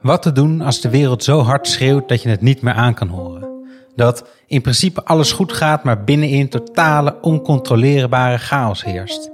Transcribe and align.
Wat 0.00 0.22
te 0.22 0.32
doen 0.32 0.60
als 0.60 0.80
de 0.80 0.90
wereld 0.90 1.24
zo 1.24 1.40
hard 1.40 1.68
schreeuwt 1.68 2.08
dat 2.08 2.22
je 2.22 2.28
het 2.28 2.40
niet 2.40 2.62
meer 2.62 2.72
aan 2.72 2.94
kan 2.94 3.08
horen? 3.08 3.48
Dat 3.94 4.28
in 4.46 4.60
principe 4.60 5.04
alles 5.04 5.32
goed 5.32 5.52
gaat, 5.52 5.84
maar 5.84 6.04
binnenin 6.04 6.48
totale 6.48 7.18
oncontroleerbare 7.20 8.38
chaos 8.38 8.84
heerst. 8.84 9.30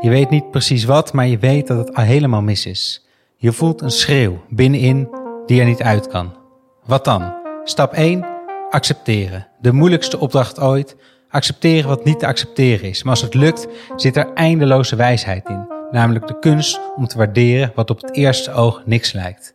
Je 0.00 0.08
weet 0.08 0.30
niet 0.30 0.50
precies 0.50 0.84
wat, 0.84 1.12
maar 1.12 1.26
je 1.26 1.38
weet 1.38 1.66
dat 1.66 1.78
het 1.78 1.94
al 1.94 2.04
helemaal 2.04 2.42
mis 2.42 2.66
is. 2.66 3.06
Je 3.36 3.52
voelt 3.52 3.82
een 3.82 3.90
schreeuw 3.90 4.44
binnenin 4.48 5.08
die 5.46 5.60
er 5.60 5.66
niet 5.66 5.82
uit 5.82 6.08
kan. 6.08 6.36
Wat 6.84 7.04
dan? 7.04 7.34
Stap 7.64 7.92
1. 7.92 8.26
Accepteren. 8.70 9.46
De 9.60 9.72
moeilijkste 9.72 10.18
opdracht 10.18 10.60
ooit. 10.60 10.96
Accepteren 11.28 11.88
wat 11.88 12.04
niet 12.04 12.18
te 12.18 12.26
accepteren 12.26 12.88
is. 12.88 13.02
Maar 13.02 13.12
als 13.12 13.22
het 13.22 13.34
lukt, 13.34 13.68
zit 13.96 14.16
er 14.16 14.32
eindeloze 14.32 14.96
wijsheid 14.96 15.48
in. 15.48 15.75
Namelijk 15.90 16.26
de 16.26 16.38
kunst 16.38 16.80
om 16.96 17.06
te 17.06 17.16
waarderen 17.16 17.72
wat 17.74 17.90
op 17.90 18.02
het 18.02 18.14
eerste 18.14 18.52
oog 18.52 18.82
niks 18.84 19.12
lijkt. 19.12 19.54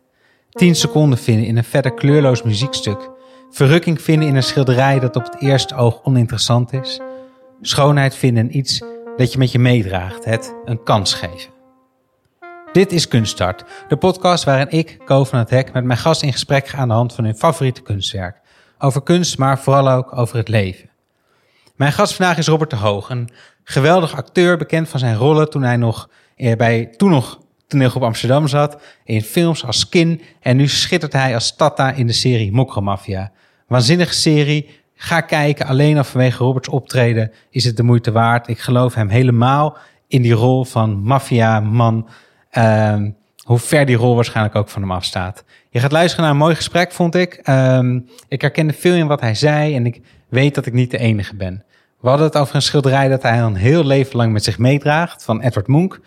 10 0.50 0.74
seconden 0.74 1.18
vinden 1.18 1.46
in 1.46 1.56
een 1.56 1.64
verder 1.64 1.94
kleurloos 1.94 2.42
muziekstuk. 2.42 3.10
Verrukking 3.50 4.02
vinden 4.02 4.28
in 4.28 4.36
een 4.36 4.42
schilderij 4.42 4.98
dat 4.98 5.16
op 5.16 5.24
het 5.24 5.40
eerste 5.40 5.74
oog 5.74 6.00
oninteressant 6.02 6.72
is. 6.72 7.00
Schoonheid 7.60 8.14
vinden 8.14 8.44
in 8.44 8.56
iets 8.56 8.82
dat 9.16 9.32
je 9.32 9.38
met 9.38 9.52
je 9.52 9.58
meedraagt. 9.58 10.24
Het 10.24 10.54
een 10.64 10.82
kans 10.82 11.14
geven. 11.14 11.50
Dit 12.72 12.92
is 12.92 13.08
Kunststart, 13.08 13.64
de 13.88 13.96
podcast 13.96 14.44
waarin 14.44 14.70
ik, 14.70 14.98
Ko 15.04 15.24
van 15.24 15.38
het 15.38 15.50
Hek, 15.50 15.72
met 15.72 15.84
mijn 15.84 15.98
gast 15.98 16.22
in 16.22 16.32
gesprek 16.32 16.68
ga 16.68 16.78
aan 16.78 16.88
de 16.88 16.94
hand 16.94 17.12
van 17.14 17.24
hun 17.24 17.36
favoriete 17.36 17.82
kunstwerk. 17.82 18.40
Over 18.78 19.02
kunst, 19.02 19.38
maar 19.38 19.58
vooral 19.58 19.90
ook 19.90 20.16
over 20.16 20.36
het 20.36 20.48
leven. 20.48 20.90
Mijn 21.76 21.92
gast 21.92 22.14
vandaag 22.14 22.38
is 22.38 22.46
Robert 22.46 22.70
de 22.70 22.76
Hoog, 22.76 23.10
een 23.10 23.30
geweldig 23.64 24.16
acteur, 24.16 24.56
bekend 24.56 24.88
van 24.88 25.00
zijn 25.00 25.16
rollen 25.16 25.50
toen 25.50 25.62
hij 25.62 25.76
nog 25.76 26.08
bij 26.56 26.86
toen 26.96 27.10
nog 27.10 27.40
toneelgroep 27.66 28.02
Amsterdam 28.02 28.48
zat, 28.48 28.80
in 29.04 29.22
films 29.22 29.64
als 29.64 29.78
Skin 29.78 30.20
en 30.40 30.56
nu 30.56 30.68
schittert 30.68 31.12
hij 31.12 31.34
als 31.34 31.56
Tata 31.56 31.92
in 31.92 32.06
de 32.06 32.12
serie 32.12 32.52
Mokromafia. 32.52 33.32
Waanzinnige 33.66 34.14
serie, 34.14 34.68
ga 34.94 35.20
kijken, 35.20 35.66
alleen 35.66 35.96
al 35.96 36.04
vanwege 36.04 36.44
Roberts 36.44 36.68
optreden 36.68 37.32
is 37.50 37.64
het 37.64 37.76
de 37.76 37.82
moeite 37.82 38.12
waard. 38.12 38.48
Ik 38.48 38.58
geloof 38.58 38.94
hem 38.94 39.08
helemaal 39.08 39.76
in 40.08 40.22
die 40.22 40.32
rol 40.32 40.64
van 40.64 41.02
maffia-man, 41.02 42.08
ehm, 42.50 43.10
hoe 43.42 43.58
ver 43.58 43.86
die 43.86 43.96
rol 43.96 44.14
waarschijnlijk 44.14 44.56
ook 44.56 44.68
van 44.68 44.82
hem 44.82 44.92
afstaat. 44.92 45.44
Je 45.70 45.80
gaat 45.80 45.92
luisteren 45.92 46.24
naar 46.24 46.32
een 46.32 46.40
mooi 46.40 46.54
gesprek, 46.54 46.92
vond 46.92 47.14
ik. 47.14 47.34
Ehm, 47.34 48.00
ik 48.28 48.40
herkende 48.40 48.72
veel 48.72 48.94
in 48.94 49.06
wat 49.06 49.20
hij 49.20 49.34
zei 49.34 49.74
en 49.74 49.86
ik 49.86 50.00
weet 50.28 50.54
dat 50.54 50.66
ik 50.66 50.72
niet 50.72 50.90
de 50.90 50.98
enige 50.98 51.36
ben. 51.36 51.64
We 52.00 52.08
hadden 52.08 52.26
het 52.26 52.36
over 52.36 52.54
een 52.54 52.62
schilderij 52.62 53.08
dat 53.08 53.22
hij 53.22 53.42
al 53.42 53.46
een 53.46 53.54
heel 53.54 53.84
leven 53.84 54.16
lang 54.16 54.32
met 54.32 54.44
zich 54.44 54.58
meedraagt, 54.58 55.24
van 55.24 55.40
Edward 55.40 55.66
Munch. 55.66 55.98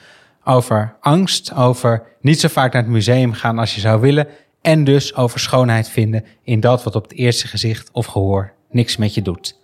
Over 0.48 0.96
angst, 1.00 1.54
over 1.54 2.04
niet 2.22 2.40
zo 2.40 2.48
vaak 2.48 2.74
naar 2.74 2.82
het 2.82 2.92
museum 2.92 3.34
gaan 3.34 3.60
als 3.60 3.76
je 3.76 3.82
zou 3.82 4.02
willen. 4.02 4.28
En 4.62 4.84
dus 4.84 5.16
over 5.16 5.40
schoonheid 5.40 5.90
vinden 5.90 6.26
in 6.44 6.60
dat 6.60 6.84
wat 6.84 6.96
op 6.96 7.04
het 7.04 7.14
eerste 7.14 7.48
gezicht 7.48 7.90
of 7.92 8.06
gehoor 8.06 8.54
niks 8.70 8.98
met 8.98 9.14
je 9.14 9.22
doet. 9.22 9.64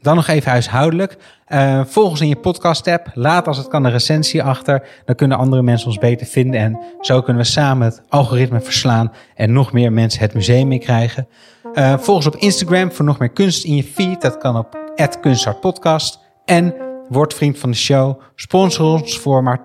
Dan 0.00 0.16
nog 0.16 0.26
even 0.26 0.50
huishoudelijk. 0.50 1.16
Uh, 1.48 1.84
volg 1.84 2.10
ons 2.10 2.20
in 2.20 2.28
je 2.28 2.36
podcast-app. 2.36 3.10
Laat 3.14 3.46
als 3.46 3.56
het 3.56 3.68
kan 3.68 3.84
een 3.84 3.90
recensie 3.90 4.42
achter. 4.42 4.88
Dan 5.04 5.14
kunnen 5.14 5.38
andere 5.38 5.62
mensen 5.62 5.88
ons 5.88 5.98
beter 5.98 6.26
vinden. 6.26 6.60
En 6.60 6.78
zo 7.00 7.22
kunnen 7.22 7.42
we 7.42 7.48
samen 7.48 7.86
het 7.86 8.02
algoritme 8.08 8.60
verslaan. 8.60 9.12
En 9.34 9.52
nog 9.52 9.72
meer 9.72 9.92
mensen 9.92 10.20
het 10.20 10.34
museum 10.34 10.68
mee 10.68 10.78
krijgen. 10.78 11.28
Uh, 11.74 11.98
volg 11.98 12.16
ons 12.16 12.26
op 12.26 12.36
Instagram 12.36 12.92
voor 12.92 13.04
nog 13.04 13.18
meer 13.18 13.30
kunst 13.30 13.64
in 13.64 13.76
je 13.76 13.84
feed. 13.84 14.20
Dat 14.20 14.38
kan 14.38 14.56
op 14.56 14.78
@kunsthartpodcast. 15.20 16.20
En 16.44 16.74
word 17.08 17.34
vriend 17.34 17.58
van 17.58 17.70
de 17.70 17.76
show. 17.76 18.20
Sponsor 18.34 18.86
ons 18.86 19.18
voor 19.18 19.42
maar 19.42 19.58
2,50 19.58 19.64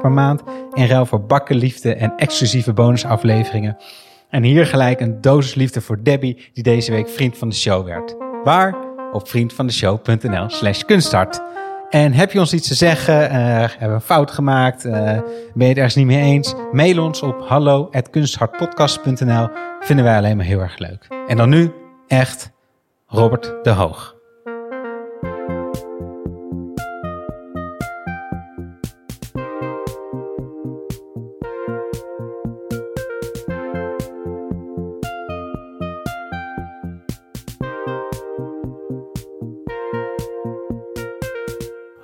per 0.00 0.10
maand. 0.10 0.42
En 0.72 0.86
ruil 0.86 1.06
voor 1.06 1.26
bakken 1.26 1.56
liefde 1.56 1.94
en 1.94 2.12
exclusieve 2.16 2.72
bonusafleveringen. 2.72 3.76
En 4.30 4.42
hier 4.42 4.66
gelijk 4.66 5.00
een 5.00 5.20
dosis 5.20 5.54
liefde 5.54 5.80
voor 5.80 6.02
Debbie, 6.02 6.50
die 6.52 6.62
deze 6.62 6.92
week 6.92 7.08
vriend 7.08 7.38
van 7.38 7.48
de 7.48 7.54
show 7.54 7.86
werd. 7.86 8.16
Waar? 8.44 8.76
Op 9.12 9.28
vriendvandeshow.nl 9.28 10.48
slash 10.48 10.82
kunststart. 10.82 11.40
En 11.90 12.12
heb 12.12 12.32
je 12.32 12.38
ons 12.38 12.52
iets 12.52 12.68
te 12.68 12.74
zeggen? 12.74 13.14
Uh, 13.14 13.30
hebben 13.30 13.88
we 13.88 13.94
een 13.94 14.00
fout 14.00 14.30
gemaakt? 14.30 14.84
Uh, 14.84 14.92
ben 14.92 15.22
je 15.54 15.64
het 15.64 15.76
ergens 15.76 15.94
niet 15.94 16.06
mee 16.06 16.22
eens? 16.22 16.54
Mail 16.72 17.02
ons 17.02 17.22
op 17.22 17.46
hallo.kunsthartpodcast.nl. 17.46 19.48
Vinden 19.80 20.04
wij 20.04 20.16
alleen 20.16 20.36
maar 20.36 20.46
heel 20.46 20.60
erg 20.60 20.78
leuk. 20.78 21.06
En 21.26 21.36
dan 21.36 21.48
nu 21.48 21.72
echt 22.06 22.50
Robert 23.06 23.54
de 23.62 23.70
Hoog. 23.70 24.17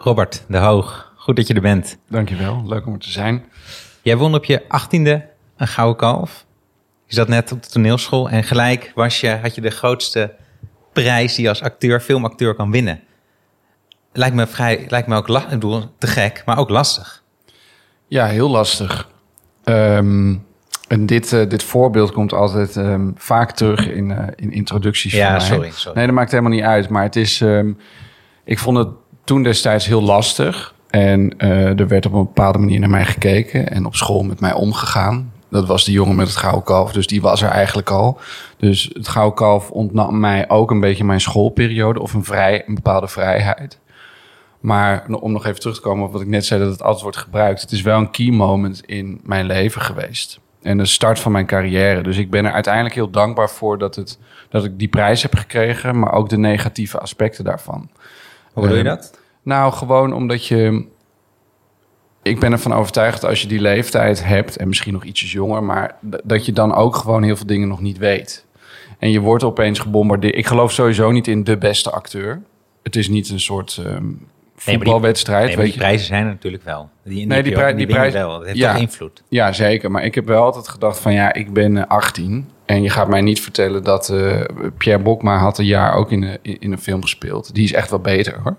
Robert 0.05 0.45
de 0.49 0.59
Hoog, 0.59 1.13
goed 1.17 1.37
dat 1.37 1.47
je 1.47 1.55
er 1.55 1.61
bent. 1.61 1.99
Dankjewel, 2.09 2.63
leuk 2.67 2.87
om 2.87 2.93
er 2.93 2.99
te 2.99 3.11
zijn. 3.11 3.45
Jij 4.03 4.17
won 4.17 4.35
op 4.35 4.45
je 4.45 4.63
achttiende 4.69 5.29
een 5.57 5.69
gouden 5.69 5.97
kalf. 5.97 6.47
Je 7.07 7.15
zat 7.15 7.29
net 7.29 7.53
op 7.53 7.63
de 7.63 7.69
toneelschool 7.69 8.29
en 8.29 8.45
gelijk 8.45 8.93
was 8.95 9.21
je, 9.21 9.31
had 9.31 9.55
je 9.55 9.61
de 9.61 9.71
grootste 9.71 10.35
prijs 10.93 11.35
die 11.35 11.43
je 11.43 11.49
als 11.49 11.63
acteur, 11.63 12.01
filmacteur 12.01 12.55
kan 12.55 12.71
winnen. 12.71 13.01
Lijkt 14.13 14.35
me, 14.35 14.47
vrij, 14.47 14.87
lijkt 14.89 15.09
me 15.09 15.17
ook 15.17 15.29
ik 15.29 15.49
bedoel, 15.49 15.83
te 15.99 16.07
gek, 16.07 16.43
maar 16.47 16.59
ook 16.59 16.69
lastig. 16.69 17.23
Ja, 18.07 18.27
heel 18.27 18.51
lastig. 18.51 19.09
Um, 19.65 20.47
en 20.89 21.07
dit, 21.07 21.33
uh, 21.33 21.49
dit 21.49 21.63
voorbeeld 21.63 22.13
komt 22.13 22.33
altijd 22.33 22.77
um, 22.77 23.15
vaak 23.17 23.53
terug 23.53 23.89
in, 23.89 24.11
uh, 24.11 24.27
in 24.37 24.53
introducties 24.53 25.13
ja, 25.13 25.27
van 25.27 25.37
mij. 25.37 25.47
Sorry, 25.47 25.71
sorry. 25.71 25.97
Nee, 25.97 26.07
dat 26.07 26.15
maakt 26.15 26.31
helemaal 26.31 26.53
niet 26.53 26.65
uit. 26.65 26.89
Maar 26.89 27.03
het 27.03 27.17
is, 27.17 27.41
um, 27.41 27.79
ik 28.45 28.59
vond 28.59 28.79
het 28.79 28.89
toen 29.25 29.43
destijds 29.43 29.87
heel 29.87 30.03
lastig. 30.03 30.75
En 30.91 31.35
uh, 31.39 31.81
er 31.81 31.89
werd 31.89 32.07
op 32.07 32.13
een 32.13 32.25
bepaalde 32.25 32.59
manier 32.59 32.81
naar 32.81 32.91
mij 32.91 33.05
gekeken 33.05 33.71
en 33.71 33.87
op 33.87 33.95
school 33.95 34.23
met 34.23 34.41
mij 34.41 34.53
omgegaan. 34.53 35.33
Dat 35.51 35.67
was 35.67 35.85
de 35.85 35.93
jongen 35.93 36.17
met 36.17 36.27
het 36.27 36.37
gouden 36.37 36.63
kalf, 36.63 36.93
dus 36.93 37.07
die 37.07 37.21
was 37.21 37.43
er 37.43 37.49
eigenlijk 37.49 37.91
al. 37.91 38.19
Dus 38.57 38.91
het 38.93 39.09
gouden 39.09 39.35
kalf 39.35 39.71
ontnam 39.71 40.21
mij 40.21 40.49
ook 40.49 40.71
een 40.71 40.81
beetje 40.81 41.05
mijn 41.05 41.21
schoolperiode 41.21 42.01
of 42.01 42.15
een, 42.15 42.25
vrij, 42.25 42.63
een 42.67 42.75
bepaalde 42.75 43.09
vrijheid. 43.09 43.79
Maar 44.61 45.07
om 45.21 45.33
nog 45.33 45.47
even 45.47 45.61
terug 45.61 45.75
te 45.75 45.81
komen 45.81 46.07
op 46.07 46.13
wat 46.13 46.21
ik 46.21 46.27
net 46.27 46.45
zei, 46.45 46.61
dat 46.61 46.73
het 46.73 46.83
altijd 46.83 47.03
wordt 47.03 47.17
gebruikt. 47.17 47.61
Het 47.61 47.73
is 47.73 47.83
wel 47.83 47.99
een 47.99 48.11
key 48.11 48.31
moment 48.31 48.83
in 48.87 49.21
mijn 49.23 49.47
leven 49.47 49.81
geweest. 49.81 50.41
En 50.63 50.79
de 50.79 50.87
start 50.87 51.19
van 51.19 51.33
mijn 51.33 51.47
carrière. 51.47 52.03
Dus 52.03 52.17
ik 52.17 52.31
ben 52.31 52.45
er 52.45 52.53
uiteindelijk 52.53 52.95
heel 52.95 53.11
dankbaar 53.11 53.51
voor 53.51 53.79
dat, 53.79 53.95
het, 53.95 54.19
dat 54.49 54.65
ik 54.65 54.79
die 54.79 54.89
prijs 54.89 55.23
heb 55.23 55.35
gekregen, 55.35 55.99
maar 55.99 56.13
ook 56.13 56.29
de 56.29 56.39
negatieve 56.39 56.99
aspecten 56.99 57.45
daarvan. 57.45 57.89
Hoe 58.55 58.63
bedoel 58.63 58.79
je 58.79 58.85
dat? 58.85 59.19
Nou, 59.43 59.73
gewoon 59.73 60.13
omdat 60.13 60.47
je. 60.47 60.87
Ik 62.23 62.41
ben 62.41 62.53
ervan 62.53 62.73
overtuigd 62.73 63.21
dat 63.21 63.31
als 63.31 63.43
je 63.43 63.49
die 63.49 63.61
leeftijd 63.61 64.25
hebt, 64.25 64.57
en 64.57 64.69
misschien 64.69 64.93
nog 64.93 65.05
ietsjes 65.05 65.33
jonger, 65.33 65.63
maar 65.63 65.97
dat 66.25 66.47
je 66.47 66.53
dan 66.53 66.75
ook 66.75 66.97
gewoon 66.97 67.23
heel 67.23 67.37
veel 67.37 67.47
dingen 67.47 67.69
nog 67.69 67.81
niet 67.81 67.99
weet. 67.99 68.45
En 68.99 69.11
je 69.11 69.21
wordt 69.21 69.45
opeens 69.45 69.79
gebombardeerd. 69.79 70.37
Ik 70.37 70.47
geloof 70.47 70.73
sowieso 70.73 71.11
niet 71.11 71.27
in 71.27 71.45
de 71.45 71.59
beste 71.59 71.91
acteur. 71.91 72.43
Het 72.83 72.97
is 72.97 73.09
niet 73.09 73.31
een 73.31 73.41
soort 73.41 73.81
um, 73.87 74.27
voetbalwedstrijd. 74.73 75.47
Nee, 75.47 75.57
die, 75.57 75.65
die 75.65 75.75
prijzen 75.75 76.07
zijn 76.07 76.25
er 76.25 76.31
natuurlijk 76.31 76.65
wel. 76.65 76.89
Die, 77.05 77.27
nee, 77.27 77.43
die, 77.43 77.55
die, 77.55 77.75
die, 77.75 77.87
prijzen 77.87 78.21
wel. 78.21 78.39
Dat 78.39 78.47
heeft 78.47 78.59
ja, 78.59 78.73
toch 78.73 78.81
invloed. 78.81 79.23
Ja, 79.29 79.53
zeker. 79.53 79.91
Maar 79.91 80.05
ik 80.05 80.15
heb 80.15 80.27
wel 80.27 80.43
altijd 80.43 80.69
gedacht 80.69 80.99
van 80.99 81.13
ja, 81.13 81.33
ik 81.33 81.53
ben 81.53 81.89
18 81.89 82.49
en 82.67 82.83
je 82.83 82.91
gaat 82.91 83.09
mij 83.09 83.21
niet 83.21 83.41
vertellen 83.41 83.85
dat 83.85 84.09
uh, 84.09 84.41
Pierre 84.79 85.03
Bokma 85.03 85.39
had 85.39 85.59
een 85.59 85.65
jaar 85.65 85.95
ook 85.95 86.13
in, 86.13 86.23
een, 86.23 86.39
in 86.43 86.73
een 86.73 86.79
film 86.79 87.03
gespeeld. 87.03 87.55
Die 87.55 87.65
is 87.65 87.73
echt 87.73 87.91
wel 87.91 88.01
beter 88.01 88.41
hoor. 88.43 88.57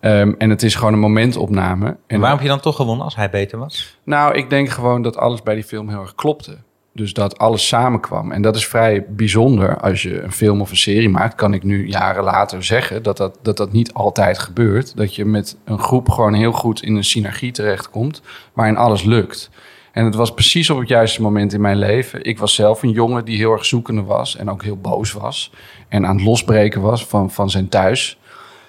Um, 0.00 0.34
en 0.38 0.50
het 0.50 0.62
is 0.62 0.74
gewoon 0.74 0.92
een 0.92 0.98
momentopname. 0.98 1.86
En, 1.86 1.98
en 2.06 2.20
waarom 2.20 2.38
heb 2.38 2.46
je 2.46 2.52
dan 2.52 2.62
toch 2.62 2.76
gewonnen 2.76 3.04
als 3.04 3.16
hij 3.16 3.30
beter 3.30 3.58
was? 3.58 3.98
Nou, 4.04 4.34
ik 4.34 4.50
denk 4.50 4.68
gewoon 4.68 5.02
dat 5.02 5.16
alles 5.16 5.42
bij 5.42 5.54
die 5.54 5.64
film 5.64 5.88
heel 5.88 6.00
erg 6.00 6.14
klopte. 6.14 6.56
Dus 6.96 7.12
dat 7.12 7.38
alles 7.38 7.66
samenkwam. 7.66 8.32
En 8.32 8.42
dat 8.42 8.56
is 8.56 8.66
vrij 8.66 9.06
bijzonder 9.08 9.80
als 9.80 10.02
je 10.02 10.22
een 10.22 10.32
film 10.32 10.60
of 10.60 10.70
een 10.70 10.76
serie 10.76 11.08
maakt. 11.08 11.34
Kan 11.34 11.54
ik 11.54 11.62
nu 11.62 11.88
jaren 11.88 12.24
later 12.24 12.64
zeggen 12.64 13.02
dat 13.02 13.16
dat, 13.16 13.38
dat, 13.42 13.56
dat 13.56 13.72
niet 13.72 13.92
altijd 13.92 14.38
gebeurt. 14.38 14.96
Dat 14.96 15.14
je 15.14 15.24
met 15.24 15.56
een 15.64 15.78
groep 15.78 16.08
gewoon 16.08 16.34
heel 16.34 16.52
goed 16.52 16.82
in 16.82 16.96
een 16.96 17.04
synergie 17.04 17.52
terechtkomt. 17.52 18.22
Waarin 18.52 18.76
alles 18.76 19.02
lukt. 19.02 19.50
En 19.92 20.04
het 20.04 20.14
was 20.14 20.34
precies 20.34 20.70
op 20.70 20.78
het 20.78 20.88
juiste 20.88 21.22
moment 21.22 21.52
in 21.52 21.60
mijn 21.60 21.78
leven. 21.78 22.24
Ik 22.24 22.38
was 22.38 22.54
zelf 22.54 22.82
een 22.82 22.90
jongen 22.90 23.24
die 23.24 23.36
heel 23.36 23.52
erg 23.52 23.64
zoekende 23.64 24.02
was. 24.02 24.36
En 24.36 24.50
ook 24.50 24.62
heel 24.62 24.76
boos 24.76 25.12
was. 25.12 25.52
En 25.88 26.06
aan 26.06 26.16
het 26.16 26.24
losbreken 26.24 26.80
was 26.80 27.06
van, 27.06 27.30
van 27.30 27.50
zijn 27.50 27.68
thuis. 27.68 28.18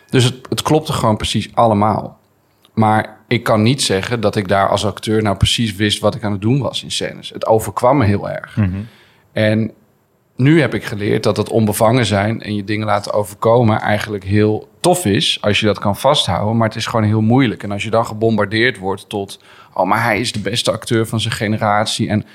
Dus 0.10 0.24
het, 0.24 0.36
het 0.50 0.62
klopte 0.62 0.94
gewoon 0.94 1.18
precies 1.18 1.50
allemaal. 1.54 2.20
Maar 2.76 3.18
ik 3.28 3.44
kan 3.44 3.62
niet 3.62 3.82
zeggen 3.82 4.22
dat 4.22 4.36
ik 4.36 4.48
daar 4.48 4.70
als 4.70 4.86
acteur 4.86 5.22
nou 5.22 5.38
precies 5.38 5.76
wist 5.76 6.00
wat 6.00 6.16
ik 6.16 6.24
aan 6.24 6.32
het 6.32 6.42
doen 6.42 6.62
was 6.62 6.84
in 6.84 6.92
scènes. 6.92 7.30
Het 7.30 7.46
overkwam 7.46 7.98
me 7.98 8.06
heel 8.06 8.30
erg. 8.30 8.56
Mm 8.56 8.64
-hmm. 8.64 8.88
En 9.32 9.72
nu 10.36 10.62
heb 10.62 10.74
ik 10.74 10.84
geleerd 10.84 11.24
dat 11.24 11.38
het 11.38 11.50
onbevangen 11.50 12.06
zijn 12.06 12.42
en 12.42 12.56
je 12.56 12.64
dingen 12.64 12.86
laten 12.86 13.14
overkomen 13.14 13.80
eigenlijk 13.80 14.24
heel 14.24 14.70
tof 14.80 15.06
is 15.06 15.38
als 15.42 15.60
je 15.60 15.66
dat 15.66 15.80
kan 15.80 15.98
vasthouden. 15.98 16.58
Maar 16.58 16.68
het 16.68 16.78
is 16.78 16.86
gewoon 16.86 17.06
heel 17.06 17.22
moeilijk. 17.22 17.64
En 17.64 17.72
als 17.72 17.84
je 17.84 17.90
dan 17.90 18.06
gebombardeerd 18.06 18.78
wordt 18.78 19.10
tot, 19.10 19.44
oh, 19.74 19.86
maar 19.86 20.04
hij 20.04 20.20
is 20.20 20.32
de 20.32 20.40
beste 20.40 20.72
acteur 20.72 21.08
van 21.08 21.20
zijn 21.20 21.34
generatie. 21.34 22.10
En 22.10 22.26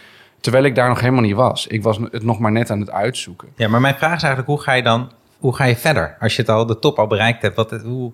Terwijl 0.41 0.65
ik 0.65 0.75
daar 0.75 0.89
nog 0.89 1.01
helemaal 1.01 1.23
niet 1.23 1.35
was. 1.35 1.67
Ik 1.67 1.83
was 1.83 1.99
het 2.11 2.23
nog 2.23 2.39
maar 2.39 2.53
net 2.53 2.71
aan 2.71 2.81
het 2.81 2.91
uitzoeken. 2.91 3.49
Ja, 3.57 3.69
maar 3.69 3.81
mijn 3.81 3.95
vraag 3.95 4.17
is 4.17 4.23
eigenlijk, 4.23 4.47
hoe 4.47 4.61
ga 4.61 4.73
je 4.73 4.83
dan 4.83 5.11
hoe 5.41 5.55
ga 5.55 5.65
je 5.65 5.77
verder? 5.77 6.17
Als 6.21 6.37
je 6.37 6.43
het 6.43 6.51
al 6.51 6.67
de 6.67 6.79
top 6.79 6.99
al 6.99 7.07
bereikt 7.07 7.43
hebt, 7.43 7.57
wat, 7.57 7.71
hoe... 7.71 8.13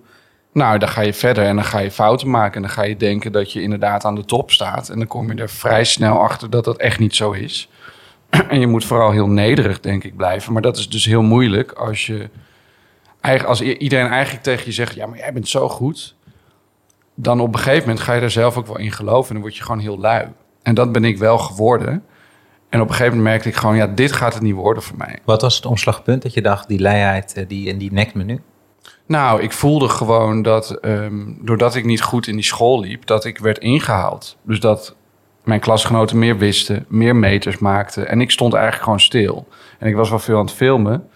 Nou, 0.51 0.77
dan 0.77 0.89
ga 0.89 1.01
je 1.01 1.13
verder 1.13 1.45
en 1.45 1.55
dan 1.55 1.65
ga 1.65 1.79
je 1.79 1.91
fouten 1.91 2.29
maken. 2.29 2.55
En 2.55 2.61
dan 2.61 2.71
ga 2.71 2.83
je 2.83 2.97
denken 2.97 3.31
dat 3.31 3.51
je 3.51 3.61
inderdaad 3.61 4.05
aan 4.05 4.15
de 4.15 4.25
top 4.25 4.51
staat. 4.51 4.89
En 4.89 4.97
dan 4.97 5.07
kom 5.07 5.31
je 5.31 5.41
er 5.41 5.49
vrij 5.49 5.83
snel 5.83 6.19
achter 6.19 6.49
dat 6.49 6.63
dat 6.63 6.77
echt 6.77 6.99
niet 6.99 7.15
zo 7.15 7.31
is. 7.31 7.69
En 8.49 8.59
je 8.59 8.67
moet 8.67 8.85
vooral 8.85 9.11
heel 9.11 9.27
nederig, 9.27 9.79
denk 9.79 10.03
ik, 10.03 10.15
blijven. 10.15 10.53
Maar 10.53 10.61
dat 10.61 10.77
is 10.77 10.89
dus 10.89 11.05
heel 11.05 11.21
moeilijk 11.21 11.71
als 11.71 12.05
je... 12.05 12.29
Als 13.45 13.61
iedereen 13.61 14.07
eigenlijk 14.07 14.43
tegen 14.43 14.65
je 14.65 14.71
zegt... 14.71 14.95
ja, 14.95 15.05
maar 15.05 15.17
jij 15.17 15.33
bent 15.33 15.47
zo 15.47 15.69
goed... 15.69 16.15
dan 17.15 17.39
op 17.39 17.53
een 17.53 17.59
gegeven 17.59 17.87
moment 17.87 17.99
ga 17.99 18.13
je 18.13 18.21
er 18.21 18.31
zelf 18.31 18.57
ook 18.57 18.67
wel 18.67 18.77
in 18.77 18.91
geloven... 18.91 19.27
en 19.27 19.33
dan 19.33 19.41
word 19.41 19.57
je 19.57 19.63
gewoon 19.63 19.79
heel 19.79 19.99
lui. 19.99 20.27
En 20.63 20.75
dat 20.75 20.91
ben 20.91 21.03
ik 21.05 21.17
wel 21.17 21.37
geworden... 21.37 22.03
En 22.69 22.81
op 22.81 22.89
een 22.89 22.95
gegeven 22.95 23.17
moment 23.17 23.33
merkte 23.33 23.49
ik 23.49 23.55
gewoon, 23.55 23.75
ja, 23.75 23.87
dit 23.87 24.11
gaat 24.11 24.33
het 24.33 24.43
niet 24.43 24.53
worden 24.53 24.83
voor 24.83 24.97
mij. 24.97 25.19
Wat 25.25 25.41
was 25.41 25.55
het 25.55 25.65
omslagpunt 25.65 26.21
dat 26.21 26.33
je 26.33 26.41
dacht, 26.41 26.67
die 26.67 26.79
leiheid, 26.79 27.33
eh, 27.33 27.47
die, 27.47 27.69
en 27.69 27.77
die 27.77 27.91
nekt 27.91 28.13
me 28.13 28.23
nu? 28.23 28.41
Nou, 29.05 29.41
ik 29.41 29.51
voelde 29.51 29.89
gewoon 29.89 30.41
dat, 30.41 30.71
ehm, 30.71 31.23
doordat 31.41 31.75
ik 31.75 31.85
niet 31.85 32.01
goed 32.01 32.27
in 32.27 32.35
die 32.35 32.45
school 32.45 32.79
liep, 32.79 33.05
dat 33.05 33.25
ik 33.25 33.37
werd 33.37 33.57
ingehaald. 33.57 34.37
Dus 34.41 34.59
dat 34.59 34.95
mijn 35.43 35.59
klasgenoten 35.59 36.19
meer 36.19 36.37
wisten, 36.37 36.85
meer 36.87 37.15
meters 37.15 37.57
maakten. 37.57 38.07
En 38.07 38.21
ik 38.21 38.31
stond 38.31 38.53
eigenlijk 38.53 38.83
gewoon 38.83 38.99
stil. 38.99 39.47
En 39.79 39.87
ik 39.87 39.95
was 39.95 40.09
wel 40.09 40.19
veel 40.19 40.37
aan 40.37 40.45
het 40.45 40.53
filmen. 40.53 41.07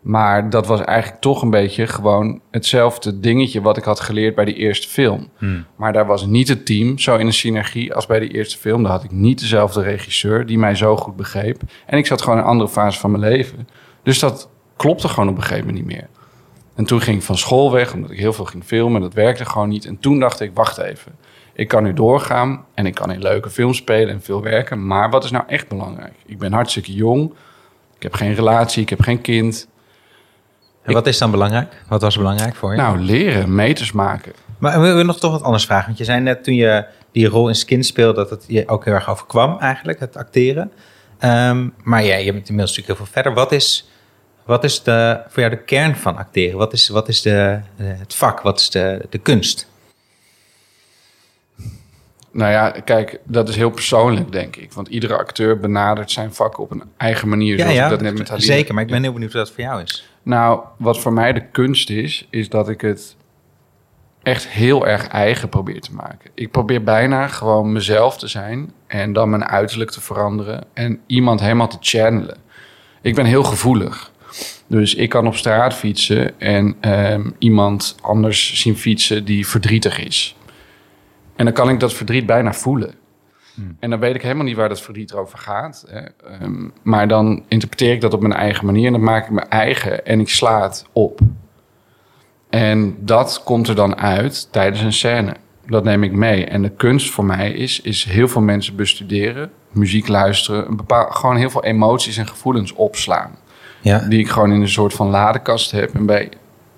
Maar 0.00 0.50
dat 0.50 0.66
was 0.66 0.80
eigenlijk 0.80 1.20
toch 1.20 1.42
een 1.42 1.50
beetje 1.50 1.86
gewoon 1.86 2.40
hetzelfde 2.50 3.20
dingetje 3.20 3.60
wat 3.60 3.76
ik 3.76 3.84
had 3.84 4.00
geleerd 4.00 4.34
bij 4.34 4.44
die 4.44 4.54
eerste 4.54 4.88
film. 4.88 5.28
Hmm. 5.38 5.64
Maar 5.76 5.92
daar 5.92 6.06
was 6.06 6.26
niet 6.26 6.48
het 6.48 6.66
team 6.66 6.98
zo 6.98 7.16
in 7.16 7.26
een 7.26 7.32
synergie 7.32 7.94
als 7.94 8.06
bij 8.06 8.20
die 8.20 8.34
eerste 8.34 8.58
film. 8.58 8.82
Daar 8.82 8.92
had 8.92 9.04
ik 9.04 9.10
niet 9.10 9.40
dezelfde 9.40 9.82
regisseur 9.82 10.46
die 10.46 10.58
mij 10.58 10.74
zo 10.74 10.96
goed 10.96 11.16
begreep. 11.16 11.60
En 11.86 11.98
ik 11.98 12.06
zat 12.06 12.22
gewoon 12.22 12.38
in 12.38 12.44
een 12.44 12.50
andere 12.50 12.70
fase 12.70 12.98
van 12.98 13.10
mijn 13.10 13.22
leven. 13.22 13.68
Dus 14.02 14.18
dat 14.18 14.48
klopte 14.76 15.08
gewoon 15.08 15.28
op 15.28 15.36
een 15.36 15.42
gegeven 15.42 15.66
moment 15.66 15.86
niet 15.86 15.96
meer. 15.96 16.08
En 16.78 16.84
toen 16.84 17.00
ging 17.00 17.16
ik 17.16 17.22
van 17.22 17.36
school 17.36 17.72
weg, 17.72 17.94
omdat 17.94 18.10
ik 18.10 18.18
heel 18.18 18.32
veel 18.32 18.44
ging 18.44 18.64
filmen. 18.64 19.00
Dat 19.00 19.14
werkte 19.14 19.44
gewoon 19.44 19.68
niet. 19.68 19.84
En 19.84 19.98
toen 19.98 20.20
dacht 20.20 20.40
ik, 20.40 20.50
wacht 20.54 20.78
even. 20.78 21.12
Ik 21.52 21.68
kan 21.68 21.82
nu 21.82 21.92
doorgaan 21.92 22.64
en 22.74 22.86
ik 22.86 22.94
kan 22.94 23.12
in 23.12 23.22
leuke 23.22 23.50
films 23.50 23.76
spelen 23.76 24.14
en 24.14 24.22
veel 24.22 24.42
werken. 24.42 24.86
Maar 24.86 25.10
wat 25.10 25.24
is 25.24 25.30
nou 25.30 25.44
echt 25.46 25.68
belangrijk? 25.68 26.12
Ik 26.26 26.38
ben 26.38 26.52
hartstikke 26.52 26.92
jong. 26.92 27.34
Ik 27.96 28.02
heb 28.02 28.14
geen 28.14 28.34
relatie, 28.34 28.82
ik 28.82 28.88
heb 28.88 29.00
geen 29.00 29.20
kind. 29.20 29.68
En 30.82 30.92
wat 30.92 31.06
is 31.06 31.18
dan 31.18 31.30
belangrijk? 31.30 31.82
Wat 31.88 32.02
was 32.02 32.16
belangrijk 32.16 32.54
voor 32.54 32.70
je? 32.70 32.76
Nou, 32.76 32.98
leren, 32.98 33.54
meters 33.54 33.92
maken. 33.92 34.32
Maar 34.58 34.80
we 34.80 34.86
willen 34.86 35.06
nog 35.06 35.18
toch 35.18 35.32
wat 35.32 35.42
anders 35.42 35.64
vragen. 35.64 35.86
Want 35.86 35.98
je 35.98 36.04
zei 36.04 36.20
net 36.20 36.44
toen 36.44 36.54
je 36.54 36.86
die 37.12 37.26
rol 37.26 37.48
in 37.48 37.54
Skin 37.54 37.84
speelde... 37.84 38.14
dat 38.14 38.30
het 38.30 38.44
je 38.46 38.68
ook 38.68 38.84
heel 38.84 38.94
erg 38.94 39.10
overkwam 39.10 39.58
eigenlijk, 39.58 40.00
het 40.00 40.16
acteren. 40.16 40.72
Um, 41.24 41.74
maar 41.82 42.04
ja, 42.04 42.16
je 42.16 42.32
bent 42.32 42.48
inmiddels 42.48 42.76
natuurlijk 42.76 42.86
heel 42.86 42.96
veel 42.96 43.06
verder. 43.06 43.34
Wat 43.34 43.52
is, 43.52 43.88
wat 44.48 44.64
is 44.64 44.82
de, 44.82 45.20
voor 45.28 45.42
jou 45.42 45.54
de 45.54 45.62
kern 45.62 45.96
van 45.96 46.16
acteren? 46.16 46.58
Wat 46.58 46.72
is, 46.72 46.88
wat 46.88 47.08
is 47.08 47.22
de, 47.22 47.60
het 47.76 48.14
vak? 48.14 48.40
Wat 48.40 48.60
is 48.60 48.70
de, 48.70 49.06
de 49.10 49.18
kunst? 49.18 49.68
Nou 52.30 52.52
ja, 52.52 52.70
kijk, 52.70 53.20
dat 53.24 53.48
is 53.48 53.56
heel 53.56 53.70
persoonlijk, 53.70 54.32
denk 54.32 54.56
ik. 54.56 54.72
Want 54.72 54.88
iedere 54.88 55.18
acteur 55.18 55.58
benadert 55.58 56.10
zijn 56.10 56.34
vak 56.34 56.58
op 56.58 56.70
een 56.70 56.82
eigen 56.96 57.28
manier. 57.28 57.56
Ja, 57.56 57.62
zoals 57.62 57.76
ja, 57.76 57.84
ik 57.84 57.90
dat 57.90 58.00
net 58.00 58.18
met. 58.18 58.42
Zeker, 58.42 58.74
maar 58.74 58.82
ik 58.82 58.90
ben 58.90 59.02
heel 59.02 59.12
benieuwd 59.12 59.32
wat 59.32 59.46
dat 59.46 59.54
voor 59.54 59.64
jou 59.64 59.82
is. 59.82 60.08
Nou, 60.22 60.60
wat 60.76 60.98
voor 60.98 61.12
mij 61.12 61.32
de 61.32 61.46
kunst 61.46 61.90
is, 61.90 62.26
is 62.30 62.48
dat 62.48 62.68
ik 62.68 62.80
het 62.80 63.16
echt 64.22 64.48
heel 64.48 64.86
erg 64.86 65.08
eigen 65.08 65.48
probeer 65.48 65.80
te 65.80 65.94
maken. 65.94 66.30
Ik 66.34 66.50
probeer 66.50 66.82
bijna 66.82 67.26
gewoon 67.26 67.72
mezelf 67.72 68.18
te 68.18 68.28
zijn 68.28 68.72
en 68.86 69.12
dan 69.12 69.30
mijn 69.30 69.44
uiterlijk 69.44 69.90
te 69.90 70.00
veranderen 70.00 70.64
en 70.72 71.00
iemand 71.06 71.40
helemaal 71.40 71.68
te 71.68 71.78
channelen. 71.80 72.36
Ik 73.00 73.14
ben 73.14 73.24
heel 73.24 73.44
gevoelig. 73.44 74.12
Dus 74.66 74.94
ik 74.94 75.08
kan 75.08 75.26
op 75.26 75.36
straat 75.36 75.74
fietsen 75.74 76.40
en 76.40 76.76
ehm, 76.80 77.30
iemand 77.38 77.96
anders 78.00 78.60
zien 78.60 78.76
fietsen 78.76 79.24
die 79.24 79.46
verdrietig 79.46 80.04
is. 80.04 80.36
En 81.36 81.44
dan 81.44 81.54
kan 81.54 81.68
ik 81.68 81.80
dat 81.80 81.94
verdriet 81.94 82.26
bijna 82.26 82.52
voelen. 82.52 82.94
Hmm. 83.54 83.76
En 83.80 83.90
dan 83.90 83.98
weet 83.98 84.14
ik 84.14 84.22
helemaal 84.22 84.44
niet 84.44 84.56
waar 84.56 84.68
dat 84.68 84.82
verdriet 84.82 85.12
over 85.12 85.38
gaat. 85.38 85.84
Hè. 85.88 86.00
Ehm, 86.00 86.68
maar 86.82 87.08
dan 87.08 87.44
interpreteer 87.48 87.92
ik 87.92 88.00
dat 88.00 88.14
op 88.14 88.20
mijn 88.20 88.32
eigen 88.32 88.66
manier 88.66 88.86
en 88.86 88.92
dan 88.92 89.02
maak 89.02 89.24
ik 89.24 89.30
mijn 89.30 89.48
eigen 89.48 90.06
en 90.06 90.20
ik 90.20 90.28
sla 90.28 90.62
het 90.62 90.86
op. 90.92 91.20
En 92.50 92.96
dat 93.00 93.42
komt 93.44 93.68
er 93.68 93.74
dan 93.74 93.96
uit 93.96 94.52
tijdens 94.52 94.82
een 94.82 94.92
scène. 94.92 95.34
Dat 95.66 95.84
neem 95.84 96.02
ik 96.02 96.12
mee. 96.12 96.44
En 96.44 96.62
de 96.62 96.70
kunst 96.70 97.10
voor 97.10 97.24
mij 97.24 97.52
is, 97.52 97.80
is 97.80 98.04
heel 98.04 98.28
veel 98.28 98.40
mensen 98.40 98.76
bestuderen, 98.76 99.50
muziek 99.72 100.08
luisteren, 100.08 100.68
een 100.68 100.76
bepaal, 100.76 101.10
gewoon 101.10 101.36
heel 101.36 101.50
veel 101.50 101.64
emoties 101.64 102.16
en 102.16 102.26
gevoelens 102.26 102.72
opslaan. 102.72 103.38
Ja. 103.80 103.98
Die 103.98 104.18
ik 104.18 104.28
gewoon 104.28 104.52
in 104.52 104.60
een 104.60 104.68
soort 104.68 104.94
van 104.94 105.08
ladekast 105.08 105.70
heb. 105.70 105.94
En 105.94 106.06
bij, 106.06 106.28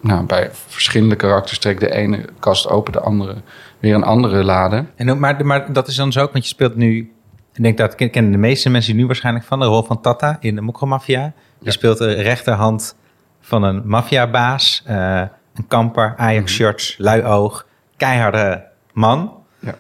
nou, 0.01 0.27
bij 0.27 0.51
verschillende 0.53 1.17
karakters 1.17 1.59
trek 1.59 1.81
de 1.81 1.91
ene 1.91 2.25
kast 2.39 2.69
open, 2.69 2.93
de 2.93 3.01
andere 3.01 3.37
weer 3.79 3.95
een 3.95 4.05
andere 4.05 4.45
lade. 4.45 4.85
En, 4.97 5.19
maar, 5.19 5.47
maar 5.47 5.73
dat 5.73 5.89
is 5.89 5.97
dan 5.97 6.13
zo 6.13 6.21
ook, 6.21 6.33
want 6.33 6.45
je 6.45 6.51
speelt 6.51 6.77
nu... 6.77 7.13
Ik 7.55 7.63
denk 7.63 7.79
dat 7.79 7.95
kennen 7.95 8.33
de 8.33 8.39
meeste 8.39 8.71
mensen 8.71 8.97
nu 8.97 9.07
waarschijnlijk 9.07 9.45
van 9.45 9.59
de 9.59 9.65
rol 9.65 9.83
van 9.83 10.01
Tata 10.01 10.37
in 10.41 10.55
de 10.55 10.61
Mokromafia. 10.61 11.33
Je 11.59 11.71
speelt 11.71 11.99
de 11.99 12.13
rechterhand 12.13 12.97
van 13.41 13.63
een 13.63 13.83
maffiabaas, 13.85 14.83
uh, 14.89 15.23
een 15.55 15.67
kamper, 15.69 16.15
Ajax-shirts, 16.17 16.97
mm 16.99 17.05
lui 17.05 17.25
oog, 17.25 17.67
keiharde 17.97 18.67
man. 18.93 19.33
Ja. 19.59 19.75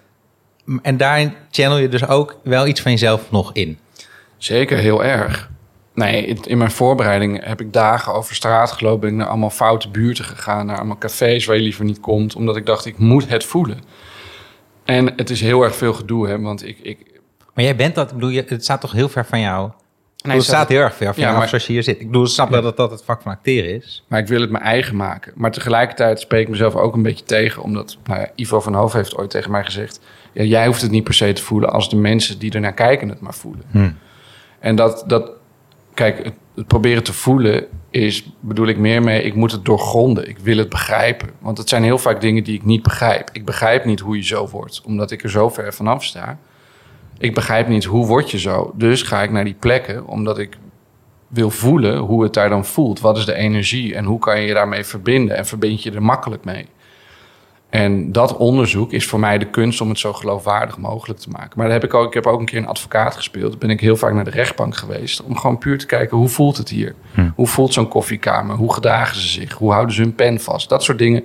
En 0.83 0.97
daarin 0.97 1.35
channel 1.51 1.79
je 1.79 1.89
dus 1.89 2.07
ook 2.07 2.39
wel 2.43 2.67
iets 2.67 2.81
van 2.81 2.91
jezelf 2.91 3.31
nog 3.31 3.53
in. 3.53 3.79
Zeker, 4.37 4.79
heel 4.79 5.05
erg. 5.05 5.51
Nee, 5.95 6.27
in 6.27 6.59
mijn 6.59 6.71
voorbereiding 6.71 7.45
heb 7.45 7.61
ik 7.61 7.73
dagen 7.73 8.15
over 8.15 8.35
straat 8.35 8.73
gelopen. 8.73 9.01
Ben 9.01 9.11
ik 9.11 9.17
naar 9.17 9.27
allemaal 9.27 9.51
foute 9.51 9.89
buurten 9.89 10.25
gegaan. 10.25 10.67
Naar 10.67 10.77
allemaal 10.77 10.99
cafés 10.99 11.45
waar 11.45 11.57
je 11.57 11.63
liever 11.63 11.85
niet 11.85 12.01
komt. 12.01 12.35
Omdat 12.35 12.57
ik 12.57 12.67
dacht, 12.67 12.87
ik 12.87 12.99
moet 12.99 13.29
het 13.29 13.45
voelen. 13.45 13.81
En 14.85 15.13
het 15.17 15.31
is 15.31 15.41
heel 15.41 15.63
erg 15.63 15.75
veel 15.75 15.93
gedoe, 15.93 16.29
hè. 16.29 16.41
Want 16.41 16.67
ik... 16.67 16.79
ik... 16.83 16.99
Maar 17.55 17.65
jij 17.65 17.77
bent 17.77 17.95
dat, 17.95 18.13
bedoel 18.13 18.29
je, 18.29 18.45
het 18.47 18.63
staat 18.63 18.81
toch 18.81 18.93
heel 18.93 19.09
ver 19.09 19.27
van 19.27 19.41
jou? 19.41 19.71
Nee, 20.23 20.37
het 20.37 20.45
staat 20.45 20.69
heel 20.69 20.81
erg 20.81 20.95
ver 20.95 21.15
van 21.15 21.23
ja, 21.23 21.37
maar, 21.37 21.49
zoals 21.49 21.67
je 21.67 21.73
hier 21.73 21.83
zit. 21.83 22.01
Ik 22.01 22.07
bedoel, 22.07 22.27
snap 22.27 22.51
ja. 22.51 22.61
dat 22.61 22.77
dat 22.77 22.91
het 22.91 23.05
vak 23.05 23.23
van 23.23 23.33
acteren 23.33 23.75
is. 23.75 24.05
Maar 24.09 24.21
ik 24.21 24.27
wil 24.27 24.41
het 24.41 24.51
mijn 24.51 24.65
eigen 24.65 24.97
maken. 24.97 25.33
Maar 25.37 25.51
tegelijkertijd 25.51 26.21
spreek 26.21 26.43
ik 26.43 26.49
mezelf 26.49 26.77
ook 26.77 26.95
een 26.95 27.03
beetje 27.03 27.25
tegen. 27.25 27.63
Omdat 27.63 27.97
nou 28.05 28.21
ja, 28.21 28.31
Ivo 28.35 28.61
van 28.61 28.75
Hoofd 28.75 28.95
heeft 28.95 29.17
ooit 29.17 29.31
tegen 29.31 29.51
mij 29.51 29.65
gezegd... 29.65 30.01
Ja, 30.33 30.43
jij 30.43 30.67
hoeft 30.67 30.83
het 30.83 30.91
niet 30.91 31.05
per 31.05 31.15
se 31.15 31.33
te 31.33 31.43
voelen 31.43 31.73
als 31.73 31.91
de 31.91 31.97
mensen 31.97 32.39
die 32.39 32.53
ernaar 32.53 32.75
kijken 32.75 33.09
het 33.09 33.21
maar 33.21 33.35
voelen. 33.35 33.65
Hm. 33.71 33.91
En 34.59 34.77
dat, 34.77 35.05
dat, 35.07 35.31
kijk, 36.01 36.25
het, 36.25 36.67
proberen 36.67 37.03
te 37.03 37.13
voelen 37.13 37.67
is, 37.91 38.33
bedoel 38.41 38.67
ik 38.67 38.79
meer 38.79 39.03
mee, 39.03 39.23
ik 39.23 39.35
moet 39.35 39.53
het 39.53 39.65
doorgronden. 39.65 40.29
Ik 40.29 40.39
wil 40.39 40.57
het 40.57 40.69
begrijpen. 40.69 41.31
Want 41.39 41.59
het 41.59 41.69
zijn 41.69 41.83
heel 41.83 41.99
vaak 41.99 42.21
dingen 42.21 42.45
die 42.45 42.55
ik 42.55 42.65
niet 42.65 42.83
begrijp. 42.83 43.29
Ik 43.33 43.45
begrijp 43.45 43.85
niet 43.85 44.01
hoe 44.01 44.17
je 44.17 44.25
zo 44.25 44.49
wordt, 44.49 44.83
omdat 44.87 45.11
ik 45.11 45.23
er 45.23 45.31
zo 45.31 45.49
ver 45.49 45.75
vanaf 45.75 46.05
sta. 46.05 46.39
Ik 47.19 47.35
begrijp 47.35 47.69
niet 47.69 47.85
hoe 47.85 48.07
word 48.07 48.31
je 48.31 48.39
zo. 48.39 48.73
Dus 48.75 49.03
ga 49.03 49.23
ik 49.23 49.31
naar 49.31 49.45
die 49.45 49.57
plekken, 49.59 50.07
omdat 50.07 50.39
ik 50.39 50.59
wil 51.29 51.51
voelen 51.51 51.99
hoe 51.99 52.23
het 52.23 52.35
daar 52.35 52.49
dan 52.49 52.65
voelt. 52.65 53.01
Wat 53.01 53.17
is 53.17 53.25
de 53.25 53.35
energie 53.35 53.95
en 53.95 54.05
hoe 54.05 54.19
kan 54.19 54.41
je 54.41 54.47
je 54.47 54.55
daarmee 54.55 54.85
verbinden? 54.85 55.37
En 55.37 55.47
verbind 55.47 55.83
je 55.83 55.91
er 55.91 56.03
makkelijk 56.03 56.45
mee? 56.45 56.67
En 57.71 58.13
dat 58.13 58.37
onderzoek 58.37 58.93
is 58.93 59.07
voor 59.07 59.21
mij 59.21 59.39
de 59.39 59.51
kunst 59.51 59.81
om 59.81 59.89
het 59.89 59.99
zo 59.99 60.13
geloofwaardig 60.13 60.79
mogelijk 60.79 61.21
te 61.21 61.29
maken. 61.29 61.51
Maar 61.55 61.71
heb 61.71 61.85
ik, 61.85 61.95
ook, 61.95 62.07
ik 62.07 62.15
heb 62.15 62.27
ook 62.27 62.41
een 62.41 62.47
keer 62.47 62.59
een 62.59 62.67
advocaat 62.67 63.17
gespeeld. 63.17 63.59
ben 63.59 63.71
ik 63.71 63.81
heel 63.81 63.97
vaak 63.97 64.13
naar 64.13 64.25
de 64.25 64.31
rechtbank 64.31 64.77
geweest. 64.77 65.23
Om 65.23 65.37
gewoon 65.37 65.59
puur 65.59 65.79
te 65.79 65.87
kijken, 65.87 66.17
hoe 66.17 66.29
voelt 66.29 66.57
het 66.57 66.69
hier? 66.69 66.95
Hm. 67.15 67.31
Hoe 67.35 67.47
voelt 67.47 67.73
zo'n 67.73 67.89
koffiekamer? 67.89 68.57
Hoe 68.57 68.73
gedragen 68.73 69.17
ze 69.17 69.29
zich? 69.29 69.53
Hoe 69.53 69.73
houden 69.73 69.95
ze 69.95 70.03
hun 70.03 70.15
pen 70.15 70.41
vast? 70.41 70.69
Dat 70.69 70.83
soort 70.83 70.99
dingen 70.99 71.25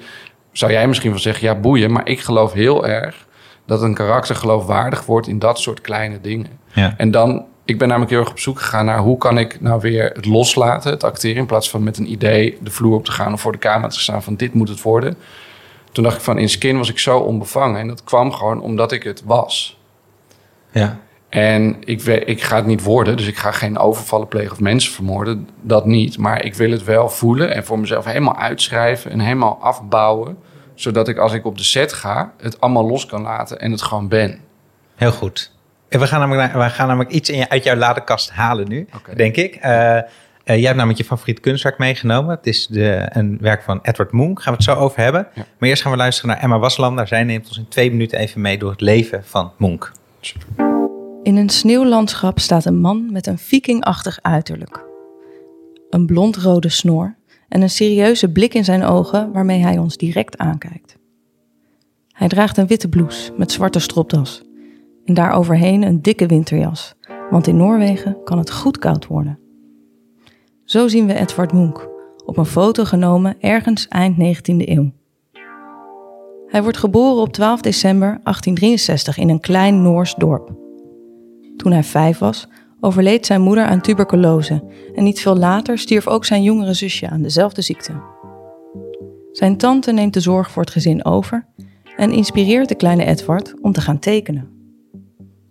zou 0.52 0.72
jij 0.72 0.88
misschien 0.88 1.10
wel 1.10 1.20
zeggen, 1.20 1.48
ja 1.48 1.56
boeien. 1.56 1.92
Maar 1.92 2.08
ik 2.08 2.20
geloof 2.20 2.54
heel 2.54 2.88
erg 2.88 3.26
dat 3.66 3.82
een 3.82 3.94
karakter 3.94 4.36
geloofwaardig 4.36 5.06
wordt 5.06 5.28
in 5.28 5.40
dat 5.40 5.60
soort 5.60 5.82
kleine 5.82 6.22
dingen. 6.22 6.60
Ja. 6.74 6.94
En 6.98 7.12
dan, 7.12 7.46
ik 7.66 7.78
ben 7.78 7.88
namelijk 7.88 8.12
heel 8.12 8.22
erg 8.22 8.30
op 8.30 8.40
zoek 8.40 8.60
gegaan 8.60 8.86
naar 8.86 9.00
hoe 9.00 9.18
kan 9.18 9.38
ik 9.38 9.62
nou 9.62 9.82
weer 9.82 10.12
het 10.14 10.26
loslaten, 10.26 10.92
het 10.92 11.04
acteren. 11.04 11.38
In 11.38 11.46
plaats 11.46 11.70
van 11.70 11.84
met 11.84 11.98
een 11.98 12.12
idee 12.12 12.58
de 12.62 12.72
vloer 12.72 12.96
op 12.96 13.06
te 13.06 13.12
gaan 13.12 13.34
of 13.34 13.42
voor 13.42 13.52
de 13.52 13.58
camera 13.58 13.88
te 13.88 14.00
staan 14.00 14.24
van 14.24 14.36
dit 14.36 14.54
moet 14.54 14.70
het 14.70 14.82
worden 14.82 15.18
toen 15.96 16.04
dacht 16.04 16.16
ik 16.16 16.24
van 16.24 16.38
in 16.38 16.50
Skin 16.50 16.78
was 16.78 16.90
ik 16.90 17.00
zo 17.00 17.18
onbevangen. 17.18 17.80
En 17.80 17.88
dat 17.88 18.04
kwam 18.04 18.32
gewoon 18.32 18.62
omdat 18.62 18.92
ik 18.92 19.04
het 19.04 19.24
was. 19.26 19.80
Ja. 20.72 21.00
En 21.30 21.78
ik, 21.80 22.02
ik 22.04 22.44
ga 22.44 22.56
het 22.56 22.66
niet 22.66 22.84
worden, 22.84 23.18
dus 23.18 23.28
ik 23.28 23.38
ga 23.38 23.52
geen 23.52 23.78
overvallen 23.78 24.28
plegen 24.28 24.52
of 24.52 24.60
mensen 24.60 24.94
vermoorden. 24.94 25.50
Dat 25.62 25.86
niet. 25.86 26.18
Maar 26.18 26.46
ik 26.46 26.56
wil 26.56 26.72
het 26.72 26.84
wel 26.84 27.10
voelen 27.10 27.54
en 27.54 27.66
voor 27.66 27.80
mezelf 27.80 28.06
helemaal 28.06 28.38
uitschrijven 28.38 29.12
en 29.12 29.20
helemaal 29.20 29.58
afbouwen. 29.62 30.38
Zodat 30.74 31.08
ik 31.08 31.18
als 31.18 31.34
ik 31.34 31.46
op 31.46 31.58
de 31.58 31.64
set 31.64 31.94
ga, 31.94 32.34
het 32.42 32.62
allemaal 32.62 32.88
los 32.88 33.06
kan 33.06 33.22
laten 33.22 33.60
en 33.60 33.72
het 33.72 33.82
gewoon 33.82 34.08
ben. 34.08 34.40
Heel 34.96 35.12
goed. 35.12 35.52
En 35.90 36.00
we 36.00 36.08
gaan 36.08 36.20
namelijk, 36.20 36.54
we 36.54 36.70
gaan 36.70 36.88
namelijk 36.88 37.12
iets 37.12 37.30
in 37.30 37.38
je, 37.38 37.50
uit 37.50 37.64
jouw 37.64 37.76
ladekast 37.76 38.32
halen 38.32 38.68
nu, 38.68 38.88
denk 39.16 39.36
ik. 39.36 39.66
Uh, 39.66 40.00
jij 40.54 40.62
hebt 40.62 40.76
namelijk 40.76 40.98
je 40.98 41.06
favoriet 41.06 41.40
kunstwerk 41.40 41.78
meegenomen. 41.78 42.36
Het 42.36 42.48
is 42.48 42.68
de, 42.68 43.06
een 43.10 43.38
werk 43.42 43.64
van 43.64 43.80
Edward 43.82 44.12
Munch. 44.12 44.42
Gaan 44.42 44.54
we 44.54 44.64
het 44.64 44.64
zo 44.64 44.76
over 44.76 45.00
hebben. 45.00 45.28
Maar 45.36 45.70
eerst 45.70 45.82
gaan 45.82 45.92
we 45.92 45.98
luisteren 45.98 46.30
naar 46.30 46.40
Emma 46.40 46.60
Waslander. 46.60 47.08
Zij 47.08 47.24
neemt 47.24 47.48
ons 47.48 47.58
in 47.58 47.68
twee 47.68 47.92
minuten 47.92 48.20
even 48.20 48.42
mee 48.42 48.58
door 48.58 48.72
het 48.72 48.82
leven 48.82 49.24
van 49.24 49.52
Munch. 49.58 49.92
In 51.24 51.36
een 51.36 51.50
sneeuwlandschap 51.50 52.40
staat 52.40 52.66
een 52.66 52.80
man 52.80 53.12
met 53.12 53.28
een 53.28 53.38
vikingachtig 53.38 54.20
uiterlijk. 54.22 54.84
Een 55.90 56.06
blondrode 56.06 56.70
snor 56.70 57.16
en 57.50 57.62
een 57.62 57.70
serieuze 57.70 58.32
blik 58.32 58.54
in 58.54 58.64
zijn 58.64 58.84
ogen 58.84 59.32
waarmee 59.32 59.62
hij 59.62 59.78
ons 59.78 59.98
direct 59.98 60.38
aankijkt. 60.38 60.98
Hij 62.12 62.28
draagt 62.28 62.58
een 62.58 62.68
witte 62.68 62.90
blouse 62.90 63.34
met 63.38 63.52
zwarte 63.52 63.80
stropdas 63.80 64.42
en 65.06 65.14
daaroverheen 65.14 65.84
een 65.84 66.02
dikke 66.02 66.26
winterjas, 66.26 66.94
want 67.30 67.48
in 67.48 67.58
Noorwegen 67.58 68.18
kan 68.24 68.38
het 68.38 68.52
goed 68.52 68.78
koud 68.78 69.08
worden. 69.08 69.40
Zo 70.66 70.88
zien 70.88 71.08
we 71.08 71.14
Edvard 71.14 71.54
Munch 71.54 71.88
op 72.26 72.38
een 72.38 72.46
foto 72.46 72.84
genomen 72.84 73.36
ergens 73.40 73.88
eind 73.88 74.16
19e 74.18 74.68
eeuw. 74.68 74.92
Hij 76.48 76.64
wordt 76.64 76.78
geboren 76.78 77.22
op 77.22 77.34
12 77.34 77.62
december 77.62 78.08
1863 78.08 79.18
in 79.18 79.30
een 79.30 79.40
klein 79.40 79.82
Noors 79.82 80.16
dorp. 80.16 80.52
Toen 81.58 81.72
hij 81.72 81.84
vijf 81.84 82.18
was, 82.18 82.48
overleed 82.80 83.26
zijn 83.26 83.42
moeder 83.42 83.66
aan 83.66 83.82
tuberculose 83.82 84.64
en 84.96 85.04
niet 85.04 85.22
veel 85.22 85.38
later 85.38 85.78
stierf 85.78 86.08
ook 86.08 86.26
zijn 86.26 86.44
jongere 86.44 86.74
zusje 86.74 87.10
aan 87.10 87.22
dezelfde 87.22 87.62
ziekte. 87.62 87.94
Zijn 89.32 89.58
tante 89.58 89.92
neemt 89.92 90.14
de 90.14 90.20
zorg 90.20 90.52
voor 90.52 90.62
het 90.62 90.72
gezin 90.72 91.06
over 91.06 91.46
en 91.98 92.12
inspireert 92.12 92.70
de 92.70 92.76
kleine 92.76 93.06
Edward 93.06 93.54
om 93.62 93.72
te 93.72 93.82
gaan 93.82 94.00
tekenen. 94.00 94.50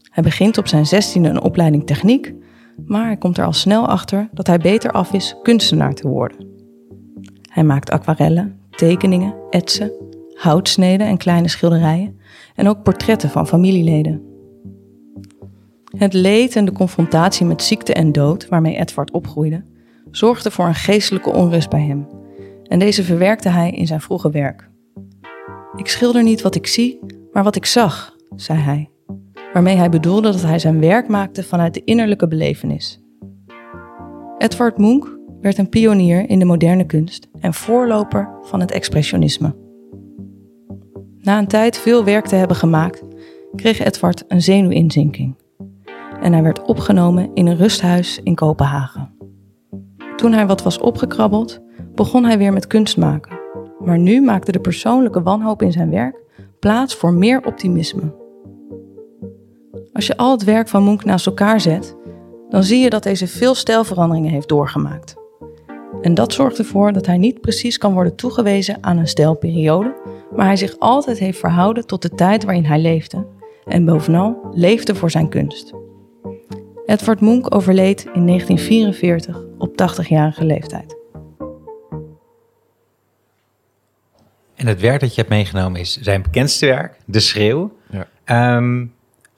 Hij 0.03 0.23
begint 0.23 0.59
op 0.59 0.69
zijn 0.69 0.87
zestiende 0.87 1.29
een 1.29 1.43
opleiding 1.43 1.87
techniek, 1.87 2.35
maar 2.87 3.07
hij 3.07 3.17
komt 3.17 3.39
er 3.39 3.45
al 3.45 3.53
snel 3.53 3.87
achter 3.89 4.29
dat 4.33 4.47
hij 4.47 4.59
beter 4.59 4.91
af 4.91 5.13
is 5.13 5.37
kunstenaar 5.43 5.95
te 5.95 6.09
worden. 6.09 6.47
Hij 7.51 7.65
maakt 7.65 7.91
aquarellen, 7.91 8.61
tekeningen, 8.71 9.35
etsen, 9.51 9.93
houtsneden 10.35 11.07
en 11.07 11.17
kleine 11.17 11.49
schilderijen 11.49 12.21
en 12.55 12.69
ook 12.69 12.83
portretten 12.83 13.31
van 13.31 13.47
familieleden. 13.47 14.23
Het 15.97 16.13
leed 16.13 16.57
en 16.57 16.65
de 16.65 16.73
confrontatie 16.73 17.47
met 17.47 17.63
ziekte 17.63 17.95
en 17.95 18.13
dood 18.13 18.49
waarmee 18.49 18.77
Edward 18.77 19.11
opgroeide, 19.11 19.63
zorgde 20.11 20.51
voor 20.51 20.67
een 20.67 20.75
geestelijke 20.75 21.31
onrust 21.31 21.71
bij 21.71 21.83
hem. 21.83 22.07
En 22.65 22.79
deze 22.79 23.05
verwerkte 23.05 23.49
hij 23.49 23.71
in 23.71 23.87
zijn 23.87 24.01
vroege 24.01 24.31
werk. 24.31 24.71
Ik 25.77 25.89
schilder 25.89 26.23
niet 26.23 26.43
wat 26.43 26.55
ik 26.55 26.67
zie, 26.67 27.01
maar 27.33 27.45
wat 27.45 27.57
ik 27.57 27.67
zag, 27.67 28.17
zei 28.37 28.59
hij, 28.59 28.91
waarmee 29.55 29.77
hij 29.77 29.89
bedoelde 29.89 30.31
dat 30.31 30.43
hij 30.43 30.59
zijn 30.59 30.81
werk 30.81 31.09
maakte 31.09 31.43
vanuit 31.43 31.75
de 31.75 31.85
innerlijke 31.85 32.29
belevenis. 32.29 33.01
Edward 34.39 34.79
Munch 34.79 35.17
werd 35.41 35.59
een 35.59 35.69
pionier 35.69 36.29
in 36.29 36.39
de 36.39 36.45
moderne 36.45 36.87
kunst 36.87 37.29
en 37.41 37.55
voorloper 37.55 38.31
van 38.43 38.61
het 38.61 38.71
expressionisme. 38.71 39.55
Na 41.19 41.39
een 41.39 41.47
tijd 41.47 41.79
veel 41.79 42.05
werk 42.05 42.27
te 42.27 42.35
hebben 42.35 42.57
gemaakt, 42.57 43.03
kreeg 43.55 43.79
Edward 43.79 44.25
een 44.29 44.43
zenuwinzinking. 44.43 45.37
En 46.21 46.33
hij 46.33 46.43
werd 46.43 46.63
opgenomen 46.63 47.31
in 47.35 47.47
een 47.47 47.57
rusthuis 47.57 48.21
in 48.23 48.35
Kopenhagen. 48.35 49.13
Toen 50.17 50.33
hij 50.33 50.47
wat 50.47 50.63
was 50.63 50.79
opgekrabbeld, 50.79 51.61
begon 51.95 52.25
hij 52.25 52.39
weer 52.39 52.53
met 52.53 52.67
kunst 52.67 52.97
maken. 52.97 53.39
Maar 53.79 53.99
nu 53.99 54.21
maakte 54.21 54.53
de 54.53 54.61
persoonlijke 54.61 55.23
wanhoop 55.23 55.63
in 55.63 55.73
zijn 55.73 55.91
werk 55.91 56.23
plaats 56.59 56.95
voor 56.95 57.13
meer 57.13 57.47
optimisme. 57.47 58.24
Als 59.95 60.07
je 60.07 60.17
al 60.17 60.31
het 60.31 60.45
werk 60.45 60.69
van 60.69 60.85
Munch 60.85 61.05
naast 61.05 61.27
elkaar 61.27 61.61
zet, 61.61 61.97
dan 62.49 62.63
zie 62.63 62.79
je 62.79 62.91
dat 62.91 63.03
deze 63.03 63.27
veel 63.27 63.55
stijlveranderingen 63.55 64.31
heeft 64.31 64.49
doorgemaakt. 64.49 65.17
En 66.03 66.15
dat 66.15 66.33
zorgt 66.33 66.59
ervoor 66.59 66.93
dat 66.93 67.07
hij 67.07 67.17
niet 67.17 67.41
precies 67.41 67.79
kan 67.79 67.93
worden 67.93 68.17
toegewezen 68.17 68.77
aan 68.81 68.99
een 68.99 69.09
stijlperiode, 69.09 69.95
maar 70.37 70.47
hij 70.47 70.57
zich 70.57 70.79
altijd 70.79 71.19
heeft 71.19 71.39
verhouden 71.39 71.87
tot 71.87 72.03
de 72.03 72.09
tijd 72.09 72.45
waarin 72.45 72.65
hij 72.65 72.79
leefde 72.79 73.27
en 73.65 73.85
bovenal 73.85 74.49
leefde 74.53 74.95
voor 74.95 75.11
zijn 75.11 75.29
kunst. 75.29 75.73
Edward 76.87 77.21
Munch 77.21 77.51
overleed 77.51 78.05
in 78.13 78.27
1944 78.27 79.43
op 79.59 79.71
80-jarige 79.83 80.45
leeftijd. 80.45 80.97
En 84.55 84.67
het 84.67 84.81
werk 84.81 85.01
dat 85.01 85.15
je 85.15 85.21
hebt 85.21 85.33
meegenomen 85.33 85.81
is 85.81 86.01
zijn 86.01 86.23
bekendste 86.23 86.67
werk, 86.67 86.97
De 87.05 87.21
Schreeuw. 87.21 87.73
Ja. 87.91 88.09
Ehm, 88.25 88.87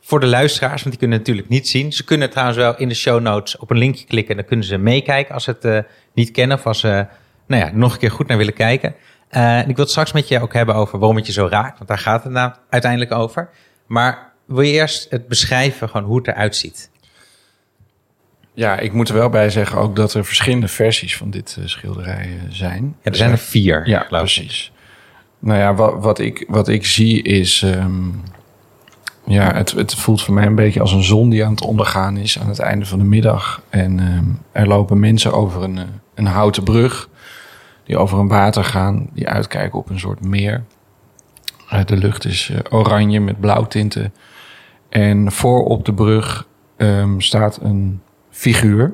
voor 0.06 0.20
de 0.20 0.26
luisteraars, 0.26 0.82
want 0.82 0.90
die 0.90 0.98
kunnen 0.98 1.18
het 1.18 1.26
natuurlijk 1.26 1.48
niet 1.48 1.68
zien. 1.68 1.92
Ze 1.92 2.04
kunnen 2.04 2.30
trouwens 2.30 2.58
wel 2.58 2.76
in 2.76 2.88
de 2.88 2.94
show 2.94 3.20
notes 3.20 3.56
op 3.56 3.70
een 3.70 3.78
linkje 3.78 4.06
klikken. 4.06 4.30
En 4.30 4.36
dan 4.36 4.46
kunnen 4.46 4.66
ze 4.66 4.78
meekijken 4.78 5.34
als 5.34 5.44
ze 5.44 5.50
het 5.50 5.64
uh, 5.64 5.78
niet 6.14 6.30
kennen 6.30 6.56
of 6.56 6.66
als 6.66 6.80
ze 6.80 7.06
nou 7.46 7.64
ja, 7.64 7.70
nog 7.72 7.92
een 7.92 7.98
keer 7.98 8.10
goed 8.10 8.26
naar 8.26 8.36
willen 8.36 8.54
kijken. 8.54 8.94
Uh, 9.30 9.58
en 9.58 9.68
ik 9.68 9.74
wil 9.74 9.84
het 9.84 9.90
straks 9.90 10.12
met 10.12 10.28
je 10.28 10.40
ook 10.40 10.52
hebben 10.52 10.74
over 10.74 10.98
waarom 10.98 11.16
het 11.16 11.26
je 11.26 11.32
zo 11.32 11.46
raakt, 11.50 11.76
want 11.76 11.88
daar 11.88 11.98
gaat 11.98 12.22
het 12.22 12.32
nou 12.32 12.52
uiteindelijk 12.70 13.12
over. 13.12 13.48
Maar 13.86 14.32
wil 14.46 14.60
je 14.60 14.72
eerst 14.72 15.10
het 15.10 15.28
beschrijven, 15.28 15.88
gewoon 15.88 16.06
hoe 16.06 16.16
het 16.16 16.28
eruit 16.28 16.56
ziet? 16.56 16.90
Ja, 18.54 18.78
ik 18.78 18.92
moet 18.92 19.08
er 19.08 19.14
wel 19.14 19.28
bij 19.28 19.50
zeggen 19.50 19.78
ook 19.78 19.96
dat 19.96 20.14
er 20.14 20.24
verschillende 20.24 20.68
versies 20.68 21.16
van 21.16 21.30
dit 21.30 21.56
uh, 21.58 21.66
schilderij 21.66 22.38
zijn. 22.48 22.96
Ja, 23.02 23.10
er 23.10 23.16
zijn 23.16 23.30
er 23.30 23.38
vier. 23.38 23.88
Ja, 23.88 24.06
precies. 24.08 24.72
Nou 25.38 25.58
ja, 25.58 25.74
wat, 25.74 25.94
wat, 26.02 26.18
ik, 26.18 26.44
wat 26.48 26.68
ik 26.68 26.86
zie 26.86 27.22
is. 27.22 27.62
Um, 27.62 28.22
ja, 29.26 29.54
het, 29.54 29.70
het 29.70 29.94
voelt 29.94 30.22
voor 30.22 30.34
mij 30.34 30.46
een 30.46 30.54
beetje 30.54 30.80
als 30.80 30.92
een 30.92 31.02
zon 31.02 31.30
die 31.30 31.44
aan 31.44 31.50
het 31.50 31.62
ondergaan 31.62 32.16
is 32.16 32.38
aan 32.38 32.48
het 32.48 32.58
einde 32.58 32.86
van 32.86 32.98
de 32.98 33.04
middag. 33.04 33.62
En 33.68 33.98
um, 33.98 34.40
er 34.52 34.66
lopen 34.66 35.00
mensen 35.00 35.32
over 35.32 35.62
een, 35.62 35.78
een 36.14 36.26
houten 36.26 36.62
brug 36.62 37.08
die 37.84 37.98
over 37.98 38.18
een 38.18 38.28
water 38.28 38.64
gaan, 38.64 39.08
die 39.12 39.28
uitkijken 39.28 39.78
op 39.78 39.90
een 39.90 39.98
soort 39.98 40.24
meer. 40.24 40.64
Uh, 41.72 41.84
de 41.84 41.96
lucht 41.96 42.24
is 42.24 42.50
uh, 42.52 42.58
oranje 42.70 43.20
met 43.20 43.40
blauwtinten. 43.40 44.12
En 44.88 45.32
voor 45.32 45.64
op 45.64 45.84
de 45.84 45.94
brug 45.94 46.46
um, 46.76 47.20
staat 47.20 47.58
een 47.62 48.00
figuur. 48.30 48.92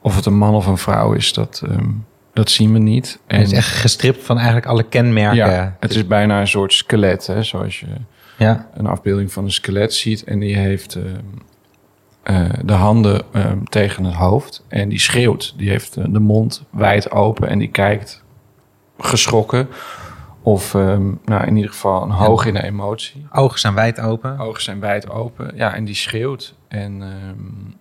Of 0.00 0.16
het 0.16 0.26
een 0.26 0.38
man 0.38 0.54
of 0.54 0.66
een 0.66 0.78
vrouw 0.78 1.12
is, 1.12 1.32
dat, 1.32 1.62
um, 1.64 2.06
dat 2.32 2.50
zien 2.50 2.72
we 2.72 2.78
niet. 2.78 3.18
En 3.26 3.38
het 3.38 3.46
is 3.46 3.56
echt 3.56 3.68
gestript 3.68 4.24
van 4.24 4.36
eigenlijk 4.36 4.66
alle 4.66 4.82
kenmerken. 4.82 5.36
Ja, 5.36 5.76
het 5.80 5.94
is 5.94 6.06
bijna 6.06 6.40
een 6.40 6.48
soort 6.48 6.72
skelet, 6.72 7.26
hè, 7.26 7.42
zoals 7.42 7.80
je 7.80 7.86
ja. 8.44 8.68
een 8.74 8.86
afbeelding 8.86 9.32
van 9.32 9.44
een 9.44 9.52
skelet 9.52 9.94
ziet. 9.94 10.24
En 10.24 10.38
die 10.38 10.56
heeft 10.56 10.96
uh, 10.96 11.04
uh, 12.24 12.50
de 12.64 12.72
handen 12.72 13.22
uh, 13.32 13.52
tegen 13.64 14.04
het 14.04 14.14
hoofd. 14.14 14.64
En 14.68 14.88
die 14.88 15.00
schreeuwt. 15.00 15.54
Die 15.56 15.70
heeft 15.70 15.94
de 15.94 16.20
mond 16.20 16.64
wijd 16.70 17.10
open 17.10 17.48
en 17.48 17.58
die 17.58 17.70
kijkt 17.70 18.24
geschrokken. 18.98 19.68
Of 20.42 20.74
um, 20.74 21.20
nou, 21.24 21.46
in 21.46 21.56
ieder 21.56 21.70
geval 21.70 22.02
een 22.02 22.10
hoog 22.10 22.46
in 22.46 22.54
de 22.54 22.62
emotie. 22.62 23.26
Ogen 23.32 23.58
zijn 23.58 23.74
wijd 23.74 24.00
open. 24.00 24.38
Ogen 24.38 24.62
zijn 24.62 24.80
wijd 24.80 25.10
open. 25.10 25.52
Ja, 25.54 25.74
en 25.74 25.84
die 25.84 25.94
schreeuwt. 25.94 26.54
En 26.68 27.02
um, 27.02 27.74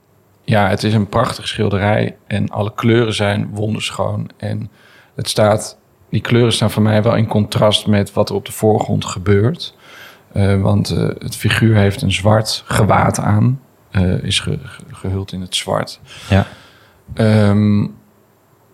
ja, 0.44 0.70
het 0.70 0.84
is 0.84 0.94
een 0.94 1.08
prachtig 1.08 1.48
schilderij. 1.48 2.18
En 2.28 2.50
alle 2.50 2.74
kleuren 2.76 3.14
zijn 3.14 3.50
wonderschoon. 3.54 4.30
En 4.38 4.72
het 5.16 5.30
staat, 5.30 5.78
die 6.10 6.22
kleuren 6.22 6.54
staan 6.54 6.72
voor 6.72 6.82
mij 6.82 7.04
wel 7.04 7.16
in 7.16 7.28
contrast 7.28 7.88
met 7.88 8.14
wat 8.14 8.30
er 8.30 8.36
op 8.36 8.46
de 8.46 8.52
voorgrond 8.52 9.06
gebeurt. 9.06 9.78
Uh, 10.34 10.62
want 10.62 10.92
uh, 10.92 11.10
het 11.20 11.36
figuur 11.36 11.76
heeft 11.76 12.02
een 12.02 12.12
zwart 12.12 12.64
gewaad 12.66 13.20
aan. 13.20 13.62
Uh, 13.92 14.24
is 14.24 14.40
ge, 14.40 14.60
ge, 14.64 14.84
gehuld 14.92 15.32
in 15.32 15.42
het 15.42 15.56
zwart. 15.56 16.00
Ja. 16.30 16.48
Um, 17.50 17.96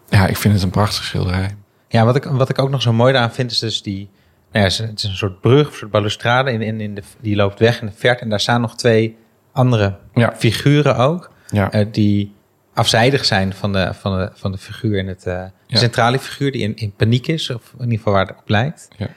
ja, 0.08 0.28
ik 0.28 0.38
vind 0.38 0.54
het 0.54 0.64
een 0.64 0.70
prachtig 0.70 1.04
schilderij. 1.04 1.56
Ja, 1.88 2.06
wat 2.06 2.16
ik, 2.16 2.24
wat 2.24 2.50
ik 2.50 2.60
ook 2.60 2.70
nog 2.70 2.82
zo 2.82 2.94
mooi 2.94 3.16
aan 3.16 3.32
vind, 3.32 3.52
is 3.52 3.60
dus 3.60 3.82
die... 3.82 4.10
Nou 4.52 4.66
ja, 4.66 4.84
het 4.86 5.04
is 5.04 5.10
een 5.10 5.16
soort 5.16 5.42
brug, 5.42 5.68
een 5.68 5.74
soort 5.74 5.92
balustrade. 5.92 6.52
In, 6.52 6.62
in, 6.62 6.82
in 6.82 6.96
de, 6.96 7.04
die 7.22 7.36
loopt 7.36 7.60
weg 7.60 7.82
in 7.82 7.88
de 7.88 7.94
verte. 7.96 8.24
En 8.24 8.30
daar 8.30 8.40
staan 8.40 8.62
nog 8.62 8.76
twee 8.76 9.18
andere 9.52 9.98
ja. 10.14 10.34
figuren 10.36 10.96
ook. 10.96 11.32
Ja. 11.48 11.84
Die 11.92 12.36
afzijdig 12.74 13.26
zijn 13.26 13.54
van 13.54 13.74
de, 13.74 13.94
van 13.94 14.18
de, 14.18 14.32
van 14.34 14.52
de 14.52 14.58
figuur 14.58 14.98
in 14.98 15.08
het... 15.08 15.28
Centrale 15.68 16.20
figuur 16.20 16.52
die 16.52 16.62
in, 16.62 16.76
in 16.76 16.94
paniek 16.96 17.28
is. 17.28 17.50
Of 17.50 17.74
in 17.74 17.84
ieder 17.84 17.98
geval 17.98 18.14
waar 18.14 18.28
het 18.28 18.38
op 18.38 18.50
lijkt. 18.50 18.88
Ja. 18.98 19.08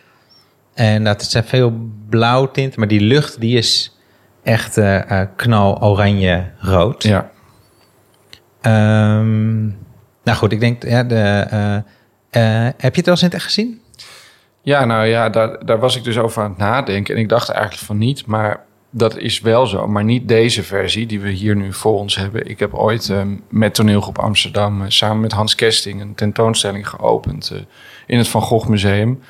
En 0.78 1.04
dat 1.04 1.22
zijn 1.22 1.44
veel 1.44 1.72
blauwtinten. 2.08 2.78
Maar 2.78 2.88
die 2.88 3.00
lucht 3.00 3.40
die 3.40 3.56
is 3.56 3.96
echt 4.42 4.76
uh, 4.76 5.20
knal 5.36 5.82
oranje 5.82 6.50
rood. 6.58 7.02
Ja. 7.02 7.30
Um, 8.62 9.66
nou 10.24 10.38
goed, 10.38 10.52
ik 10.52 10.60
denk... 10.60 10.82
Ja, 10.82 11.04
de, 11.04 11.46
uh, 12.30 12.68
heb 12.76 12.94
je 12.94 13.00
het 13.00 13.06
al 13.06 13.12
eens 13.12 13.20
in 13.20 13.26
het 13.26 13.34
echt 13.34 13.44
gezien? 13.44 13.80
Ja, 14.62 14.84
nou 14.84 15.06
ja, 15.06 15.28
daar, 15.28 15.66
daar 15.66 15.78
was 15.78 15.96
ik 15.96 16.04
dus 16.04 16.18
over 16.18 16.42
aan 16.42 16.50
het 16.50 16.58
nadenken. 16.58 17.14
En 17.14 17.20
ik 17.20 17.28
dacht 17.28 17.48
eigenlijk 17.48 17.84
van 17.84 17.98
niet, 17.98 18.26
maar 18.26 18.60
dat 18.90 19.16
is 19.16 19.40
wel 19.40 19.66
zo. 19.66 19.86
Maar 19.86 20.04
niet 20.04 20.28
deze 20.28 20.62
versie 20.62 21.06
die 21.06 21.20
we 21.20 21.30
hier 21.30 21.56
nu 21.56 21.72
voor 21.72 21.98
ons 21.98 22.16
hebben. 22.16 22.48
Ik 22.48 22.58
heb 22.58 22.74
ooit 22.74 23.08
uh, 23.08 23.22
met 23.48 23.74
Toneelgroep 23.74 24.18
Amsterdam... 24.18 24.90
Samen 24.90 25.20
met 25.20 25.32
Hans 25.32 25.54
Kesting 25.54 26.00
een 26.00 26.14
tentoonstelling 26.14 26.88
geopend... 26.88 27.52
In 28.06 28.18
het 28.18 28.28
Van 28.28 28.42
Gogh 28.42 28.68
Museum. 28.68 29.20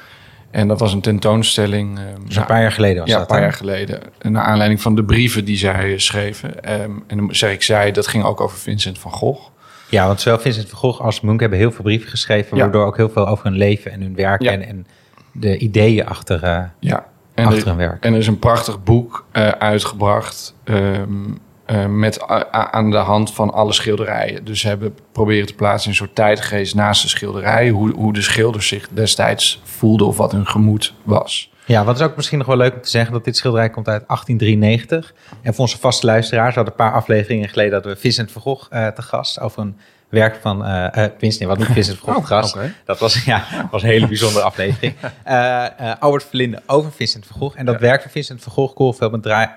En 0.51 0.69
dat 0.69 0.81
was 0.81 0.93
een 0.93 1.01
tentoonstelling... 1.01 1.99
dus 2.27 2.37
een 2.37 2.47
paar 2.47 2.61
jaar 2.61 2.73
geleden 2.73 3.01
was 3.01 3.11
ja, 3.11 3.19
dat, 3.19 3.23
een 3.23 3.35
paar 3.35 3.43
jaar 3.43 3.53
geleden. 3.53 4.01
Naar 4.23 4.45
aanleiding 4.45 4.81
van 4.81 4.95
de 4.95 5.05
brieven 5.05 5.45
die 5.45 5.57
zij 5.57 5.99
schreven. 5.99 6.81
Um, 6.81 7.05
en 7.07 7.17
dan 7.17 7.35
zei 7.35 7.53
ik 7.53 7.63
zij, 7.63 7.93
dat 7.93 8.07
ging 8.07 8.25
ook 8.25 8.41
over 8.41 8.59
Vincent 8.59 8.99
van 8.99 9.11
Gogh. 9.11 9.49
Ja, 9.91 10.07
want 10.07 10.21
zowel 10.21 10.39
Vincent 10.39 10.69
van 10.69 10.79
Gogh 10.79 11.01
als 11.01 11.21
Munch 11.21 11.41
hebben 11.41 11.59
heel 11.59 11.73
veel 11.73 11.85
brieven 11.85 12.09
geschreven... 12.11 12.57
Ja. 12.57 12.63
waardoor 12.63 12.87
ook 12.87 12.97
heel 12.97 13.11
veel 13.11 13.29
over 13.29 13.45
hun 13.45 13.57
leven 13.57 13.93
en 13.93 14.01
hun 14.01 14.15
werk... 14.15 14.43
Ja. 14.43 14.53
En, 14.53 14.67
en 14.67 14.87
de 15.33 15.59
ideeën 15.59 16.07
achter, 16.07 16.45
uh, 16.45 16.61
ja. 16.79 17.07
en 17.35 17.45
achter 17.45 17.63
er, 17.63 17.69
hun 17.69 17.77
werk. 17.77 18.05
En 18.05 18.13
er 18.13 18.19
is 18.19 18.27
een 18.27 18.39
prachtig 18.39 18.83
boek 18.83 19.27
uh, 19.33 19.49
uitgebracht... 19.49 20.55
Um, 20.65 21.39
eh, 21.69 21.87
met 21.87 22.27
aan 22.51 22.91
de 22.91 22.97
hand 22.97 23.35
van 23.35 23.53
alle 23.53 23.73
schilderijen. 23.73 24.45
Dus 24.45 24.63
hebben 24.63 24.95
proberen 25.13 25.47
te 25.47 25.55
plaatsen 25.55 25.85
in 25.85 25.91
een 25.91 25.97
soort 25.97 26.15
tijdgeest 26.15 26.75
naast 26.75 27.03
de 27.03 27.09
schilderijen. 27.09 27.75
Hoe, 27.75 27.95
hoe 27.95 28.13
de 28.13 28.23
schilders 28.23 28.69
zich 28.69 28.89
destijds 28.91 29.61
voelden 29.65 30.07
of 30.07 30.17
wat 30.17 30.33
hun 30.33 30.47
gemoed 30.47 30.95
was. 31.03 31.53
Ja, 31.67 31.85
wat 31.85 31.97
is 31.97 32.07
ook 32.07 32.17
misschien 32.17 32.39
nog 32.39 32.47
wel 32.47 32.57
leuk 32.57 32.75
om 32.75 32.81
te 32.81 32.89
zeggen, 32.89 33.13
dat 33.13 33.25
dit 33.25 33.37
schilderij 33.37 33.71
komt 33.71 33.89
uit 33.89 34.05
1893. 34.07 35.15
En 35.43 35.55
voor 35.55 35.61
onze 35.61 35.79
vaste 35.79 36.07
luisteraars, 36.07 36.55
we 36.55 36.61
hadden 36.61 36.75
een 36.79 36.85
paar 36.87 37.01
afleveringen 37.01 37.49
geleden 37.49 37.73
dat 37.73 37.85
we 37.85 37.97
Vincent 37.97 38.33
van 38.33 38.43
Gogh 38.43 38.67
eh, 38.71 38.87
te 38.87 39.03
gast 39.03 39.41
over 39.41 39.63
een 39.63 39.77
werk 40.09 40.39
van, 40.41 40.63
tenminste, 40.93 41.45
nee, 41.45 41.49
wat 41.49 41.59
niet 41.59 41.67
Vincent 41.67 41.99
van 41.99 42.15
Gogh 42.15 42.27
te 42.27 42.35
gast. 42.35 42.57
Dat 42.85 42.99
was, 42.99 43.25
ja, 43.25 43.45
was 43.71 43.83
een 43.83 43.89
hele 43.89 44.07
bijzondere 44.07 44.45
aflevering. 44.45 44.95
Eh, 45.25 45.67
Albert 45.99 46.25
Verlinde 46.25 46.63
over 46.67 46.93
Vincent 46.93 47.27
van 47.27 47.37
Gogh. 47.37 47.59
En 47.59 47.67
dat 47.67 47.81
werk 47.81 48.03
van 48.03 48.11
Vincent 48.11 48.43
van 48.43 48.53
Gogh, 48.53 48.75
Koolveld 48.75 49.13
met 49.13 49.49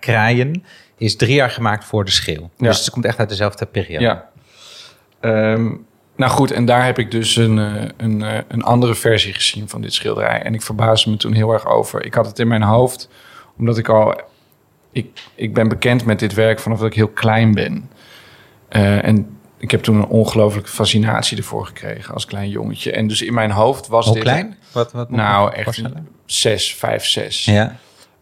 kraaien, 0.00 0.62
is 0.98 1.16
drie 1.16 1.34
jaar 1.34 1.50
gemaakt 1.50 1.84
voor 1.84 2.04
de 2.04 2.10
schil. 2.10 2.50
Ja. 2.56 2.68
Dus 2.68 2.78
het 2.80 2.90
komt 2.90 3.04
echt 3.04 3.18
uit 3.18 3.28
dezelfde 3.28 3.66
periode. 3.66 4.04
Ja. 4.04 4.28
Ehm, 5.20 5.72
nou 6.16 6.32
goed, 6.32 6.50
en 6.50 6.64
daar 6.64 6.84
heb 6.84 6.98
ik 6.98 7.10
dus 7.10 7.36
een, 7.36 7.58
eh, 7.58 7.82
een, 7.96 8.22
eh, 8.22 8.38
een 8.48 8.62
andere 8.62 8.94
versie 8.94 9.34
gezien 9.34 9.68
van 9.68 9.80
dit 9.80 9.92
schilderij. 9.94 10.42
En 10.42 10.54
ik 10.54 10.62
verbaasde 10.62 11.10
me 11.10 11.16
toen 11.16 11.32
heel 11.32 11.52
erg 11.52 11.66
over. 11.66 12.04
Ik 12.04 12.14
had 12.14 12.26
het 12.26 12.38
in 12.38 12.48
mijn 12.48 12.62
hoofd, 12.62 13.08
omdat 13.58 13.78
ik 13.78 13.88
al... 13.88 14.20
Ik, 14.92 15.20
ik 15.34 15.54
ben 15.54 15.68
bekend 15.68 16.04
met 16.04 16.18
dit 16.18 16.34
werk 16.34 16.58
vanaf 16.60 16.78
dat 16.78 16.86
ik 16.86 16.94
heel 16.94 17.08
klein 17.08 17.54
ben. 17.54 17.90
Eh, 18.68 19.04
en 19.04 19.38
ik 19.58 19.70
heb 19.70 19.82
toen 19.82 19.96
een 19.96 20.06
ongelooflijke 20.06 20.70
fascinatie 20.70 21.36
ervoor 21.36 21.66
gekregen 21.66 22.14
als 22.14 22.24
klein 22.24 22.48
jongetje. 22.48 22.92
En 22.92 23.06
dus 23.06 23.22
in 23.22 23.34
mijn 23.34 23.50
hoofd 23.50 23.86
was 23.86 24.04
Hoe 24.04 24.14
dit... 24.14 24.22
klein? 24.22 24.56
Wat, 24.72 24.92
wat 24.92 25.10
Nou, 25.10 25.52
echt 25.52 25.64
voorstellen? 25.64 25.96
een 25.96 26.08
zes, 26.24 26.74
vijf, 26.74 27.04
zes. 27.04 27.44
Ja. 27.44 27.76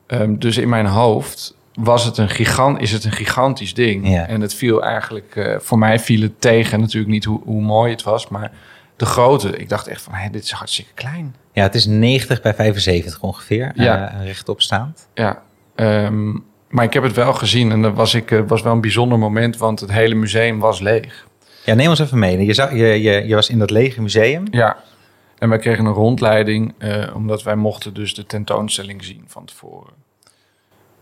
Ehm, 0.06 0.36
dus 0.38 0.56
in 0.56 0.68
mijn 0.68 0.86
hoofd 0.86 1.54
was 1.74 2.04
het 2.04 2.16
een 2.18 2.28
gigant, 2.28 2.80
is 2.80 2.92
het 2.92 3.04
een 3.04 3.12
gigantisch 3.12 3.74
ding. 3.74 4.08
Ja. 4.08 4.26
En 4.26 4.40
het 4.40 4.54
viel 4.54 4.82
eigenlijk, 4.84 5.36
eh, 5.36 5.56
voor 5.58 5.78
mij 5.78 5.98
viel 5.98 6.20
het 6.22 6.40
tegen. 6.40 6.80
Natuurlijk 6.80 7.12
niet 7.12 7.24
hoe, 7.24 7.40
hoe 7.44 7.62
mooi 7.62 7.90
het 7.90 8.02
was, 8.02 8.28
maar 8.28 8.52
de 8.96 9.06
grootte. 9.06 9.56
Ik 9.56 9.68
dacht 9.68 9.86
echt 9.86 10.02
van, 10.02 10.12
hé, 10.14 10.30
dit 10.30 10.44
is 10.44 10.50
hartstikke 10.50 10.92
klein. 10.94 11.34
ja, 11.52 11.62
het 11.62 11.74
is 11.74 11.86
90 11.86 12.42
bij 12.42 12.54
75 12.54 13.20
ongeveer, 13.20 13.72
Ja. 13.74 14.12
eh, 14.12 14.24
rechtop 14.24 14.60
staand. 14.62 15.08
Ja, 15.14 15.42
ehm, 15.74 16.30
maar 16.68 16.84
ik 16.84 16.92
heb 16.92 17.02
het 17.02 17.12
wel 17.14 17.32
gezien 17.32 17.70
en 17.70 17.82
dat 17.82 17.94
was, 17.94 18.14
ik, 18.14 18.30
eh, 18.30 18.40
was 18.46 18.62
wel 18.62 18.72
een 18.72 18.80
bijzonder 18.80 19.18
moment, 19.18 19.56
want 19.56 19.80
het 19.80 19.92
hele 19.92 20.14
museum 20.14 20.58
was 20.58 20.80
leeg. 20.80 21.26
Ja, 21.64 21.74
neem 21.74 21.88
ons 21.88 21.98
even 21.98 22.18
mee. 22.18 22.44
Je, 22.44 22.54
zag, 22.54 22.70
je, 22.72 22.76
je, 23.02 23.26
je 23.26 23.34
was 23.34 23.48
in 23.50 23.58
dat 23.58 23.70
lege 23.70 24.02
museum. 24.02 24.44
Ja, 24.50 24.76
en 25.38 25.48
wij 25.48 25.58
kregen 25.58 25.84
een 25.84 25.92
rondleiding, 25.92 26.74
eh, 26.78 27.14
omdat 27.14 27.42
wij 27.42 27.56
mochten 27.56 27.94
dus 27.94 28.14
de 28.14 28.26
tentoonstelling 28.26 29.04
zien 29.04 29.24
van 29.26 29.44
tevoren. 29.44 29.92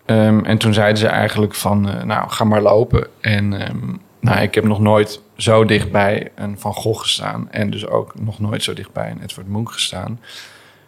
Ehm, 0.05 0.45
en 0.45 0.59
toen 0.59 0.75
zeiden 0.75 0.99
ze 0.99 1.07
eigenlijk 1.07 1.55
van, 1.55 1.89
eh, 1.89 2.03
nou, 2.03 2.31
ga 2.31 2.45
maar 2.45 2.63
lopen. 2.63 3.07
En 3.21 3.61
ehm, 3.61 3.97
nou, 4.21 4.41
ik 4.41 4.55
heb 4.55 4.65
nog 4.65 4.81
nooit 4.81 5.21
zo 5.37 5.65
dichtbij 5.65 6.31
een 6.35 6.59
Van 6.59 6.75
Gogh 6.75 7.01
gestaan. 7.01 7.49
En 7.51 7.71
dus 7.71 7.87
ook 7.87 8.21
nog 8.21 8.39
nooit 8.39 8.63
zo 8.63 8.73
dichtbij 8.75 9.11
een 9.11 9.23
Edward 9.23 9.49
Munch 9.49 9.73
gestaan. 9.73 10.21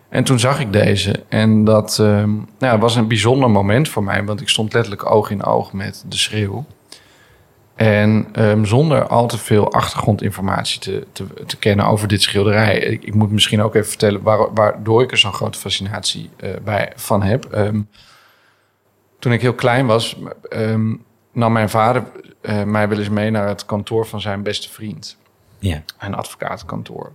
En 0.09 0.25
toen 0.25 0.39
zag 0.39 0.61
ik 0.61 0.73
deze. 0.73 1.23
En 1.29 1.65
dat 1.65 1.99
ehm, 1.99 2.31
nou, 2.59 2.79
was 2.79 2.97
een 2.97 3.09
bijzonder 3.09 3.51
moment 3.51 3.89
voor 3.89 4.05
mij. 4.05 4.25
Want 4.25 4.41
ik 4.41 4.49
stond 4.49 4.73
letterlijk 4.73 5.11
oog 5.11 5.31
in 5.31 5.45
oog 5.45 5.73
met 5.73 6.05
de 6.09 6.17
schreeuw. 6.17 6.65
En 7.75 8.27
zonder 8.63 9.07
al 9.07 9.27
te 9.27 9.39
veel 9.39 9.73
achtergrondinformatie 9.73 10.81
te, 10.81 11.07
te, 11.13 11.27
te 11.47 11.57
kennen 11.57 11.87
over 11.87 12.09
dit 12.09 12.23
schilderij. 12.23 12.79
Ik, 12.79 13.15
moet 13.15 13.31
misschien 13.31 13.63
ook 13.63 13.75
even 13.75 13.89
vertellen 13.89 14.23
waar, 14.23 14.53
waardoor 14.55 15.03
ik 15.03 15.11
er 15.11 15.19
zo'n 15.19 15.33
grote 15.33 15.59
fascinatie 15.59 16.31
eh, 16.37 16.51
bij, 16.65 16.93
van 16.97 17.23
heb. 17.23 17.45
Ehm, 17.45 17.81
toen 19.25 19.33
ik 19.33 19.41
heel 19.41 19.55
klein 19.55 19.87
was, 19.87 20.17
ehm, 20.49 20.95
nam 21.33 21.53
mijn 21.53 21.69
vader 21.69 22.03
eh, 22.41 22.63
mij 22.63 22.89
wel 22.89 22.99
eens 22.99 23.09
mee 23.09 23.31
naar 23.31 23.49
het 23.49 23.67
kantoor 23.67 24.07
van 24.07 24.21
zijn 24.21 24.43
beste 24.43 24.71
vriend. 24.71 25.17
Ja. 25.59 25.83
Een 25.99 26.15
advocatenkantoor. 26.15 27.13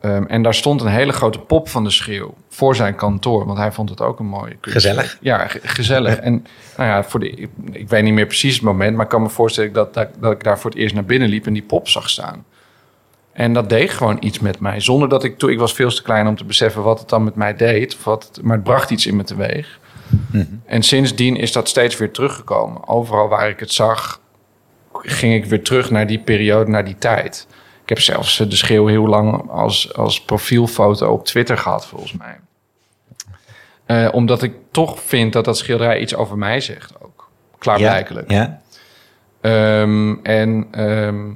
Ehm, 0.00 0.24
en 0.24 0.42
daar 0.42 0.54
stond 0.54 0.80
een 0.80 0.86
hele 0.86 1.12
grote 1.12 1.38
pop 1.38 1.68
van 1.68 1.84
de 1.84 1.90
schreeuw 1.90 2.34
voor 2.48 2.76
zijn 2.76 2.94
kantoor. 2.94 3.46
Want 3.46 3.58
hij 3.58 3.72
vond 3.72 3.90
het 3.90 4.00
ook 4.00 4.18
een 4.18 4.26
mooi 4.26 4.56
kunstwerk. 4.60 4.72
Gezellig. 4.96 5.18
Ja, 5.20 5.46
ge- 5.46 5.60
gezellig. 5.62 6.16
En 6.16 6.46
nou 6.76 6.88
ja, 6.88 7.04
voor 7.04 7.20
de, 7.20 7.30
ik, 7.30 7.50
ik 7.72 7.88
weet 7.88 8.02
niet 8.02 8.12
meer 8.14 8.26
precies 8.26 8.54
het 8.54 8.62
moment... 8.62 8.94
maar 8.96 9.04
ik 9.04 9.10
kan 9.10 9.22
me 9.22 9.28
voorstellen 9.28 9.72
dat, 9.72 9.94
dat, 9.94 10.08
dat 10.20 10.32
ik 10.32 10.42
daar 10.44 10.58
voor 10.58 10.70
het 10.70 10.78
eerst 10.78 10.94
naar 10.94 11.04
binnen 11.04 11.28
liep... 11.28 11.46
en 11.46 11.52
die 11.52 11.62
pop 11.62 11.88
zag 11.88 12.10
staan. 12.10 12.44
En 13.32 13.52
dat 13.52 13.68
deed 13.68 13.90
gewoon 13.90 14.16
iets 14.20 14.38
met 14.40 14.60
mij. 14.60 14.80
Zonder 14.80 15.08
dat 15.08 15.24
ik... 15.24 15.38
Toen, 15.38 15.50
ik 15.50 15.58
was 15.58 15.72
veel 15.72 15.90
te 15.90 16.02
klein 16.02 16.26
om 16.26 16.36
te 16.36 16.44
beseffen 16.44 16.82
wat 16.82 16.98
het 17.00 17.08
dan 17.08 17.24
met 17.24 17.34
mij 17.34 17.56
deed. 17.56 17.94
Of 17.94 18.04
wat 18.04 18.40
maar 18.42 18.54
het 18.56 18.64
bracht 18.64 18.90
iets 18.90 19.06
in 19.06 19.16
me 19.16 19.24
teweeg. 19.24 19.78
En 20.66 20.82
sindsdien 20.82 21.36
is 21.36 21.52
dat 21.52 21.68
steeds 21.68 21.96
weer 21.96 22.10
teruggekomen. 22.10 22.88
Overal 22.88 23.28
waar 23.28 23.48
ik 23.48 23.60
het 23.60 23.72
zag, 23.72 24.20
ging 24.92 25.34
ik 25.34 25.44
weer 25.44 25.62
terug 25.62 25.90
naar 25.90 26.06
die 26.06 26.18
periode, 26.18 26.70
naar 26.70 26.84
die 26.84 26.98
tijd. 26.98 27.46
Ik 27.82 27.88
heb 27.88 28.00
zelfs 28.00 28.40
eh, 28.40 28.48
de 28.48 28.56
schreeuw 28.56 28.86
heel 28.86 29.06
lang 29.06 29.50
als, 29.50 29.94
als 29.94 30.20
profielfoto 30.20 31.12
op 31.12 31.24
Twitter 31.24 31.58
gehad, 31.58 31.86
volgens 31.86 32.12
mij. 32.12 32.40
Eh, 33.86 34.08
omdat 34.12 34.42
ik 34.42 34.54
toch 34.70 35.00
vind 35.00 35.32
dat 35.32 35.44
dat 35.44 35.58
schilderij 35.58 36.00
iets 36.00 36.14
over 36.14 36.38
mij 36.38 36.60
zegt 36.60 36.92
ook. 37.02 37.30
Klaarblijkelijk. 37.58 38.30
Ja. 38.30 38.60
Ehm, 39.40 40.14
en 40.22 40.66
ehm, 40.70 41.26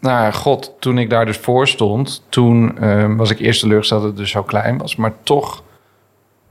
nou 0.00 0.22
ja, 0.24 0.30
god, 0.30 0.72
toen 0.78 0.98
ik 0.98 1.10
daar 1.10 1.26
dus 1.26 1.36
voor 1.36 1.68
stond, 1.68 2.22
toen 2.28 2.78
ehm, 2.78 3.16
was 3.16 3.30
ik 3.30 3.38
eerst 3.38 3.60
teleurgesteld 3.60 4.00
dat 4.00 4.10
het 4.10 4.18
dus 4.18 4.30
zo 4.30 4.42
klein 4.42 4.78
was. 4.78 4.96
Maar 4.96 5.12
toch 5.22 5.62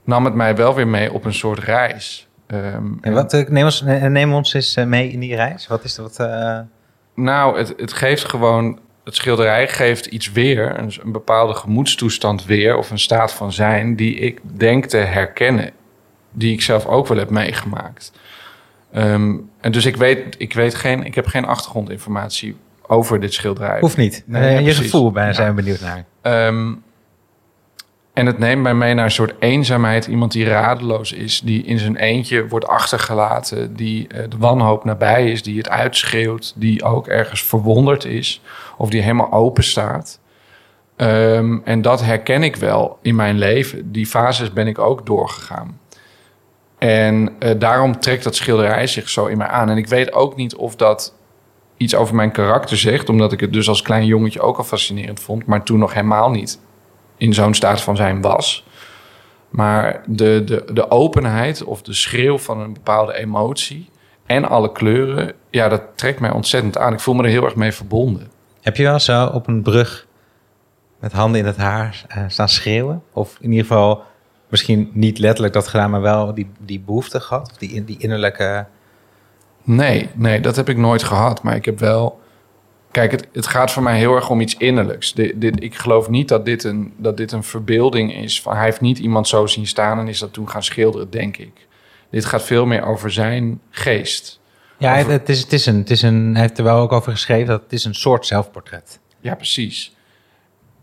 nam 0.04 0.24
het 0.24 0.34
mij 0.34 0.56
wel 0.56 0.74
weer 0.74 0.88
mee 0.88 1.12
op 1.12 1.24
een 1.24 1.34
soort 1.34 1.58
reis. 1.58 2.28
Ehm, 2.46 2.86
En 3.00 3.12
wat, 3.12 3.32
eh, 3.32 3.48
neem, 3.48 3.64
ons, 3.64 3.82
eh, 3.84 4.02
neem 4.02 4.32
ons 4.34 4.54
eens 4.54 4.74
eh, 4.76 4.84
mee 4.84 5.10
in 5.10 5.20
die 5.20 5.34
reis. 5.34 5.66
Wat 5.66 5.84
is 5.84 5.98
eh, 6.16 6.58
Nou, 7.14 7.58
het, 7.58 7.74
het 7.76 7.92
geeft 7.92 8.24
gewoon. 8.24 8.78
Het 9.04 9.14
schilderij 9.14 9.68
geeft 9.68 10.06
iets 10.06 10.32
weer, 10.32 10.78
een, 10.78 10.92
een 11.02 11.12
bepaalde 11.12 11.54
gemoedstoestand 11.54 12.44
weer, 12.44 12.76
of 12.76 12.90
een 12.90 12.98
staat 12.98 13.32
van 13.32 13.52
zijn, 13.52 13.96
die 13.96 14.14
ik 14.14 14.40
denk 14.42 14.84
te 14.86 14.96
herkennen. 14.96 15.70
Die 16.32 16.52
ik 16.52 16.62
zelf 16.62 16.86
ook 16.86 17.06
wel 17.06 17.18
heb 17.18 17.30
meegemaakt. 17.30 18.12
Ehm, 18.92 19.34
en 19.60 19.72
dus 19.72 19.86
ik 19.86 19.96
weet, 19.96 20.34
ik 20.38 20.52
weet 20.52 20.74
geen, 20.74 21.04
ik 21.04 21.14
heb 21.14 21.26
geen 21.26 21.44
achtergrondinformatie 21.44 22.56
over 22.86 23.20
dit 23.20 23.34
schilderij. 23.34 23.80
hoeft 23.80 23.96
niet. 23.96 24.22
Nee, 24.26 24.56
je 24.56 24.62
precies. 24.62 24.78
gevoel, 24.82 25.12
bij 25.12 25.32
zijn 25.32 25.48
we 25.48 25.62
benieuwd 25.62 25.80
naar. 25.80 26.04
Ehm, 26.22 26.72
en 28.12 28.26
het 28.26 28.38
neemt 28.38 28.62
mij 28.62 28.74
mee 28.74 28.94
naar 28.94 29.04
een 29.04 29.10
soort 29.10 29.34
eenzaamheid. 29.38 30.06
Iemand 30.06 30.32
die 30.32 30.44
radeloos 30.44 31.12
is, 31.12 31.40
die 31.40 31.62
in 31.62 31.78
zijn 31.78 31.96
eentje 31.96 32.48
wordt 32.48 32.66
achtergelaten, 32.66 33.76
die 33.76 34.08
eh, 34.08 34.22
de 34.28 34.36
wanhoop 34.38 34.84
nabij 34.84 35.30
is, 35.30 35.42
die 35.42 35.58
het 35.58 35.68
uitschreeuwt, 35.68 36.52
die 36.56 36.84
ook 36.84 37.06
ergens 37.06 37.42
verwonderd 37.42 38.04
is 38.04 38.42
of 38.76 38.90
die 38.90 39.00
helemaal 39.00 39.32
open 39.32 39.64
staat. 39.64 40.20
Ehm, 40.96 41.58
en 41.64 41.82
dat 41.82 42.04
herken 42.04 42.42
ik 42.42 42.56
wel 42.56 42.98
in 43.02 43.14
mijn 43.14 43.38
leven. 43.38 43.92
Die 43.92 44.06
fases 44.06 44.52
ben 44.52 44.66
ik 44.66 44.78
ook 44.78 45.06
doorgegaan. 45.06 45.80
En 46.78 47.34
eh, 47.38 47.58
daarom 47.58 48.00
trekt 48.00 48.24
dat 48.24 48.36
schilderij 48.36 48.86
zich 48.86 49.08
zo 49.08 49.26
in 49.26 49.38
mij 49.38 49.46
aan. 49.46 49.70
En 49.70 49.76
ik 49.76 49.88
weet 49.88 50.12
ook 50.12 50.36
niet 50.36 50.54
of 50.54 50.76
dat 50.76 51.14
iets 51.76 51.94
over 51.94 52.14
mijn 52.14 52.32
karakter 52.32 52.76
zegt, 52.76 53.08
omdat 53.08 53.32
ik 53.32 53.40
het 53.40 53.52
dus 53.52 53.68
als 53.68 53.82
klein 53.82 54.06
jongetje 54.06 54.40
ook 54.40 54.58
al 54.58 54.64
fascinerend 54.64 55.20
vond, 55.20 55.46
maar 55.46 55.62
toen 55.62 55.78
nog 55.78 55.94
helemaal 55.94 56.30
niet 56.30 56.60
in 57.20 57.34
zo'n 57.34 57.54
staat 57.54 57.80
van 57.80 57.96
zijn 57.96 58.20
was. 58.20 58.64
Maar 59.50 60.02
de, 60.06 60.42
de, 60.44 60.64
de 60.72 60.90
openheid 60.90 61.64
of 61.64 61.82
de 61.82 61.92
schreeuw 61.92 62.38
van 62.38 62.60
een 62.60 62.72
bepaalde 62.72 63.14
emotie 63.14 63.90
en 64.26 64.48
alle 64.48 64.72
kleuren, 64.72 65.32
ja, 65.50 65.68
dat 65.68 65.82
trekt 65.94 66.20
mij 66.20 66.30
ontzettend 66.30 66.78
aan. 66.78 66.92
Ik 66.92 67.00
voel 67.00 67.14
me 67.14 67.22
er 67.22 67.28
heel 67.28 67.44
erg 67.44 67.54
mee 67.54 67.72
verbonden. 67.72 68.30
Heb 68.60 68.76
je 68.76 68.82
wel 68.82 68.98
zo 68.98 69.26
op 69.26 69.46
een 69.48 69.62
brug 69.62 70.06
met 71.00 71.12
handen 71.12 71.40
in 71.40 71.46
het 71.46 71.56
haar 71.56 72.04
eh, 72.08 72.24
staan 72.28 72.48
schreeuwen? 72.48 73.02
Of 73.12 73.36
in 73.40 73.50
ieder 73.50 73.66
geval 73.66 74.02
misschien 74.48 74.90
niet 74.92 75.18
letterlijk 75.18 75.54
dat 75.54 75.68
gedaan, 75.68 75.90
maar 75.90 76.00
wel 76.00 76.34
die, 76.34 76.50
die 76.58 76.80
behoefte 76.80 77.20
gehad? 77.20 77.50
Of 77.50 77.56
die, 77.56 77.84
die 77.84 77.98
innerlijke... 77.98 78.66
Nee, 79.62 80.10
nee, 80.14 80.40
dat 80.40 80.56
heb 80.56 80.68
ik 80.68 80.76
nooit 80.76 81.02
gehad. 81.02 81.42
Maar 81.42 81.54
ik 81.54 81.64
heb 81.64 81.78
wel. 81.78 82.19
Kijk, 82.90 83.10
het, 83.10 83.28
het 83.32 83.46
gaat 83.46 83.70
voor 83.70 83.82
mij 83.82 83.98
heel 83.98 84.14
erg 84.14 84.30
om 84.30 84.40
iets 84.40 84.56
innerlijks. 84.56 85.12
Dit, 85.12 85.40
dit, 85.40 85.62
ik 85.62 85.74
geloof 85.74 86.08
niet 86.08 86.28
dat 86.28 86.44
dit, 86.44 86.64
een, 86.64 86.92
dat 86.96 87.16
dit 87.16 87.32
een 87.32 87.42
verbeelding 87.44 88.14
is. 88.14 88.42
Van, 88.42 88.54
hij 88.54 88.64
heeft 88.64 88.80
niet 88.80 88.98
iemand 88.98 89.28
zo 89.28 89.46
zien 89.46 89.66
staan 89.66 89.98
en 89.98 90.08
is 90.08 90.18
dat 90.18 90.32
toen 90.32 90.48
gaan 90.50 90.62
schilderen, 90.62 91.10
denk 91.10 91.36
ik. 91.36 91.66
Dit 92.10 92.24
gaat 92.24 92.42
veel 92.42 92.66
meer 92.66 92.84
over 92.84 93.12
zijn 93.12 93.60
geest. 93.70 94.40
Ja, 94.78 94.98
Over- 94.98 95.12
het, 95.12 95.28
is, 95.28 95.40
het, 95.40 95.52
is 95.52 95.66
een, 95.66 95.76
het 95.76 95.90
is 95.90 96.02
een... 96.02 96.30
Hij 96.32 96.40
heeft 96.40 96.58
er 96.58 96.64
wel 96.64 96.80
ook 96.80 96.92
over 96.92 97.12
geschreven 97.12 97.46
dat 97.46 97.62
het 97.62 97.72
is 97.72 97.84
een 97.84 97.94
soort 97.94 98.26
zelfportret. 98.26 99.00
Ja, 99.20 99.34
precies. 99.34 99.94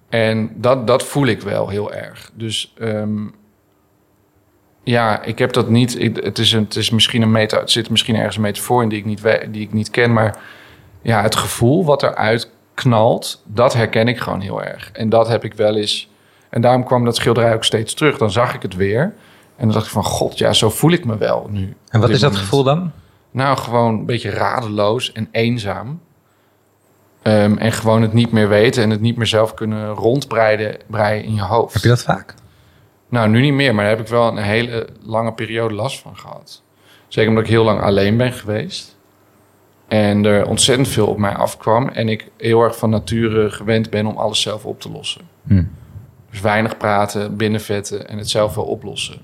En 0.09 0.51
dat, 0.55 0.87
dat 0.87 1.03
voel 1.03 1.25
ik 1.25 1.41
wel 1.41 1.69
heel 1.69 1.93
erg. 1.93 2.31
Dus 2.33 2.73
ehm, 2.77 3.25
ja, 4.83 5.23
ik 5.23 5.39
heb 5.39 5.53
dat 5.53 5.69
niet. 5.69 5.99
Ik, 5.99 6.23
het, 6.23 6.37
is 6.37 6.51
een, 6.51 6.63
het 6.63 6.75
is 6.75 6.89
misschien 6.89 7.21
een 7.21 7.31
meta. 7.31 7.59
Het 7.59 7.71
zit 7.71 7.89
misschien 7.89 8.15
ergens 8.15 8.35
een 8.35 8.41
metafoor 8.41 8.83
in 8.83 8.89
die 8.89 8.99
ik 8.99 9.05
niet, 9.05 9.21
die 9.49 9.61
ik 9.61 9.73
niet 9.73 9.89
ken. 9.89 10.13
Maar 10.13 10.39
ja, 11.01 11.21
het 11.21 11.35
gevoel 11.35 11.85
wat 11.85 12.03
eruit 12.03 12.51
knalt, 12.73 13.41
dat 13.45 13.73
herken 13.73 14.07
ik 14.07 14.19
gewoon 14.19 14.39
heel 14.39 14.63
erg. 14.63 14.91
En 14.91 15.09
dat 15.09 15.27
heb 15.27 15.43
ik 15.43 15.53
wel 15.53 15.75
eens. 15.75 16.09
En 16.49 16.61
daarom 16.61 16.83
kwam 16.83 17.05
dat 17.05 17.15
schilderij 17.15 17.53
ook 17.53 17.63
steeds 17.63 17.93
terug. 17.93 18.17
Dan 18.17 18.31
zag 18.31 18.53
ik 18.53 18.61
het 18.61 18.75
weer. 18.75 19.01
En 19.55 19.65
dan 19.65 19.71
dacht 19.71 19.85
ik 19.85 19.91
van, 19.91 20.03
god, 20.03 20.37
ja, 20.37 20.53
zo 20.53 20.69
voel 20.69 20.91
ik 20.91 21.05
me 21.05 21.17
wel 21.17 21.47
nu. 21.51 21.75
En 21.89 21.99
wat 21.99 22.09
is 22.09 22.19
dat 22.19 22.29
moment. 22.31 22.49
gevoel 22.49 22.63
dan? 22.63 22.91
Nou, 23.31 23.57
gewoon 23.57 23.93
een 23.93 24.05
beetje 24.05 24.29
radeloos 24.29 25.11
en 25.11 25.27
eenzaam. 25.31 25.99
Ehm, 27.21 27.57
en 27.57 27.71
gewoon 27.71 28.01
het 28.01 28.13
niet 28.13 28.31
meer 28.31 28.49
weten 28.49 28.83
en 28.83 28.89
het 28.89 29.01
niet 29.01 29.17
meer 29.17 29.27
zelf 29.27 29.53
kunnen 29.53 29.89
rondbreiden 29.89 30.77
breien 30.87 31.23
in 31.23 31.33
je 31.33 31.41
hoofd. 31.41 31.73
Heb 31.73 31.83
je 31.83 31.89
dat 31.89 32.03
vaak? 32.03 32.33
Nou, 33.09 33.29
nu 33.29 33.41
niet 33.41 33.53
meer, 33.53 33.75
maar 33.75 33.83
daar 33.83 33.95
heb 33.95 34.05
ik 34.05 34.11
wel 34.11 34.27
een 34.27 34.37
hele 34.37 34.87
lange 35.01 35.33
periode 35.33 35.73
last 35.73 35.99
van 35.99 36.17
gehad. 36.17 36.63
Zeker 37.07 37.29
omdat 37.29 37.43
ik 37.43 37.49
heel 37.49 37.63
lang 37.63 37.81
alleen 37.81 38.17
ben 38.17 38.33
geweest. 38.33 38.96
En 39.87 40.25
er 40.25 40.47
ontzettend 40.47 40.87
veel 40.87 41.07
op 41.07 41.17
mij 41.17 41.35
afkwam. 41.35 41.87
En 41.87 42.09
ik 42.09 42.31
heel 42.37 42.61
erg 42.61 42.77
van 42.77 42.89
nature 42.89 43.49
gewend 43.49 43.89
ben 43.89 44.05
om 44.05 44.17
alles 44.17 44.41
zelf 44.41 44.65
op 44.65 44.81
te 44.81 44.91
lossen. 44.91 45.21
Hm. 45.47 45.63
Dus 46.29 46.41
weinig 46.41 46.77
praten, 46.77 47.37
binnenvetten 47.37 48.07
en 48.07 48.17
het 48.17 48.29
zelf 48.29 48.55
wel 48.55 48.65
oplossen. 48.65 49.21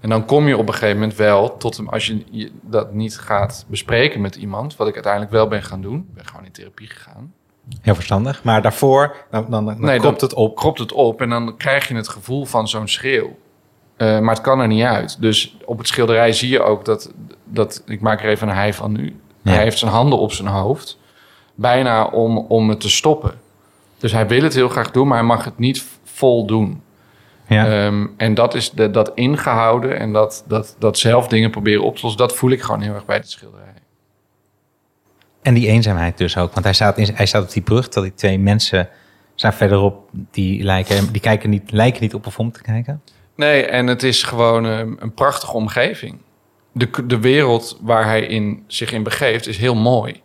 En 0.00 0.08
dan 0.08 0.24
kom 0.24 0.48
je 0.48 0.56
op 0.56 0.68
een 0.68 0.74
gegeven 0.74 0.98
moment 0.98 1.16
wel 1.16 1.56
tot 1.56 1.76
hem, 1.76 1.88
als 1.88 2.06
je 2.06 2.50
dat 2.62 2.92
niet 2.92 3.18
gaat 3.18 3.64
bespreken 3.68 4.20
met 4.20 4.36
iemand, 4.36 4.76
wat 4.76 4.88
ik 4.88 4.94
uiteindelijk 4.94 5.32
wel 5.32 5.48
ben 5.48 5.62
gaan 5.62 5.80
doen. 5.80 5.98
Ik 5.98 6.14
ben 6.14 6.26
gewoon 6.26 6.44
in 6.44 6.52
therapie 6.52 6.88
gegaan. 6.88 7.32
Heel 7.80 7.94
verstandig. 7.94 8.44
Maar 8.44 8.62
daarvoor, 8.62 9.16
dan, 9.30 9.46
dan, 9.50 9.64
dan 9.64 9.80
Nee, 9.80 9.98
klopt 10.00 10.20
dan 10.20 10.28
het 10.28 10.38
op. 10.38 10.56
Kropt 10.56 10.78
het 10.78 10.92
op 10.92 11.20
en 11.20 11.28
dan 11.28 11.56
krijg 11.56 11.88
je 11.88 11.94
het 11.94 12.08
gevoel 12.08 12.44
van 12.44 12.68
zo'n 12.68 12.88
schreeuw. 12.88 13.36
Eh, 13.96 14.18
maar 14.20 14.34
het 14.34 14.44
kan 14.44 14.60
er 14.60 14.66
niet 14.66 14.84
uit. 14.84 15.20
Dus 15.20 15.56
op 15.64 15.78
het 15.78 15.88
schilderij 15.88 16.32
zie 16.32 16.48
je 16.48 16.62
ook 16.62 16.84
dat, 16.84 17.12
dat 17.44 17.82
ik 17.86 18.00
maak 18.00 18.22
er 18.22 18.28
even 18.28 18.48
een 18.48 18.54
hij 18.54 18.74
van 18.74 18.92
nu. 18.92 19.16
Ja. 19.46 19.52
Hij 19.52 19.62
heeft 19.62 19.78
zijn 19.78 19.90
handen 19.90 20.18
op 20.18 20.32
zijn 20.32 20.48
hoofd. 20.48 20.98
Bijna 21.54 22.04
om, 22.04 22.38
om 22.38 22.68
het 22.68 22.80
te 22.80 22.90
stoppen. 22.90 23.34
Dus 23.98 24.12
hij 24.12 24.26
wil 24.26 24.42
het 24.42 24.54
heel 24.54 24.68
graag 24.68 24.90
doen, 24.90 25.08
maar 25.08 25.18
hij 25.18 25.26
mag 25.26 25.44
het 25.44 25.58
niet 25.58 25.84
vol 26.04 26.46
doen. 26.46 26.82
Ja. 27.48 27.86
Ehm, 27.86 28.06
en 28.16 28.34
dat 28.34 28.54
is 28.54 28.70
de, 28.70 28.90
dat 28.90 29.12
ingehouden 29.14 29.98
en 29.98 30.12
dat, 30.12 30.44
dat, 30.48 30.76
dat 30.78 30.98
zelf 30.98 31.28
dingen 31.28 31.50
proberen 31.50 31.82
op 31.82 31.96
te 31.96 32.02
lossen, 32.02 32.20
dat 32.20 32.36
voel 32.36 32.50
ik 32.50 32.62
gewoon 32.62 32.80
heel 32.80 32.94
erg 32.94 33.04
bij 33.04 33.20
dit 33.20 33.30
schilderij. 33.30 33.64
En 35.42 35.54
die 35.54 35.68
eenzaamheid 35.68 36.18
dus 36.18 36.36
ook. 36.36 36.52
Want 36.52 36.64
hij 36.64 36.74
staat, 36.74 36.98
in, 36.98 37.10
hij 37.14 37.26
staat 37.26 37.42
op 37.42 37.52
die 37.52 37.62
brug, 37.62 37.88
dat 37.88 38.02
die 38.02 38.14
twee 38.14 38.38
mensen 38.38 38.88
staan 39.34 39.52
verderop, 39.52 40.08
die, 40.30 40.62
lijken, 40.62 41.12
die 41.12 41.20
kijken 41.20 41.50
niet, 41.50 41.70
lijken 41.70 42.02
niet 42.02 42.14
op 42.14 42.26
of 42.26 42.38
om 42.38 42.52
te 42.52 42.62
kijken. 42.62 43.02
Nee, 43.34 43.66
en 43.66 43.86
het 43.86 44.02
is 44.02 44.22
gewoon 44.22 44.66
ehm, 44.66 44.94
een 44.98 45.14
prachtige 45.14 45.52
omgeving. 45.52 46.18
De, 46.78 47.06
de 47.06 47.20
wereld 47.20 47.78
waar 47.80 48.04
hij 48.04 48.20
in, 48.20 48.64
zich 48.66 48.92
in 48.92 49.02
begeeft 49.02 49.46
is 49.46 49.58
heel 49.58 49.74
mooi. 49.74 50.22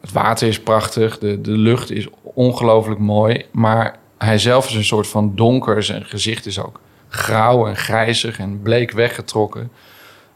Het 0.00 0.12
water 0.12 0.48
is 0.48 0.60
prachtig, 0.60 1.18
de, 1.18 1.40
de 1.40 1.50
lucht 1.50 1.90
is 1.90 2.08
ongelooflijk 2.22 3.00
mooi. 3.00 3.46
Maar 3.50 3.98
hij 4.18 4.38
zelf 4.38 4.66
is 4.68 4.74
een 4.74 4.84
soort 4.84 5.08
van 5.08 5.34
donker. 5.34 5.82
Zijn 5.82 6.04
gezicht 6.04 6.46
is 6.46 6.60
ook 6.60 6.80
grauw 7.08 7.66
en 7.66 7.76
grijzig 7.76 8.38
en 8.38 8.62
bleek 8.62 8.90
weggetrokken. 8.90 9.70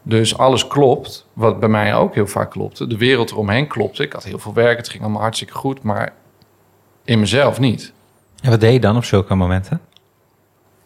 Dus 0.01 0.37
alles 0.37 0.67
klopt, 0.67 1.27
wat 1.33 1.59
bij 1.59 1.69
mij 1.69 1.95
ook 1.95 2.15
heel 2.15 2.27
vaak 2.27 2.51
klopte. 2.51 2.87
De 2.87 2.97
wereld 2.97 3.31
eromheen 3.31 3.67
klopte. 3.67 4.03
Ik 4.03 4.13
had 4.13 4.23
heel 4.23 4.39
veel 4.39 4.53
werk, 4.53 4.77
het 4.77 4.89
ging 4.89 5.03
allemaal 5.03 5.21
hartstikke 5.21 5.53
goed. 5.53 5.83
Maar 5.83 6.13
in 7.03 7.19
mezelf 7.19 7.59
niet. 7.59 7.93
En 8.41 8.49
wat 8.49 8.59
deed 8.59 8.73
je 8.73 8.79
dan 8.79 8.95
op 8.95 9.03
zulke 9.03 9.35
momenten? 9.35 9.81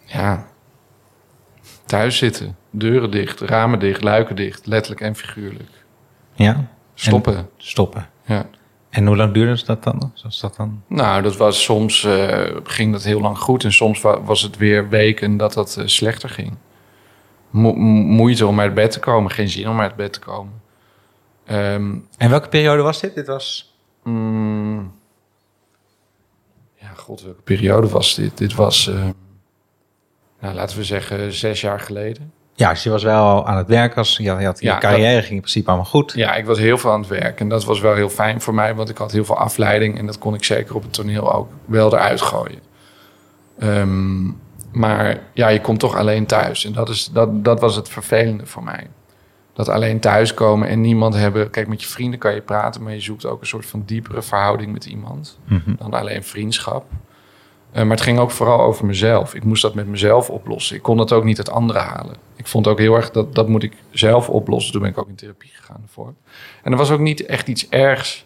Ja, 0.05 0.47
thuis 1.85 2.17
zitten. 2.17 2.55
Deuren 2.77 3.11
dicht, 3.11 3.41
ramen 3.41 3.79
dicht, 3.79 4.03
luiken 4.03 4.35
dicht. 4.35 4.65
Letterlijk 4.65 5.01
en 5.01 5.15
figuurlijk. 5.15 5.69
Ja? 6.33 6.67
Stoppen. 6.93 7.49
Stoppen. 7.57 8.09
Ja. 8.25 8.45
En 8.89 9.05
hoe 9.07 9.15
lang 9.15 9.33
duurde 9.33 9.63
dat 9.65 9.83
dan? 9.83 10.11
Zoals 10.13 10.39
dat 10.39 10.55
dan? 10.55 10.83
Nou, 10.87 11.21
dat 11.21 11.37
was 11.37 11.63
soms 11.63 12.03
eh, 12.03 12.55
ging 12.63 12.91
dat 12.91 13.03
heel 13.03 13.21
lang 13.21 13.37
goed. 13.37 13.63
En 13.63 13.73
soms 13.73 14.01
wa- 14.01 14.21
was 14.21 14.41
het 14.41 14.57
weer 14.57 14.89
weken 14.89 15.37
dat 15.37 15.53
dat 15.53 15.77
eh, 15.77 15.85
slechter 15.87 16.29
ging. 16.29 16.57
Mo- 17.49 17.73
mo- 17.73 18.01
moeite 18.03 18.45
om 18.47 18.59
uit 18.59 18.73
bed 18.73 18.91
te 18.91 18.99
komen. 18.99 19.31
Geen 19.31 19.49
zin 19.49 19.67
om 19.69 19.79
uit 19.81 19.95
bed 19.95 20.13
te 20.13 20.19
komen. 20.19 20.61
Ehm, 21.45 21.95
En 22.17 22.29
welke 22.29 22.49
periode 22.49 22.81
was 22.81 22.99
dit? 22.99 23.15
Dit 23.15 23.27
was... 23.27 23.75
mm, 24.03 24.91
ja, 26.75 26.87
god, 26.95 27.21
welke 27.21 27.41
periode 27.41 27.87
was 27.87 28.15
dit? 28.15 28.37
Dit 28.37 28.53
was, 28.55 28.87
eh, 28.87 29.09
nou, 30.39 30.55
laten 30.55 30.77
we 30.77 30.83
zeggen, 30.83 31.33
zes 31.33 31.61
jaar 31.61 31.79
geleden. 31.79 32.31
Ja, 32.57 32.69
dus 32.69 32.83
je 32.83 32.89
was 32.89 33.03
wel 33.03 33.47
aan 33.47 33.57
het 33.57 33.67
werk. 33.67 33.97
Als, 33.97 34.17
je 34.17 34.29
had, 34.29 34.39
je, 34.39 34.45
had- 34.45 34.59
je 34.59 34.65
Ja, 34.65 34.77
carrière 34.77 35.19
ging 35.21 35.33
in 35.33 35.39
principe 35.39 35.67
allemaal 35.67 35.85
goed. 35.85 36.11
Ja, 36.15 36.35
ik 36.35 36.45
was 36.45 36.57
heel 36.57 36.77
veel 36.77 36.91
aan 36.91 36.99
het 36.99 37.09
werk. 37.09 37.39
En 37.39 37.49
dat 37.49 37.65
was 37.65 37.79
wel 37.79 37.93
heel 37.93 38.09
fijn 38.09 38.41
voor 38.41 38.53
mij, 38.53 38.75
want 38.75 38.89
ik 38.89 38.97
had 38.97 39.11
heel 39.11 39.25
veel 39.25 39.37
afleiding. 39.37 39.97
En 39.97 40.05
dat 40.05 40.17
kon 40.17 40.33
ik 40.33 40.43
zeker 40.43 40.75
op 40.75 40.81
het 40.83 40.93
toneel 40.93 41.33
ook 41.33 41.49
wel 41.65 41.93
eruit 41.93 42.21
gooien. 42.21 42.59
Ehm, 43.59 44.25
maar 44.71 45.19
ja, 45.33 45.47
je 45.47 45.61
komt 45.61 45.79
toch 45.79 45.95
alleen 45.95 46.25
thuis. 46.25 46.65
En 46.65 46.73
dat, 46.73 46.89
is, 46.89 47.09
dat, 47.13 47.43
dat 47.45 47.59
was 47.59 47.75
het 47.75 47.89
vervelende 47.89 48.45
voor 48.45 48.63
mij. 48.63 48.87
Dat 49.53 49.69
alleen 49.69 49.99
thuiskomen 49.99 50.67
en 50.67 50.81
niemand 50.81 51.15
hebben... 51.15 51.49
Kijk, 51.49 51.67
met 51.67 51.81
je 51.81 51.87
vrienden 51.87 52.19
kan 52.19 52.33
je 52.33 52.41
praten, 52.41 52.83
maar 52.83 52.93
je 52.93 52.99
zoekt 53.01 53.25
ook 53.25 53.41
een 53.41 53.47
soort 53.47 53.65
van 53.65 53.83
diepere 53.85 54.21
verhouding 54.21 54.71
met 54.71 54.85
iemand. 54.85 55.37
Mhm. 55.45 55.75
Dan 55.77 55.93
alleen 55.93 56.23
vriendschap. 56.23 56.85
Eh, 57.71 57.81
maar 57.81 57.91
het 57.91 58.01
ging 58.01 58.19
ook 58.19 58.31
vooral 58.31 58.59
over 58.59 58.85
mezelf. 58.85 59.33
Ik 59.33 59.43
moest 59.43 59.61
dat 59.61 59.73
met 59.73 59.87
mezelf 59.87 60.29
oplossen. 60.29 60.75
Ik 60.75 60.81
kon 60.81 60.97
dat 60.97 61.11
ook 61.11 61.23
niet 61.23 61.37
uit 61.37 61.49
anderen 61.49 61.81
halen. 61.81 62.15
Ik 62.35 62.47
vond 62.47 62.67
ook 62.67 62.79
heel 62.79 62.95
erg 62.95 63.11
dat 63.11 63.35
dat 63.35 63.47
moet 63.47 63.63
ik 63.63 63.73
zelf 63.91 64.29
oplossen. 64.29 64.71
Toen 64.71 64.81
ben 64.81 64.89
ik 64.89 64.97
ook 64.97 65.07
in 65.07 65.15
therapie 65.15 65.51
gegaan 65.53 65.81
ervoor. 65.83 66.13
En 66.63 66.71
er 66.71 66.77
was 66.77 66.91
ook 66.91 66.99
niet 66.99 67.25
echt 67.25 67.47
iets 67.47 67.69
ergs 67.69 68.25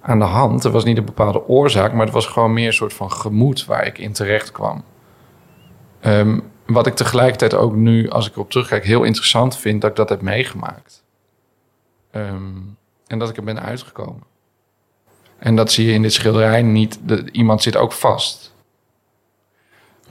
aan 0.00 0.18
de 0.18 0.24
hand. 0.24 0.64
Er 0.64 0.70
was 0.70 0.84
niet 0.84 0.96
een 0.96 1.04
bepaalde 1.04 1.48
oorzaak, 1.48 1.92
maar 1.92 2.04
het 2.04 2.14
was 2.14 2.26
gewoon 2.26 2.52
meer 2.52 2.66
een 2.66 2.72
soort 2.72 2.92
van 2.92 3.12
gemoed 3.12 3.64
waar 3.64 3.86
ik 3.86 3.98
in 3.98 4.12
terecht 4.12 4.52
kwam. 4.52 4.84
Ehm, 6.00 6.40
wat 6.66 6.86
ik 6.86 6.94
tegelijkertijd 6.94 7.54
ook 7.54 7.74
nu, 7.74 8.10
als 8.10 8.26
ik 8.26 8.32
erop 8.32 8.50
terugkijk, 8.50 8.84
heel 8.84 9.02
interessant 9.02 9.56
vind 9.56 9.80
dat 9.80 9.90
ik 9.90 9.96
dat 9.96 10.08
heb 10.08 10.20
meegemaakt. 10.20 11.04
Ehm, 12.10 12.58
en 13.06 13.18
dat 13.18 13.28
ik 13.28 13.36
er 13.36 13.44
ben 13.44 13.62
uitgekomen. 13.62 14.22
En 15.38 15.56
dat 15.56 15.72
zie 15.72 15.86
je 15.86 15.92
in 15.92 16.02
dit 16.02 16.12
schilderij 16.12 16.62
niet. 16.62 17.00
Iemand 17.32 17.62
zit 17.62 17.76
ook 17.76 17.92
vast. 17.92 18.49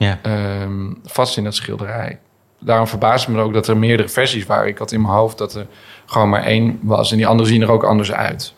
Ja. 0.00 0.18
Ehm, 0.22 0.92
vast 1.04 1.36
in 1.36 1.44
dat 1.44 1.54
schilderij. 1.54 2.18
Daarom 2.58 2.86
verbaast 2.86 3.28
me 3.28 3.42
ook 3.42 3.52
dat 3.52 3.68
er 3.68 3.76
meerdere 3.76 4.08
versies 4.08 4.46
waren. 4.46 4.68
Ik 4.68 4.78
had 4.78 4.92
in 4.92 5.00
mijn 5.00 5.14
hoofd 5.14 5.38
dat 5.38 5.54
er 5.54 5.66
gewoon 6.06 6.28
maar 6.28 6.42
één 6.42 6.78
was. 6.82 7.10
En 7.10 7.16
die 7.16 7.26
anderen 7.26 7.52
zien 7.52 7.62
er 7.62 7.70
ook 7.70 7.84
anders 7.84 8.12
uit. 8.12 8.54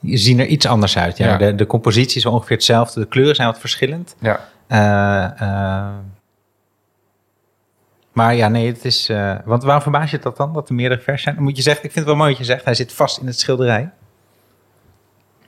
Je 0.00 0.16
zien 0.16 0.38
er 0.38 0.46
iets 0.46 0.66
anders 0.66 0.98
uit. 0.98 1.16
Ja. 1.16 1.26
Ja. 1.26 1.36
De, 1.36 1.54
de 1.54 1.66
compositie 1.66 2.16
is 2.16 2.26
ongeveer 2.26 2.56
hetzelfde. 2.56 3.00
De 3.00 3.06
kleuren 3.06 3.34
zijn 3.34 3.48
wat 3.48 3.58
verschillend. 3.58 4.16
Ja. 4.20 4.48
Eh, 4.66 5.40
eh, 5.40 5.94
maar 8.12 8.34
ja, 8.34 8.48
nee, 8.48 8.66
het 8.66 8.84
is... 8.84 9.08
eh, 9.08 9.34
want 9.44 9.62
waarom 9.62 9.82
verbaas 9.82 10.10
je 10.10 10.18
dat 10.18 10.36
dan, 10.36 10.52
dat 10.52 10.68
er 10.68 10.74
meerdere 10.74 11.00
versies 11.00 11.22
zijn? 11.22 11.34
Dan 11.34 11.44
moet 11.44 11.56
je 11.56 11.62
zeggen, 11.62 11.84
ik 11.84 11.92
vind 11.92 12.04
het 12.06 12.14
wel 12.14 12.24
mooi 12.24 12.30
dat 12.36 12.46
je 12.46 12.52
zegt, 12.52 12.64
hij 12.64 12.74
zit 12.74 12.92
vast 12.92 13.18
in 13.18 13.26
het 13.26 13.38
schilderij. 13.38 13.90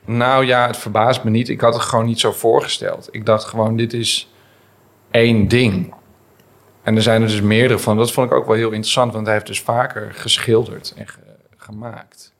Nou 0.05 0.45
ja, 0.45 0.67
het 0.67 0.77
verbaast 0.77 1.23
me 1.23 1.29
niet. 1.29 1.49
Ik 1.49 1.61
had 1.61 1.73
het 1.73 1.83
gewoon 1.83 2.05
niet 2.05 2.19
zo 2.19 2.31
voorgesteld. 2.31 3.07
Ik 3.11 3.25
dacht 3.25 3.43
gewoon, 3.43 3.75
dit 3.75 3.93
is 3.93 4.29
één 5.11 5.47
ding. 5.47 5.93
En 6.83 6.95
er 6.95 7.01
zijn 7.01 7.21
er 7.21 7.27
dus 7.27 7.41
meerdere 7.41 7.79
van. 7.79 7.97
Dat 7.97 8.11
vond 8.11 8.31
ik 8.31 8.37
ook 8.37 8.45
wel 8.45 8.55
heel 8.55 8.71
interessant, 8.71 9.13
want 9.13 9.25
hij 9.25 9.35
heeft 9.35 9.47
dus 9.47 9.61
vaker 9.61 10.13
geschilderd 10.13 10.93
en 10.97 11.07
ge- 11.07 11.19
gemaakt. 11.57 12.33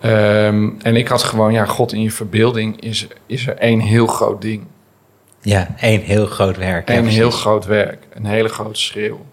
Ehm, 0.00 0.70
en 0.82 0.96
ik 0.96 1.08
had 1.08 1.22
gewoon, 1.22 1.52
ja, 1.52 1.64
God, 1.64 1.92
in 1.92 2.02
je 2.02 2.10
verbeelding 2.10 2.80
is, 2.80 3.06
is 3.26 3.46
er 3.46 3.56
één 3.56 3.80
heel 3.80 4.06
groot 4.06 4.40
ding. 4.42 4.66
Ja, 5.40 5.74
één 5.78 6.00
heel 6.00 6.26
groot 6.26 6.56
werk. 6.56 6.88
Ja, 6.88 6.96
een 6.96 7.06
heel 7.06 7.30
groot 7.30 7.64
werk. 7.64 8.06
Een 8.10 8.26
hele 8.26 8.48
grote 8.48 8.80
schreeuw. 8.80 9.26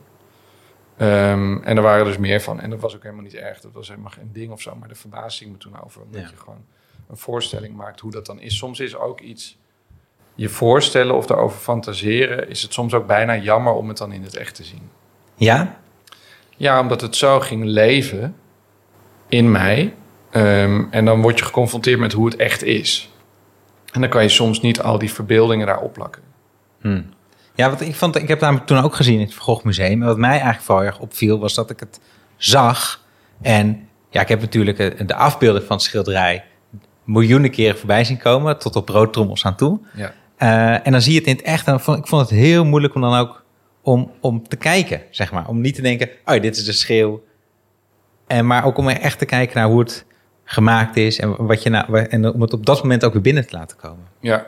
Ehm, 0.97 1.57
en 1.63 1.77
er 1.77 1.81
waren 1.81 2.05
dus 2.05 2.17
meer 2.17 2.41
van. 2.41 2.59
En 2.59 2.69
dat 2.69 2.79
was 2.79 2.95
ook 2.95 3.03
helemaal 3.03 3.23
niet 3.23 3.33
erg. 3.35 3.59
Dat 3.61 3.71
was 3.71 3.87
helemaal 3.87 4.11
geen 4.11 4.29
ding 4.33 4.51
of 4.51 4.61
zo. 4.61 4.75
Maar 4.75 4.89
verbaasde 4.93 5.45
ik 5.45 5.51
me 5.51 5.57
toen 5.57 5.83
over. 5.83 6.01
Omdat 6.01 6.21
Ja. 6.21 6.27
je 6.29 6.37
gewoon 6.37 6.65
een 7.09 7.17
voorstelling 7.17 7.75
maakt 7.75 7.99
hoe 7.99 8.11
dat 8.11 8.25
dan 8.25 8.39
is. 8.39 8.57
Soms 8.57 8.79
is 8.79 8.95
ook 8.95 9.19
iets 9.21 9.57
je 10.35 10.49
voorstellen 10.49 11.15
of 11.15 11.25
daarover 11.25 11.59
fantaseren... 11.59 12.49
is 12.49 12.61
het 12.61 12.73
soms 12.73 12.93
ook 12.93 13.07
bijna 13.07 13.37
jammer 13.37 13.73
om 13.73 13.87
het 13.87 13.97
dan 13.97 14.11
in 14.11 14.23
het 14.23 14.35
echt 14.35 14.55
te 14.55 14.63
zien. 14.63 14.89
Ja? 15.35 15.77
Ja, 16.57 16.79
omdat 16.79 17.01
het 17.01 17.15
zo 17.15 17.39
ging 17.39 17.63
leven 17.65 18.35
in 19.29 19.51
mij. 19.51 19.93
Ehm, 20.29 20.83
en 20.89 21.05
dan 21.05 21.21
word 21.21 21.39
je 21.39 21.45
geconfronteerd 21.45 21.99
met 21.99 22.13
hoe 22.13 22.25
het 22.25 22.35
echt 22.35 22.63
is. 22.63 23.09
En 23.91 24.01
dan 24.01 24.09
kan 24.09 24.23
je 24.23 24.29
soms 24.29 24.61
niet 24.61 24.81
al 24.81 24.97
die 24.97 25.11
verbeeldingen 25.11 25.67
daar 25.67 25.81
opplakken. 25.81 26.21
Hm. 26.81 27.01
Ja, 27.55 27.69
wat 27.69 27.81
ik 27.81 27.95
vond, 27.95 28.15
ik 28.15 28.27
heb 28.27 28.39
namelijk 28.39 28.67
toen 28.67 28.77
ook 28.77 28.95
gezien 28.95 29.19
in 29.19 29.25
het 29.25 29.33
Van 29.33 29.43
Gogh 29.43 29.65
Museum. 29.65 30.01
En 30.01 30.07
wat 30.07 30.17
mij 30.17 30.29
eigenlijk 30.29 30.61
vooral 30.61 30.83
erg 30.83 30.99
opviel, 30.99 31.39
was 31.39 31.53
dat 31.53 31.69
ik 31.69 31.79
het 31.79 31.99
zag. 32.37 33.01
En 33.41 33.87
ja, 34.09 34.21
ik 34.21 34.27
heb 34.27 34.41
natuurlijk 34.41 34.79
eh, 34.79 35.07
de 35.07 35.15
afbeelding 35.15 35.65
van 35.65 35.75
het 35.75 35.85
schilderij 35.85 36.43
miljoenen 37.03 37.51
keren 37.51 37.77
voorbij 37.77 38.03
zien 38.03 38.17
komen, 38.17 38.59
tot 38.59 38.75
op 38.75 38.85
broodtrommels 38.85 39.45
aan 39.45 39.55
toe. 39.55 39.79
Ja. 39.95 40.13
Eh, 40.43 40.87
en 40.87 40.91
dan 40.91 41.01
zie 41.01 41.13
je 41.13 41.19
het 41.19 41.27
in 41.27 41.35
het 41.35 41.45
echt. 41.45 41.67
En 41.67 41.75
ik 41.75 42.07
vond 42.07 42.21
het 42.21 42.29
heel 42.29 42.65
moeilijk 42.65 42.95
om 42.95 43.01
dan 43.01 43.19
ook 43.19 43.43
om, 43.81 44.11
om 44.19 44.47
te 44.47 44.55
kijken, 44.55 45.01
zeg 45.09 45.31
maar. 45.31 45.47
Om 45.47 45.61
niet 45.61 45.75
te 45.75 45.81
denken, 45.81 46.09
oh, 46.25 46.41
dit 46.41 46.55
is 46.57 46.65
de 46.65 46.71
schreeuw. 46.71 47.23
En 48.27 48.47
maar 48.47 48.65
ook 48.65 48.77
om 48.77 48.89
echt 48.89 49.19
te 49.19 49.25
kijken 49.25 49.57
naar 49.57 49.67
hoe 49.67 49.79
het 49.79 50.05
gemaakt 50.43 50.97
is. 50.97 51.19
En, 51.19 51.45
wat 51.45 51.63
je 51.63 51.69
nou, 51.69 51.97
en 51.99 52.33
om 52.33 52.41
het 52.41 52.53
op 52.53 52.65
dat 52.65 52.81
moment 52.81 53.03
ook 53.03 53.13
weer 53.13 53.21
binnen 53.21 53.47
te 53.47 53.57
laten 53.57 53.77
komen. 53.77 54.07
Ja. 54.19 54.45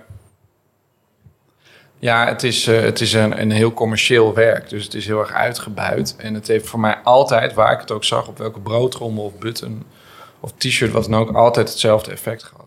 Ja, 1.99 2.27
het 2.27 2.43
is, 2.43 2.67
eh, 2.67 2.81
het 2.81 3.01
is 3.01 3.13
een, 3.13 3.41
een 3.41 3.51
heel 3.51 3.73
commercieel 3.73 4.33
werk. 4.33 4.69
Dus 4.69 4.83
het 4.83 4.93
is 4.93 5.05
heel 5.05 5.19
erg 5.19 5.31
uitgebuit. 5.31 6.15
En 6.17 6.33
het 6.33 6.47
heeft 6.47 6.67
voor 6.67 6.79
mij 6.79 6.97
altijd, 7.03 7.53
waar 7.53 7.73
ik 7.73 7.79
het 7.79 7.91
ook 7.91 8.03
zag, 8.03 8.27
op 8.27 8.37
welke 8.37 8.59
broodrommel 8.59 9.23
of 9.23 9.37
button 9.37 9.83
of 10.39 10.51
t-shirt, 10.57 10.91
wat 10.91 11.03
dan 11.03 11.19
ook, 11.19 11.35
altijd 11.35 11.69
hetzelfde 11.69 12.11
effect 12.11 12.43
gehad. 12.43 12.64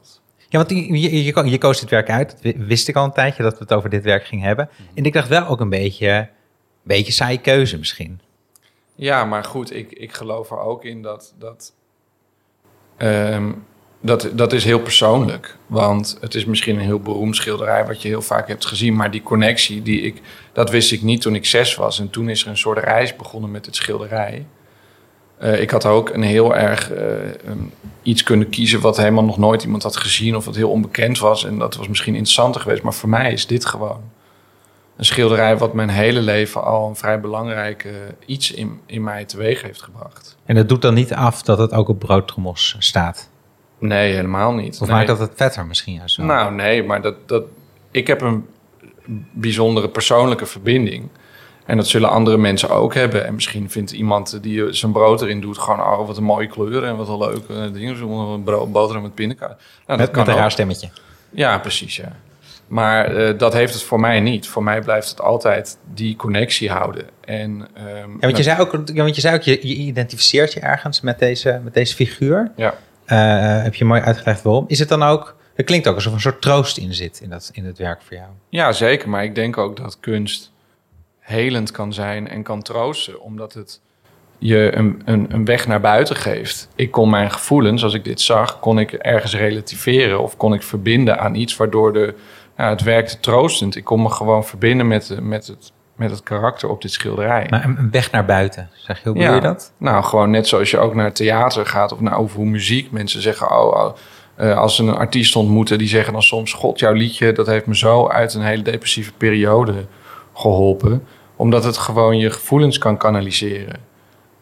Ja, 0.49 0.59
want 0.59 0.71
je, 0.71 1.25
je, 1.51 1.59
koos 1.59 1.81
dit 1.81 1.91
werk 1.91 2.11
uit. 2.11 2.31
Dat 2.31 2.41
wi- 2.41 2.57
wist 2.57 2.89
ik 2.89 2.97
al 2.97 3.05
een 3.05 3.13
tijdje 3.13 3.43
dat 3.43 3.53
we 3.53 3.59
het 3.59 3.73
over 3.73 3.91
dit 3.91 4.05
werk 4.05 4.25
gingen 4.27 4.47
hebben. 4.47 4.69
En 4.95 5.05
ik 5.05 5.13
dacht 5.13 5.29
wel 5.29 5.47
ook 5.47 5.61
een 5.61 5.69
beetje, 5.69 6.29
beetje 6.83 7.13
saaie 7.13 7.39
keuze 7.39 7.79
misschien. 7.79 8.21
Ja, 8.95 9.25
maar 9.25 9.45
goed, 9.45 9.75
ik, 9.75 9.93
ik 9.93 10.13
geloof 10.13 10.51
er 10.51 10.59
ook 10.59 10.85
in 10.85 11.03
dat 11.03 11.35
dat, 11.39 11.73
ehm, 12.97 13.53
dat 14.01 14.31
dat 14.35 14.53
is 14.53 14.65
heel 14.65 14.81
persoonlijk. 14.81 15.57
Want 15.67 16.19
het 16.21 16.35
is 16.35 16.45
misschien 16.45 16.75
een 16.75 16.85
heel 16.85 17.01
beroemd 17.01 17.37
schilderij 17.37 17.87
wat 17.87 18.03
je 18.03 18.09
heel 18.09 18.23
vaak 18.23 18.49
hebt 18.49 18.67
gezien. 18.67 18.97
Maar 18.97 19.11
die 19.11 19.23
connectie, 19.23 19.83
die 19.83 20.01
ik, 20.01 20.21
dat 20.53 20.71
wist 20.71 20.93
ik 20.93 21.03
niet 21.03 21.21
toen 21.21 21.35
ik 21.35 21.47
zes 21.47 21.75
was. 21.75 21.99
En 21.99 22.11
toen 22.11 22.29
is 22.29 22.43
er 22.43 22.49
een 22.49 22.57
soort 22.59 22.79
reis 22.79 23.17
begonnen 23.17 23.51
met 23.51 23.67
het 23.67 23.77
schilderij. 23.77 24.47
Eh, 25.39 25.61
ik 25.61 25.71
had 25.71 25.87
ook 25.87 26.11
een 26.11 26.23
heel 26.23 26.57
erg 26.57 26.93
eh, 26.93 27.05
iets 28.03 28.23
kunnen 28.23 28.49
kiezen 28.49 28.81
wat 28.81 28.97
helemaal 28.97 29.25
nog 29.25 29.39
nooit 29.39 29.63
iemand 29.63 29.83
had 29.83 29.97
gezien 29.97 30.37
of 30.37 30.45
wat 30.45 30.57
heel 30.57 30.71
onbekend 30.71 31.19
was. 31.19 31.45
En 31.45 31.59
dat 31.59 31.77
was 31.77 31.89
misschien 31.89 32.15
interessanter 32.15 32.61
geweest. 32.61 32.83
Maar 32.83 32.95
voor 32.95 33.09
mij 33.09 33.33
is 33.33 33.47
dit 33.47 33.65
gewoon 33.65 34.01
een 34.97 35.05
schilderij 35.05 35.57
wat 35.57 35.73
mijn 35.75 35.89
hele 35.89 36.21
leven 36.21 36.65
al 36.65 36.89
een 36.89 36.97
vrij 36.97 37.21
belangrijk 37.21 37.87
iets 38.27 38.53
in, 38.53 38.81
in 38.87 39.03
mij 39.03 39.25
teweeg 39.25 39.63
heeft 39.63 39.83
gebracht. 39.83 40.37
En 40.45 40.55
dat 40.55 40.69
doet 40.69 40.83
dan 40.83 40.95
niet 40.95 41.15
af 41.15 41.43
dat 41.43 41.59
het 41.59 41.73
ook 41.73 41.89
op 41.89 41.99
broodtrommels 41.99 42.77
staat. 42.79 43.31
Nee, 43.79 44.15
helemaal 44.15 44.53
niet. 44.53 44.81
Of 44.81 44.87
nee. 44.87 44.97
maakt 44.97 45.09
dat 45.09 45.19
het 45.19 45.33
vetter 45.35 45.67
misschien 45.67 45.95
juist 45.95 46.17
wel? 46.17 46.27
Nou, 46.27 46.55
nee, 46.55 46.83
maar 46.83 47.03
dat, 47.03 47.15
dat, 47.29 47.45
ik 47.91 48.07
heb 48.07 48.21
een 48.21 48.47
bijzondere 49.33 49.89
persoonlijke 49.89 50.47
verbinding. 50.47 51.09
En 51.69 51.77
dat 51.77 51.87
zullen 51.87 52.11
andere 52.11 52.37
mensen 52.39 52.71
ook 52.71 52.95
hebben. 52.95 53.27
En 53.27 53.35
misschien 53.35 53.71
vindt 53.71 53.91
iemand 53.91 54.43
die 54.43 54.73
zijn 54.73 54.93
brood 54.93 55.23
erin 55.23 55.41
doet... 55.41 55.59
gewoon, 55.59 55.81
oh, 55.81 56.07
wat 56.07 56.17
een 56.17 56.25
mooie 56.25 56.47
kleur 56.47 56.85
en 56.85 56.97
wat 56.97 57.09
een 57.09 57.19
leuke 57.19 57.71
dingen. 57.71 57.97
Zo'n 57.97 58.43
brood, 58.43 58.73
boterham 58.73 59.03
met 59.03 59.15
pindakaas. 59.15 59.53
Nou, 59.87 59.99
dat 59.99 60.15
met, 60.15 60.29
een 60.29 60.35
raar 60.35 60.51
stemmetje. 60.51 60.89
Ja, 61.31 61.59
precies, 61.59 61.97
ja. 61.97 62.17
Maar 62.67 63.17
eh, 63.17 63.39
dat 63.39 63.53
heeft 63.53 63.73
het 63.73 63.83
voor 63.83 64.01
mij 64.01 64.21
niet. 64.21 64.49
Voor 64.49 64.63
mij 64.63 64.81
blijft 64.81 65.09
het 65.09 65.21
altijd 65.21 65.79
die 65.95 66.17
connectie 66.17 66.71
houden. 66.71 67.07
En, 67.25 67.69
ehm, 67.75 68.11
Ja, 68.11 68.19
want 68.21 68.37
je 68.37 68.43
zei 68.43 68.61
ook, 68.61 68.73
ja, 68.85 69.03
want 69.03 69.15
je, 69.15 69.21
zei 69.21 69.35
ook 69.35 69.43
je, 69.43 69.69
je 69.69 69.75
identificeert 69.75 70.53
je 70.53 70.61
ergens 70.61 71.01
met 71.01 71.19
deze, 71.19 71.61
met 71.65 71.75
deze 71.75 71.95
figuur. 71.95 72.53
ja. 72.57 72.75
Eh, 73.05 73.63
heb 73.63 73.75
je 73.75 73.85
mooi 73.85 74.01
uitgelegd 74.01 74.43
waarom. 74.43 74.65
Is 74.69 74.79
het 74.79 74.89
dan 74.89 75.03
ook... 75.03 75.37
Het 75.55 75.67
klinkt 75.67 75.89
ook 75.89 75.95
alsof 75.95 76.11
er 76.11 76.17
een 76.17 76.23
soort 76.23 76.43
troost 76.43 76.77
in 76.77 76.95
zit 76.95 77.21
in, 77.21 77.31
dat, 77.31 77.51
in 77.53 77.65
het 77.65 77.79
werk 77.79 78.03
voor 78.03 78.17
jou. 78.17 78.29
Ja, 78.49 78.73
zeker. 78.73 79.09
Maar 79.09 79.25
ik 79.25 79.35
denk 79.35 79.59
ook 79.59 79.77
dat 79.77 80.01
kunst 80.01 80.53
helend 81.29 81.71
kan 81.71 81.93
zijn 81.93 82.29
en 82.29 82.43
kan 82.43 82.63
troosten. 82.63 83.21
Omdat 83.21 83.53
het 83.55 83.81
je 84.39 84.71
een, 84.75 85.03
een, 85.05 85.27
een 85.29 85.45
weg 85.45 85.67
naar 85.67 85.81
buiten 85.81 86.17
geeft. 86.17 86.69
Ik 86.75 86.91
kon 86.91 87.11
mijn 87.11 87.31
gevoelens, 87.31 87.85
als 87.85 87.95
ik 87.95 88.05
dit 88.05 88.21
zag, 88.21 88.61
kon 88.61 88.79
ik 88.79 88.93
ergens 88.93 89.37
relativeren. 89.37 90.23
Of 90.23 90.37
kon 90.37 90.55
ik 90.55 90.63
verbinden 90.63 91.19
aan 91.19 91.35
iets 91.35 91.57
waardoor 91.57 91.93
de, 91.93 92.15
nou, 92.57 92.71
het 92.71 92.83
werkte 92.83 93.21
troostend. 93.21 93.77
Ik 93.77 93.85
kon 93.85 94.03
me 94.03 94.09
gewoon 94.09 94.45
verbinden 94.45 94.87
met, 94.87 95.19
met, 95.21 95.47
het, 95.47 95.73
met 95.97 96.11
het 96.11 96.23
karakter 96.23 96.69
op 96.69 96.83
dit 96.83 96.93
schilderij. 96.93 97.47
Maar 97.51 97.65
een, 97.65 97.79
een 97.79 97.91
weg 97.91 98.11
naar 98.11 98.25
buiten, 98.25 98.71
zeg 98.75 99.03
je. 99.03 99.09
Hoe 99.09 99.19
bedoel 99.19 99.35
je 99.35 99.41
dat? 99.41 99.73
Nou, 99.79 100.05
gewoon 100.05 100.31
net 100.31 100.49
zoals 100.49 100.71
je 100.71 100.79
ook 100.79 100.95
naar 100.95 101.13
theater 101.13 101.67
gaat 101.67 101.93
of 101.93 102.01
naar 102.01 102.19
over 102.19 102.37
hoe 102.37 102.47
muziek. 102.47 102.91
Mensen 102.91 103.23
zeggen, 103.23 103.51
oh, 103.51 103.67
oh, 103.67 103.97
eh, 104.35 104.59
als 104.59 104.77
ze 104.77 104.83
een 104.83 104.97
artiest 104.97 105.37
ontmoeten, 105.37 105.79
die 105.79 105.89
zeggen 105.89 106.13
dan 106.13 106.23
soms: 106.23 106.53
God, 106.53 106.79
jouw 106.79 106.93
liedje, 106.93 107.33
dat 107.33 107.47
heeft 107.47 107.67
me 107.67 107.77
zo 107.77 108.09
uit 108.09 108.35
een 108.35 108.43
hele 108.43 108.63
depressieve 108.63 109.13
periode 109.13 109.87
geholpen. 110.35 111.03
Omdat 111.39 111.65
het 111.65 111.77
gewoon 111.77 112.19
je 112.19 112.31
gevoelens 112.31 112.79
kan 112.79 112.97
kanaliseren. 112.97 113.81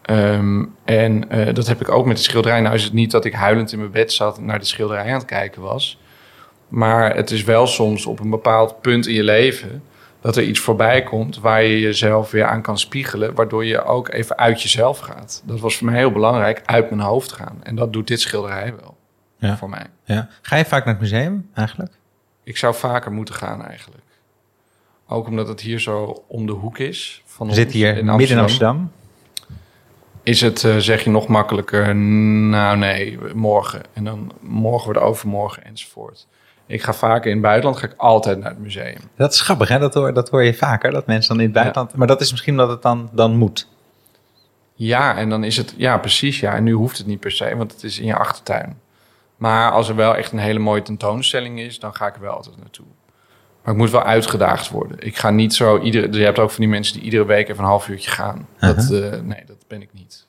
Ehm, 0.01 0.65
en 0.85 1.29
eh, 1.29 1.53
dat 1.53 1.67
heb 1.67 1.81
ik 1.81 1.89
ook 1.89 2.05
met 2.05 2.17
de 2.17 2.23
schilderij. 2.23 2.61
Nou 2.61 2.75
is 2.75 2.83
het 2.83 2.93
niet 2.93 3.11
dat 3.11 3.25
ik 3.25 3.33
huilend 3.33 3.71
in 3.71 3.79
mijn 3.79 3.91
bed 3.91 4.13
zat 4.13 4.37
en 4.37 4.45
naar 4.45 4.59
de 4.59 4.65
schilderij 4.65 5.05
aan 5.07 5.13
het 5.19 5.25
kijken 5.25 5.61
was. 5.61 5.99
Maar 6.67 7.15
het 7.15 7.31
is 7.31 7.43
wel 7.43 7.67
soms 7.67 8.05
op 8.05 8.19
een 8.19 8.29
bepaald 8.29 8.81
punt 8.81 9.07
in 9.07 9.13
je 9.13 9.23
leven 9.23 9.83
dat 10.21 10.35
er 10.35 10.43
iets 10.43 10.59
voorbij 10.59 11.03
komt 11.03 11.39
waar 11.39 11.63
je 11.63 11.79
jezelf 11.79 12.31
weer 12.31 12.45
aan 12.45 12.61
kan 12.61 12.77
spiegelen, 12.77 13.33
waardoor 13.35 13.65
je 13.65 13.83
ook 13.83 14.09
even 14.09 14.37
uit 14.37 14.61
jezelf 14.61 14.99
gaat. 14.99 15.41
Dat 15.45 15.59
was 15.59 15.77
voor 15.77 15.85
mij 15.87 15.95
heel 15.97 16.11
belangrijk, 16.11 16.61
uit 16.65 16.89
mijn 16.89 17.01
hoofd 17.01 17.31
gaan. 17.31 17.59
En 17.63 17.75
dat 17.75 17.93
doet 17.93 18.07
dit 18.07 18.21
schilderij 18.21 18.73
wel 18.81 18.97
Ja. 19.37 19.57
voor 19.57 19.69
mij. 19.69 19.85
Ja. 20.03 20.29
Ga 20.41 20.55
je 20.55 20.65
vaak 20.65 20.85
naar 20.85 20.93
het 20.93 21.03
museum 21.03 21.49
eigenlijk? 21.53 21.91
Ik 22.43 22.57
zou 22.57 22.75
vaker 22.75 23.11
moeten 23.11 23.35
gaan 23.35 23.65
eigenlijk. 23.65 24.01
Ook 25.07 25.27
omdat 25.27 25.47
het 25.47 25.61
hier 25.61 25.79
zo 25.79 26.23
om 26.27 26.45
de 26.45 26.51
hoek 26.51 26.77
is. 26.77 27.21
Van 27.25 27.47
We 27.47 27.53
zitten 27.53 27.79
ons 27.79 27.83
hier 27.83 28.05
midden 28.05 28.37
in 28.37 28.43
Amsterdam. 28.43 28.91
Is 30.23 30.41
het, 30.41 30.63
eh, 30.63 30.77
zeg 30.77 31.03
je 31.03 31.09
nog 31.09 31.27
makkelijker, 31.27 31.95
nou 31.95 32.77
nee, 32.77 33.17
morgen. 33.33 33.81
En 33.93 34.03
dan 34.03 34.31
morgen 34.39 34.85
wordt 34.85 34.99
overmorgen 34.99 35.65
enzovoort. 35.65 36.27
Ik 36.65 36.83
ga 36.83 36.93
vaker 36.93 37.25
in 37.25 37.37
het 37.37 37.41
buitenland, 37.41 37.77
ga 37.77 37.87
ik 37.87 37.93
altijd 37.97 38.39
naar 38.39 38.49
het 38.49 38.59
museum. 38.59 38.97
Dat 39.15 39.33
is 39.33 39.41
grappig, 39.41 39.67
hè? 39.67 39.79
Dat 39.79 39.93
hoor, 39.93 40.13
dat 40.13 40.29
hoor 40.29 40.43
je 40.43 40.53
vaker, 40.53 40.91
dat 40.91 41.07
mensen 41.07 41.29
dan 41.29 41.39
in 41.39 41.45
het 41.45 41.53
buitenland... 41.53 41.95
Maar 41.95 42.07
dat 42.07 42.21
is 42.21 42.31
misschien 42.31 42.53
omdat 42.53 42.69
het 42.69 42.81
dan, 42.81 43.09
dan 43.11 43.35
moet. 43.35 43.67
Ja, 44.73 45.17
en 45.17 45.29
dan 45.29 45.43
is 45.43 45.57
het, 45.57 45.73
ja 45.77 45.97
precies, 45.97 46.39
ja. 46.39 46.55
En 46.55 46.63
nu 46.63 46.73
hoeft 46.73 46.97
het 46.97 47.07
niet 47.07 47.19
per 47.19 47.31
se, 47.31 47.55
want 47.55 47.71
het 47.71 47.83
is 47.83 47.99
in 47.99 48.05
je 48.05 48.15
achtertuin. 48.15 48.79
Maar 49.37 49.71
als 49.71 49.89
er 49.89 49.95
wel 49.95 50.15
echt 50.15 50.31
een 50.31 50.39
hele 50.39 50.59
mooie 50.59 50.81
tentoonstelling 50.81 51.59
is, 51.59 51.79
dan 51.79 51.95
ga 51.95 52.07
ik 52.07 52.15
er 52.15 52.21
wel 52.21 52.33
altijd 52.33 52.57
naartoe. 52.57 52.85
Maar 53.67 53.75
ik 53.75 53.81
moet 53.81 53.91
wel 53.91 54.03
uitgedaagd 54.03 54.69
worden. 54.69 54.97
Ik 54.99 55.17
ga 55.17 55.29
niet 55.29 55.53
zo 55.53 55.79
iedere. 55.79 56.11
Je 56.17 56.23
hebt 56.23 56.39
ook 56.39 56.49
van 56.51 56.59
die 56.59 56.69
mensen 56.69 56.93
die 56.93 57.03
iedere 57.03 57.25
week 57.25 57.49
even 57.49 57.63
een 57.63 57.69
half 57.69 57.87
uurtje 57.87 58.11
gaan. 58.11 58.47
Dat, 58.59 58.91
eh, 58.91 59.19
nee, 59.21 59.43
dat 59.45 59.57
ben 59.67 59.81
ik 59.81 59.89
niet. 59.91 60.27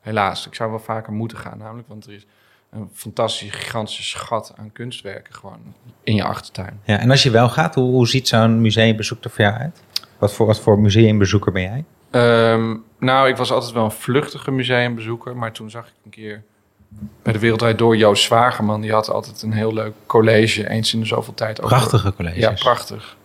Helaas, 0.00 0.46
ik 0.46 0.54
zou 0.54 0.70
wel 0.70 0.78
vaker 0.78 1.12
moeten 1.12 1.38
gaan, 1.38 1.58
namelijk, 1.58 1.88
want 1.88 2.06
er 2.06 2.12
is 2.12 2.26
een 2.70 2.90
fantastische, 2.92 3.58
gigantische 3.58 4.02
schat 4.02 4.54
aan 4.56 4.72
kunstwerken 4.72 5.34
gewoon 5.34 5.74
in 6.02 6.14
je 6.14 6.24
achtertuin. 6.24 6.80
Ja, 6.84 6.98
en 6.98 7.10
als 7.10 7.22
je 7.22 7.30
wel 7.30 7.48
gaat, 7.48 7.74
hoe, 7.74 7.90
hoe 7.90 8.08
ziet 8.08 8.28
zo'n 8.28 8.60
museumbezoek 8.60 9.24
er 9.24 9.30
voor 9.30 9.44
jou 9.44 9.56
uit? 9.56 9.82
Wat 10.18 10.32
voor, 10.34 10.46
wat 10.46 10.60
voor 10.60 10.78
museumbezoeker 10.78 11.52
ben 11.52 11.62
jij? 11.62 11.84
Ehm, 12.10 12.76
nou, 12.98 13.28
ik 13.28 13.36
was 13.36 13.52
altijd 13.52 13.72
wel 13.72 13.84
een 13.84 13.90
vluchtige 13.90 14.50
museumbezoeker, 14.50 15.36
maar 15.36 15.52
toen 15.52 15.70
zag 15.70 15.86
ik 15.86 15.94
een 16.04 16.10
keer 16.10 16.42
bij 17.22 17.32
de 17.32 17.38
Wereldrijd 17.38 17.78
door 17.78 17.96
Joost 17.96 18.24
Zwagerman. 18.24 18.80
Die 18.80 18.92
had 18.92 19.10
altijd 19.10 19.42
een 19.42 19.52
heel 19.52 19.72
leuk 19.74 19.92
college, 20.06 20.68
eens 20.68 20.94
in 20.94 21.00
de 21.00 21.06
zoveel 21.06 21.34
tijd. 21.34 21.62
over- 21.62 21.76
Prachtige 21.76 22.14
colleges. 22.14 22.38
Ja, 22.40 22.50
prachtig. 22.50 23.16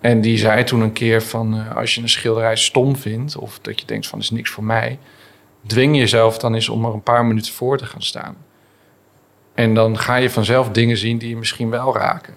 En 0.00 0.20
die 0.20 0.38
zei 0.38 0.64
toen 0.64 0.80
een 0.80 0.92
keer 0.92 1.22
van, 1.22 1.54
eh, 1.58 1.76
als 1.76 1.94
je 1.94 2.00
een 2.02 2.08
schilderij 2.08 2.56
stom 2.56 2.96
vindt... 2.96 3.36
of 3.36 3.58
dat 3.62 3.80
je 3.80 3.86
denkt 3.86 4.06
van, 4.06 4.18
is 4.18 4.30
niks 4.30 4.50
voor 4.50 4.64
mij... 4.64 4.98
dwing 5.66 5.96
jezelf 5.96 6.38
dan 6.38 6.54
eens 6.54 6.68
om 6.68 6.84
er 6.84 6.92
een 6.92 7.02
paar 7.02 7.24
minuten 7.24 7.52
voor 7.52 7.78
te 7.78 7.86
gaan 7.86 8.02
staan. 8.02 8.36
En 9.54 9.74
dan 9.74 9.98
ga 9.98 10.16
je 10.16 10.30
vanzelf 10.30 10.68
dingen 10.70 10.96
zien 10.96 11.18
die 11.18 11.28
je 11.28 11.36
misschien 11.36 11.70
wel 11.70 11.96
raken. 11.96 12.34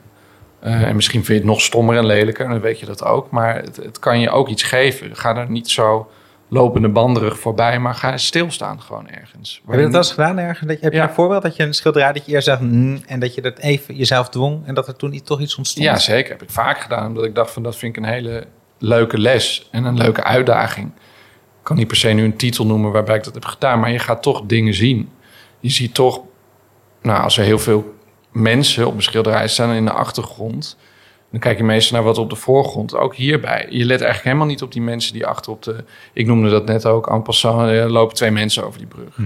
Eh, 0.59 0.81
en 0.81 0.95
misschien 0.95 1.19
vind 1.25 1.37
je 1.39 1.43
het 1.43 1.53
nog 1.53 1.61
stommer 1.61 1.97
en 1.97 2.05
lelijker, 2.05 2.47
dan 2.47 2.59
weet 2.59 2.79
je 2.79 2.85
dat 2.85 3.03
ook. 3.03 3.29
Maar 3.31 3.55
het, 3.55 3.75
het 3.75 3.99
kan 3.99 4.19
je 4.19 4.29
ook 4.29 4.47
iets 4.47 4.63
geven. 4.63 5.15
Ga 5.15 5.35
er 5.35 5.49
niet 5.49 5.69
zo 5.69 6.11
lopende 6.47 6.89
banderig 6.89 7.39
voorbij, 7.39 7.79
maar 7.79 7.95
ga 7.95 8.17
stilstaan 8.17 8.81
gewoon 8.81 9.09
ergens. 9.09 9.61
Heb 9.65 9.75
je 9.75 9.81
dat 9.81 9.91
wel 9.91 9.99
eens 10.01 10.11
gedaan 10.11 10.37
ergens? 10.37 10.67
Dat 10.67 10.77
je, 10.77 10.83
heb 10.83 10.91
je 10.93 10.97
Ja. 10.99 11.07
een 11.07 11.13
voorbeeld 11.13 11.41
dat 11.41 11.55
je 11.55 11.63
een 11.63 11.73
schilderij 11.73 12.13
dat 12.13 12.25
je 12.25 12.31
eerst 12.31 12.47
zegt 12.47 12.59
"Mm", 12.61 13.01
en 13.05 13.19
dat 13.19 13.35
je 13.35 13.41
dat 13.41 13.57
even 13.57 13.95
jezelf 13.95 14.29
dwong 14.29 14.65
en 14.65 14.73
dat 14.73 14.87
er 14.87 14.95
toen 14.95 15.21
toch 15.23 15.39
iets 15.39 15.55
ontstond? 15.57 15.85
Ja, 15.85 15.97
zeker. 15.97 16.31
Heb 16.31 16.41
ik 16.41 16.49
vaak 16.49 16.79
gedaan. 16.79 17.07
Omdat 17.07 17.23
ik 17.23 17.35
dacht 17.35 17.51
van 17.51 17.63
dat 17.63 17.75
vind 17.75 17.97
ik 17.97 18.03
een 18.03 18.09
hele 18.09 18.45
leuke 18.79 19.17
les 19.17 19.67
en 19.71 19.83
een 19.85 19.97
leuke 19.97 20.23
uitdaging. 20.23 20.87
Ik 20.87 21.63
kan 21.63 21.75
niet 21.75 21.87
per 21.87 21.97
se 21.97 22.09
nu 22.09 22.23
een 22.23 22.35
titel 22.37 22.65
noemen 22.65 22.91
waarbij 22.91 23.15
ik 23.15 23.23
dat 23.23 23.33
heb 23.33 23.45
gedaan. 23.45 23.79
Maar 23.79 23.91
je 23.91 23.99
gaat 23.99 24.21
toch 24.21 24.41
dingen 24.45 24.73
zien. 24.73 25.09
Je 25.59 25.69
ziet 25.69 25.93
toch, 25.93 26.21
nou 27.01 27.23
als 27.23 27.37
er 27.37 27.43
heel 27.43 27.59
veel 27.59 27.95
mensen 28.31 28.87
op 28.87 28.95
een 28.95 29.01
schilderij 29.03 29.47
staan 29.47 29.71
in 29.71 29.85
de 29.85 29.91
achtergrond. 29.91 30.77
Dan 31.31 31.39
kijk 31.39 31.57
je 31.57 31.63
meestal 31.63 31.97
naar 31.97 32.05
wat 32.05 32.17
op 32.17 32.29
de 32.29 32.35
voorgrond. 32.35 32.95
Ook 32.95 33.15
hierbij. 33.15 33.67
Je 33.69 33.85
let 33.85 33.89
eigenlijk 33.89 34.23
helemaal 34.23 34.45
niet 34.45 34.61
op 34.61 34.71
die 34.71 34.81
mensen 34.81 35.13
die 35.13 35.25
achter 35.25 35.51
op 35.51 35.63
de... 35.63 35.83
Ik 36.13 36.25
noemde 36.25 36.49
dat 36.49 36.65
net 36.65 36.85
ook. 36.85 37.09
En 37.09 37.21
passant 37.21 37.61
er 37.69 37.91
lopen 37.91 38.15
twee 38.15 38.31
mensen 38.31 38.65
over 38.65 38.77
die 38.77 38.87
brug. 38.87 39.19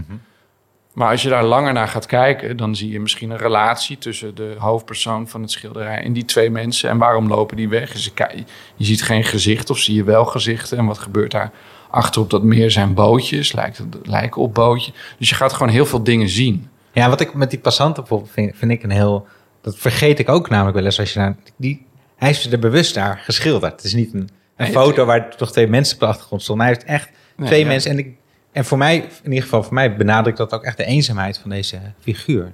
Maar 0.94 1.10
als 1.10 1.22
je 1.22 1.30
daar 1.30 1.44
langer 1.44 1.74
naar 1.74 1.88
gaat 1.88 2.06
kijken, 2.06 2.58
dan 2.58 2.76
zie 2.76 2.92
je 2.92 3.00
misschien 3.00 3.30
een 3.30 3.38
relatie 3.38 3.98
tussen 3.98 4.36
de 4.36 4.56
hoofdpersoon 4.58 5.28
van 5.28 5.42
het 5.42 5.52
schilderij 5.52 6.04
en 6.04 6.14
die 6.14 6.26
twee 6.26 6.50
mensen. 6.50 6.90
En 6.90 6.98
waarom 6.98 7.28
lopen 7.28 7.58
die 7.58 7.70
weg? 7.70 7.92
Dus 7.92 8.06
je, 8.06 8.44
je 8.76 8.86
ziet 8.86 9.04
geen 9.04 9.24
gezicht 9.24 9.70
of 9.70 9.78
zie 9.78 9.96
je 9.96 10.04
wel 10.04 10.26
gezichten. 10.26 10.78
En 10.78 10.86
wat 10.86 10.98
gebeurt 10.98 11.32
daar 11.32 11.52
achter 11.90 12.22
op 12.22 12.30
dat 12.30 12.44
meer 12.44 12.72
zijn 12.72 12.94
bootjes, 12.94 13.52
lijkt 13.52 13.78
het, 13.78 13.88
lijken 14.04 14.42
op 14.42 14.54
bootje. 14.54 14.92
Dus 15.18 15.30
je 15.30 15.36
gaat 15.36 15.54
gewoon 15.54 15.72
heel 15.72 15.86
veel 15.86 16.04
dingen 16.04 16.30
zien. 16.30 16.70
Ja, 16.92 17.10
wat 17.10 17.22
ik 17.22 17.34
met 17.34 17.50
die 17.50 17.60
passanten 17.60 18.02
bijvoorbeeld 18.02 18.32
vind, 18.32 18.58
vind 18.58 18.72
ik 18.72 18.84
een 18.84 18.92
heel... 18.92 19.28
Dat 19.62 19.78
vergeet 19.78 20.20
ik 20.20 20.30
ook 20.30 20.50
namelijk 20.50 20.76
wel 20.76 20.86
eens 20.86 21.00
als 21.00 21.14
je 21.14 21.20
naar... 21.20 21.36
Die, 21.56 21.86
hij 22.22 22.30
heeft 22.30 22.52
er 22.52 22.60
bewust 22.60 22.94
daar 22.94 23.22
geschilderd. 23.24 23.72
Het 23.72 23.84
is 23.84 23.94
niet 23.94 24.14
een, 24.14 24.20
een 24.20 24.30
Nee, 24.66 24.72
foto 24.72 25.06
waar 25.06 25.36
toch 25.36 25.52
twee 25.52 25.68
mensen 25.68 25.94
op 25.94 26.00
de 26.00 26.06
achtergrond 26.06 26.42
stonden. 26.42 26.66
Hij 26.66 26.76
heeft 26.76 26.88
echt 26.88 27.10
Nee, 27.36 27.48
twee 27.48 27.60
ja. 27.62 27.68
mensen. 27.68 27.92
En, 27.92 27.98
ik, 27.98 28.16
en 28.52 28.66
voor 28.66 28.78
mij, 28.78 28.96
in 28.96 29.30
ieder 29.30 29.44
geval 29.44 29.64
voor 29.64 29.74
mij, 29.74 29.96
benadrukt 29.96 30.38
dat 30.38 30.54
ook 30.54 30.64
echt 30.64 30.78
de 30.78 30.86
eenzaamheid 30.86 31.38
van 31.38 31.50
deze 31.50 31.80
figuur. 32.00 32.52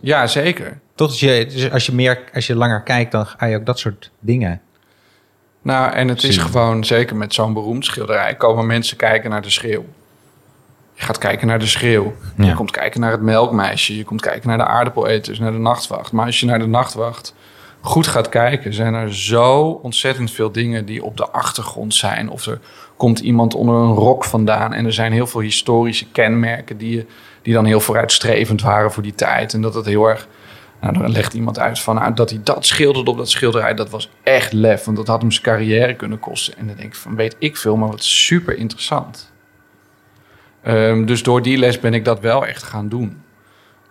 Ja, 0.00 0.26
zeker. 0.26 0.80
Toch, 0.94 1.08
als 1.08 1.20
je, 1.20 1.46
dus 1.46 1.70
als 1.70 1.86
je, 1.86 1.92
meer, 1.92 2.24
als 2.34 2.46
je 2.46 2.54
langer 2.54 2.82
kijkt, 2.82 3.12
dan 3.12 3.26
ga 3.26 3.46
je 3.46 3.56
ook 3.56 3.66
dat 3.66 3.78
soort 3.78 4.10
dingen... 4.18 4.60
Nou, 5.62 5.92
en 5.92 6.08
het 6.08 6.22
is 6.22 6.34
Zien. 6.34 6.44
gewoon, 6.44 6.84
zeker 6.84 7.16
met 7.16 7.34
zo'n 7.34 7.52
beroemd 7.52 7.84
schilderij, 7.84 8.34
komen 8.34 8.66
mensen 8.66 8.96
kijken 8.96 9.30
naar 9.30 9.42
de 9.42 9.50
schreeuw. 9.50 9.84
Je 10.94 11.02
gaat 11.04 11.18
kijken 11.18 11.46
naar 11.46 11.58
de 11.58 11.66
schreeuw. 11.66 12.14
Ja. 12.36 12.44
Je 12.44 12.54
komt 12.54 12.70
kijken 12.70 13.00
naar 13.00 13.10
het 13.10 13.20
melkmeisje. 13.20 13.96
Je 13.96 14.04
komt 14.04 14.20
kijken 14.20 14.48
naar 14.48 14.58
de 14.58 14.64
aardappeleters, 14.64 15.38
naar 15.38 15.52
de 15.52 15.58
nachtwacht. 15.58 16.12
Maar 16.12 16.26
als 16.26 16.40
je 16.40 16.46
naar 16.46 16.58
de 16.58 16.66
nachtwacht 16.66 17.34
goed 17.80 18.06
gaat 18.06 18.28
kijken, 18.28 18.74
zijn 18.74 18.94
er 18.94 19.14
zo 19.14 19.60
ontzettend 19.82 20.30
veel 20.30 20.52
dingen 20.52 20.84
die 20.84 21.04
op 21.04 21.16
de 21.16 21.30
achtergrond 21.30 21.94
zijn. 21.94 22.30
Of 22.30 22.46
er 22.46 22.60
komt 22.96 23.18
iemand 23.18 23.54
onder 23.54 23.74
een 23.74 23.94
rok 23.94 24.24
vandaan. 24.24 24.72
En 24.72 24.86
er 24.86 24.92
zijn 24.92 25.12
heel 25.12 25.26
veel 25.26 25.40
historische 25.40 26.06
kenmerken 26.12 26.76
die, 26.76 27.06
die 27.42 27.54
dan 27.54 27.64
heel 27.64 27.80
vooruitstrevend 27.80 28.62
waren 28.62 28.92
voor 28.92 29.02
die 29.02 29.14
tijd. 29.14 29.54
En 29.54 29.60
dat 29.60 29.74
het 29.74 29.86
heel 29.86 30.04
erg. 30.04 30.28
Nou, 30.80 30.98
dan 30.98 31.10
legt 31.10 31.34
iemand 31.34 31.58
uit 31.58 31.80
van 31.80 31.94
nou, 31.94 32.14
dat 32.14 32.30
hij 32.30 32.40
dat 32.44 32.66
schilderde 32.66 33.10
op 33.10 33.16
dat 33.16 33.30
schilderij. 33.30 33.74
Dat 33.74 33.90
was 33.90 34.10
echt 34.22 34.52
lef, 34.52 34.84
want 34.84 34.96
dat 34.96 35.06
had 35.06 35.20
hem 35.20 35.30
zijn 35.30 35.44
carrière 35.44 35.94
kunnen 35.94 36.20
kosten. 36.20 36.56
En 36.56 36.66
dan 36.66 36.76
denk 36.76 36.88
ik 36.88 36.94
van 36.94 37.16
weet 37.16 37.36
ik 37.38 37.56
veel, 37.56 37.76
maar 37.76 37.88
wat 37.88 38.04
super 38.04 38.56
interessant. 38.56 39.32
Ehm, 40.62 41.04
dus 41.04 41.22
door 41.22 41.42
die 41.42 41.58
les 41.58 41.80
ben 41.80 41.94
ik 41.94 42.04
dat 42.04 42.20
wel 42.20 42.46
echt 42.46 42.62
gaan 42.62 42.88
doen. 42.88 43.22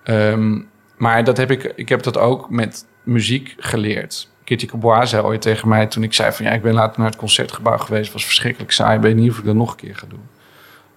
Ehm, 0.04 0.60
maar 1.00 1.24
dat 1.24 1.38
heb 1.38 1.52
ik, 1.52 1.64
ik 1.76 1.90
heb 1.90 2.04
dat 2.04 2.18
ook 2.18 2.50
met 2.50 2.86
muziek 3.04 3.56
geleerd. 3.58 4.30
Kitty 4.44 4.66
Cabois 4.66 5.10
zei 5.10 5.24
ooit 5.24 5.42
tegen 5.42 5.68
mij 5.68 5.88
toen 5.88 6.04
ik 6.04 6.14
zei 6.14 6.32
van 6.32 6.46
ja, 6.46 6.52
ik 6.52 6.62
ben 6.62 6.74
later 6.74 7.00
naar 7.00 7.10
het 7.10 7.20
concertgebouw 7.20 7.78
geweest, 7.78 8.14
was 8.14 8.26
verschrikkelijk 8.26 8.72
saai, 8.72 8.96
ik 8.96 9.02
weet 9.02 9.16
niet 9.16 9.32
of 9.32 9.38
ik 9.38 9.46
dat 9.46 9.56
nog 9.56 9.72
een 9.72 9.78
keer 9.78 9.96
ga 9.96 10.08
doen. 10.10 10.28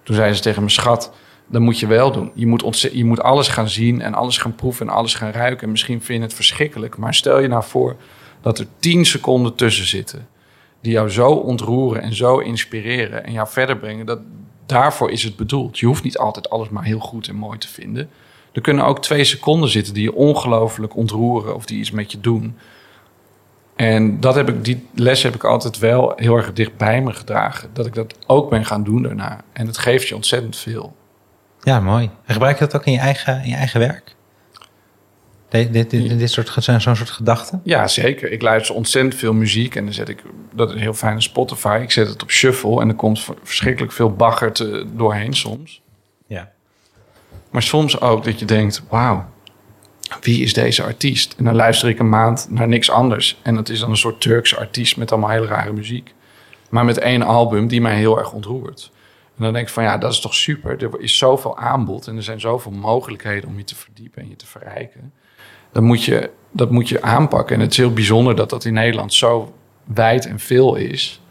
Toen 0.03 0.15
zei 0.15 0.33
ze 0.33 0.41
tegen 0.41 0.63
me, 0.63 0.69
schat, 0.69 1.13
dat 1.47 1.61
moet 1.61 1.79
je 1.79 1.87
wel 1.87 2.11
doen. 2.11 2.31
Je 2.33 2.47
moet, 2.47 2.89
je 2.93 3.05
moet 3.05 3.21
alles 3.21 3.47
gaan 3.47 3.69
zien 3.69 4.01
en 4.01 4.13
alles 4.13 4.37
gaan 4.37 4.55
proeven 4.55 4.87
en 4.87 4.93
alles 4.93 5.15
gaan 5.15 5.31
ruiken. 5.31 5.63
En 5.63 5.71
misschien 5.71 6.01
vind 6.01 6.19
je 6.19 6.25
het 6.25 6.33
verschrikkelijk, 6.33 6.97
maar 6.97 7.13
stel 7.13 7.39
je 7.39 7.47
nou 7.47 7.63
voor 7.63 7.95
dat 8.41 8.59
er 8.59 8.65
tien 8.79 9.05
seconden 9.05 9.55
tussen 9.55 9.85
zitten 9.85 10.27
die 10.83 10.91
jou 10.91 11.09
zo 11.09 11.29
ontroeren 11.29 12.01
en 12.01 12.15
zo 12.15 12.37
inspireren 12.37 13.23
en 13.25 13.31
jou 13.31 13.47
verder 13.47 13.77
brengen. 13.77 14.05
Dat, 14.05 14.19
daarvoor 14.65 15.11
is 15.11 15.23
het 15.23 15.35
bedoeld. 15.35 15.79
Je 15.79 15.85
hoeft 15.85 16.03
niet 16.03 16.17
altijd 16.17 16.49
alles 16.49 16.69
maar 16.69 16.83
heel 16.83 16.99
goed 16.99 17.27
en 17.27 17.35
mooi 17.35 17.57
te 17.57 17.67
vinden. 17.67 18.09
Er 18.53 18.61
kunnen 18.61 18.85
ook 18.85 19.01
twee 19.01 19.23
seconden 19.23 19.69
zitten 19.69 19.93
die 19.93 20.03
je 20.03 20.13
ongelooflijk 20.13 20.95
ontroeren 20.95 21.55
of 21.55 21.65
die 21.65 21.79
iets 21.79 21.91
met 21.91 22.11
je 22.11 22.19
doen. 22.19 22.57
En 23.75 24.19
dat 24.19 24.35
heb 24.35 24.49
ik, 24.49 24.65
die 24.65 24.87
les 24.95 25.23
heb 25.23 25.35
ik 25.35 25.43
altijd 25.43 25.77
wel 25.79 26.13
heel 26.15 26.35
erg 26.35 26.53
dicht 26.53 26.77
bij 26.77 27.01
me 27.01 27.13
gedragen. 27.13 27.69
Dat 27.73 27.85
ik 27.85 27.93
dat 27.93 28.15
ook 28.27 28.49
ben 28.49 28.65
gaan 28.65 28.83
doen 28.83 29.03
daarna. 29.03 29.41
En 29.53 29.67
het 29.67 29.77
geeft 29.77 30.07
je 30.07 30.15
ontzettend 30.15 30.55
veel. 30.55 30.95
Ja, 31.61 31.79
mooi. 31.79 32.09
En 32.25 32.33
gebruik 32.33 32.59
je 32.59 32.65
dat 32.65 32.75
ook 32.75 32.85
in 32.85 32.91
je 32.91 32.99
eigen, 32.99 33.43
in 33.43 33.49
je 33.49 33.55
eigen 33.55 33.79
werk? 33.79 34.15
Dit, 35.49 35.73
dit, 35.73 35.89
dit, 35.89 36.19
dit 36.19 36.31
soort, 36.31 36.55
zo'n 36.59 36.81
zo'n 36.81 36.95
soort 36.95 37.09
gedachten? 37.09 37.61
Ja, 37.63 37.87
zeker. 37.87 38.31
Ik 38.31 38.41
luister 38.41 38.75
ontzettend 38.75 39.15
veel 39.15 39.33
muziek 39.33 39.75
en 39.75 39.83
dan 39.83 39.93
zet 39.93 40.09
ik, 40.09 40.23
dat 40.53 40.73
is 40.73 40.81
heel 40.81 40.93
fijn, 40.93 41.21
Spotify. 41.21 41.79
Ik 41.81 41.91
zet 41.91 42.07
het 42.07 42.23
op 42.23 42.31
shuffle 42.31 42.81
en 42.81 42.89
er 42.89 42.95
komt 42.95 43.25
verschrikkelijk 43.43 43.93
veel 43.93 44.11
bagger 44.11 44.51
te, 44.51 44.85
doorheen 44.95 45.33
soms. 45.33 45.82
Maar 47.53 47.63
soms 47.63 48.01
ook 48.01 48.23
dat 48.23 48.39
je 48.39 48.45
denkt, 48.45 48.83
wauw, 48.89 49.25
wie 50.21 50.41
is 50.41 50.53
deze 50.53 50.83
artiest? 50.83 51.35
En 51.37 51.43
dan 51.43 51.55
luister 51.55 51.89
ik 51.89 51.99
een 51.99 52.09
maand 52.09 52.47
naar 52.49 52.67
niks 52.67 52.89
anders. 52.89 53.39
En 53.41 53.55
dat 53.55 53.69
is 53.69 53.79
dan 53.79 53.89
een 53.89 53.97
soort 53.97 54.21
Turkse 54.21 54.57
artiest 54.57 54.97
met 54.97 55.11
allemaal 55.11 55.29
hele 55.29 55.45
rare 55.45 55.73
muziek. 55.73 56.13
Maar 56.69 56.85
met 56.85 56.97
één 56.97 57.21
album 57.21 57.67
die 57.67 57.81
mij 57.81 57.95
heel 57.95 58.17
erg 58.17 58.31
ontroert. 58.31 58.91
En 59.37 59.43
dan 59.43 59.53
denk 59.53 59.67
ik 59.67 59.73
van 59.73 59.83
ja, 59.83 59.97
dat 59.97 60.11
is 60.11 60.19
toch 60.19 60.33
super. 60.33 60.83
Er 60.83 60.99
is 60.99 61.17
zoveel 61.17 61.57
aanbod 61.57 62.07
en 62.07 62.15
er 62.15 62.23
zijn 62.23 62.39
zoveel 62.39 62.71
mogelijkheden 62.71 63.49
om 63.49 63.57
je 63.57 63.63
te 63.63 63.75
verdiepen 63.75 64.21
en 64.21 64.29
je 64.29 64.35
te 64.35 64.45
verrijken. 64.45 65.13
Dat 65.71 65.83
moet 65.83 66.03
je, 66.03 66.29
dat 66.51 66.71
moet 66.71 66.89
je 66.89 67.01
aanpakken. 67.01 67.55
En 67.55 67.61
het 67.61 67.71
is 67.71 67.77
heel 67.77 67.93
bijzonder 67.93 68.35
dat 68.35 68.49
dat 68.49 68.65
in 68.65 68.73
Nederland 68.73 69.13
zo 69.13 69.53
wijd 69.83 70.25
en 70.25 70.39
veel 70.39 70.75
is. 70.75 71.21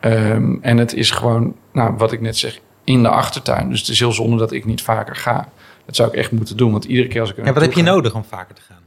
Ehm, 0.00 0.56
en 0.60 0.76
het 0.76 0.94
is 0.94 1.10
gewoon, 1.10 1.54
nou, 1.72 1.94
wat 1.96 2.12
ik 2.12 2.20
net 2.20 2.36
zeg, 2.36 2.60
in 2.84 3.02
de 3.02 3.08
achtertuin. 3.08 3.68
Dus 3.70 3.80
het 3.80 3.88
is 3.88 3.98
heel 3.98 4.12
zonde 4.12 4.36
dat 4.36 4.52
ik 4.52 4.64
niet 4.64 4.82
vaker 4.82 5.16
ga. 5.16 5.48
Dat 5.86 5.96
zou 5.96 6.08
ik 6.08 6.14
echt 6.14 6.30
moeten 6.30 6.56
doen, 6.56 6.72
want 6.72 6.84
iedere 6.84 7.08
keer 7.08 7.20
als 7.20 7.30
ik 7.30 7.36
Ja, 7.36 7.52
wat 7.52 7.62
heb 7.62 7.72
je 7.72 7.84
ga- 7.84 7.90
nodig 7.90 8.14
om 8.14 8.24
vaker 8.24 8.54
te 8.54 8.60
gaan? 8.68 8.82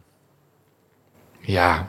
Ja, 1.40 1.88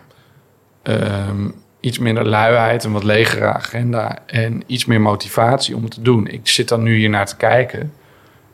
ehm, 0.82 1.48
iets 1.80 1.98
minder 1.98 2.26
luiheid, 2.28 2.84
een 2.84 2.92
wat 2.92 3.04
legere 3.04 3.52
agenda 3.52 4.18
en 4.26 4.62
iets 4.66 4.84
meer 4.84 5.00
motivatie 5.00 5.76
om 5.76 5.82
het 5.82 5.92
te 5.94 6.02
doen. 6.02 6.26
Ik 6.26 6.48
zit 6.48 6.68
dan 6.68 6.82
nu 6.82 6.96
hier 6.96 7.08
naar 7.10 7.26
te 7.26 7.36
kijken 7.36 7.92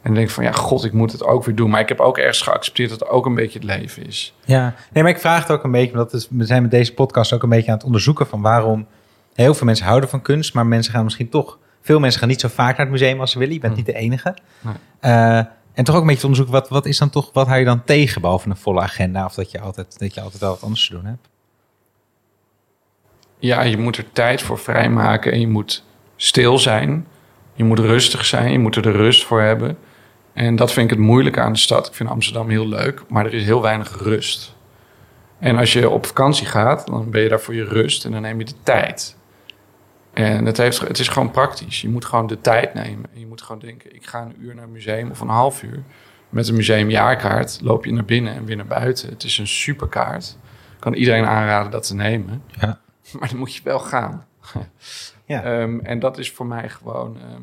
en 0.02 0.14
denk 0.14 0.30
van 0.30 0.44
ja, 0.44 0.52
god, 0.52 0.84
ik 0.84 0.92
moet 0.92 1.12
het 1.12 1.24
ook 1.24 1.44
weer 1.44 1.54
doen. 1.54 1.70
Maar 1.70 1.80
ik 1.80 1.88
heb 1.88 2.00
ook 2.00 2.18
ergens 2.18 2.42
geaccepteerd 2.42 2.90
dat 2.90 3.00
het 3.00 3.08
ook 3.08 3.26
een 3.26 3.34
beetje 3.34 3.58
het 3.58 3.68
leven 3.68 4.06
is. 4.06 4.34
Ja, 4.44 4.74
nee, 4.92 5.02
maar 5.02 5.12
ik 5.12 5.18
vraag 5.20 5.40
het 5.42 5.50
ook 5.50 5.64
een 5.64 5.70
beetje, 5.70 5.92
omdat 5.92 6.28
we 6.30 6.44
zijn 6.44 6.62
met 6.62 6.70
deze 6.70 6.94
podcast 6.94 7.32
ook 7.32 7.42
een 7.42 7.48
beetje 7.48 7.70
aan 7.70 7.76
het 7.76 7.86
onderzoeken 7.86 8.26
van 8.26 8.40
waarom 8.40 8.86
heel 9.34 9.54
veel 9.54 9.66
mensen 9.66 9.86
houden 9.86 10.08
van 10.08 10.22
kunst, 10.22 10.54
maar 10.54 10.66
mensen 10.66 10.92
gaan 10.92 11.04
misschien 11.04 11.28
toch, 11.28 11.58
veel 11.84 12.00
mensen 12.00 12.20
gaan 12.20 12.28
niet 12.28 12.40
zo 12.40 12.48
vaak 12.48 12.76
naar 12.76 12.86
het 12.86 12.90
museum 12.90 13.20
als 13.20 13.30
ze 13.30 13.38
willen. 13.38 13.54
Je 13.54 13.60
bent 13.60 13.76
niet 13.76 13.86
de 13.86 13.94
enige. 13.94 14.36
Eh, 15.00 15.36
en 15.72 15.84
toch 15.84 15.94
ook 15.94 16.00
een 16.00 16.06
beetje 16.06 16.20
te 16.20 16.26
onderzoeken, 16.26 16.54
wat, 16.54 16.68
wat 16.68 16.86
is 16.86 16.98
dan 16.98 17.10
toch, 17.10 17.30
wat 17.32 17.46
hou 17.46 17.58
je 17.58 17.64
dan 17.64 17.84
tegen 17.84 18.20
boven 18.20 18.50
een 18.50 18.56
volle 18.56 18.80
agenda 18.80 19.24
of 19.24 19.34
dat 19.34 19.50
je 19.50 19.60
altijd, 19.60 19.98
dat 19.98 20.14
je 20.14 20.20
altijd 20.20 20.40
wel 20.40 20.50
wat 20.50 20.62
anders 20.62 20.86
te 20.86 20.92
doen 20.92 21.04
hebt? 21.04 21.28
Ja, 23.38 23.62
je 23.62 23.76
moet 23.76 23.96
er 23.96 24.12
tijd 24.12 24.42
voor 24.42 24.58
vrijmaken 24.58 25.32
en 25.32 25.40
je 25.40 25.48
moet 25.48 25.84
stil 26.16 26.58
zijn. 26.58 27.06
Je 27.54 27.64
moet 27.64 27.78
rustig 27.78 28.24
zijn, 28.24 28.52
je 28.52 28.58
moet 28.58 28.76
er 28.76 28.82
de 28.82 28.90
rust 28.90 29.24
voor 29.24 29.40
hebben. 29.40 29.76
En 30.32 30.56
dat 30.56 30.72
vind 30.72 30.90
ik 30.90 30.96
het 30.96 31.06
moeilijke 31.06 31.40
aan 31.40 31.52
de 31.52 31.58
stad. 31.58 31.86
Ik 31.86 31.94
vind 31.94 32.08
Amsterdam 32.08 32.48
heel 32.48 32.68
leuk, 32.68 33.02
maar 33.08 33.26
er 33.26 33.34
is 33.34 33.44
heel 33.44 33.62
weinig 33.62 34.02
rust. 34.02 34.54
En 35.38 35.58
als 35.58 35.72
je 35.72 35.88
op 35.88 36.06
vakantie 36.06 36.46
gaat, 36.46 36.86
dan 36.86 37.10
ben 37.10 37.22
je 37.22 37.28
daar 37.28 37.40
voor 37.40 37.54
je 37.54 37.64
rust 37.64 38.04
en 38.04 38.12
dan 38.12 38.22
neem 38.22 38.38
je 38.38 38.44
de 38.44 38.62
tijd. 38.62 39.16
En 40.14 40.44
het, 40.44 40.56
heeft, 40.56 40.80
het 40.80 40.98
is 40.98 41.08
gewoon 41.08 41.30
praktisch. 41.30 41.80
Je 41.80 41.88
moet 41.88 42.04
gewoon 42.04 42.26
de 42.26 42.40
tijd 42.40 42.74
nemen. 42.74 43.10
En 43.14 43.20
je 43.20 43.26
moet 43.26 43.42
gewoon 43.42 43.60
denken, 43.60 43.94
ik 43.94 44.06
ga 44.06 44.22
een 44.22 44.34
uur 44.38 44.54
naar 44.54 44.64
een 44.64 44.72
museum 44.72 45.10
of 45.10 45.20
een 45.20 45.28
half 45.28 45.62
uur. 45.62 45.82
Met 46.28 46.48
een 46.48 46.54
museumjaarkaart 46.54 47.58
loop 47.62 47.84
je 47.84 47.92
naar 47.92 48.04
binnen 48.04 48.34
en 48.34 48.44
weer 48.44 48.56
naar 48.56 48.66
buiten. 48.66 49.08
Het 49.08 49.22
is 49.24 49.38
een 49.38 49.46
superkaart. 49.46 50.36
Ik 50.74 50.80
kan 50.80 50.94
iedereen 50.94 51.24
aanraden 51.24 51.70
dat 51.70 51.86
te 51.86 51.94
nemen. 51.94 52.42
Ja. 52.60 52.80
Maar 53.18 53.28
dan 53.28 53.38
moet 53.38 53.54
je 53.54 53.60
wel 53.64 53.78
gaan. 53.80 54.26
Ja. 55.24 55.42
Ehm, 55.60 55.78
en 55.78 55.98
dat 55.98 56.18
is 56.18 56.32
voor 56.32 56.46
mij 56.46 56.68
gewoon... 56.68 57.16
ehm, 57.20 57.42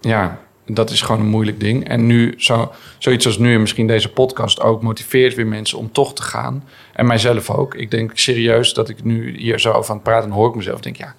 ja, 0.00 0.38
dat 0.66 0.90
is 0.90 1.02
gewoon 1.02 1.20
een 1.20 1.26
moeilijk 1.26 1.60
ding. 1.60 1.88
En 1.88 2.06
nu, 2.06 2.34
zo, 2.36 2.72
zoiets 2.98 3.26
als 3.26 3.38
nu 3.38 3.54
en 3.54 3.60
misschien 3.60 3.86
deze 3.86 4.08
podcast 4.08 4.60
ook... 4.60 4.82
motiveert 4.82 5.34
weer 5.34 5.46
mensen 5.46 5.78
om 5.78 5.92
toch 5.92 6.14
te 6.14 6.22
gaan. 6.22 6.64
En 6.92 7.06
mijzelf 7.06 7.50
ook. 7.50 7.74
Ik 7.74 7.90
denk 7.90 8.10
serieus 8.14 8.74
dat 8.74 8.88
ik 8.88 9.04
nu 9.04 9.38
hier 9.38 9.60
zo 9.60 9.72
over 9.72 9.90
aan 9.90 9.96
het 9.96 10.04
praten... 10.04 10.28
en 10.28 10.34
hoor 10.34 10.48
ik 10.48 10.54
mezelf 10.54 10.80
denk, 10.80 10.96
ja... 10.96 11.14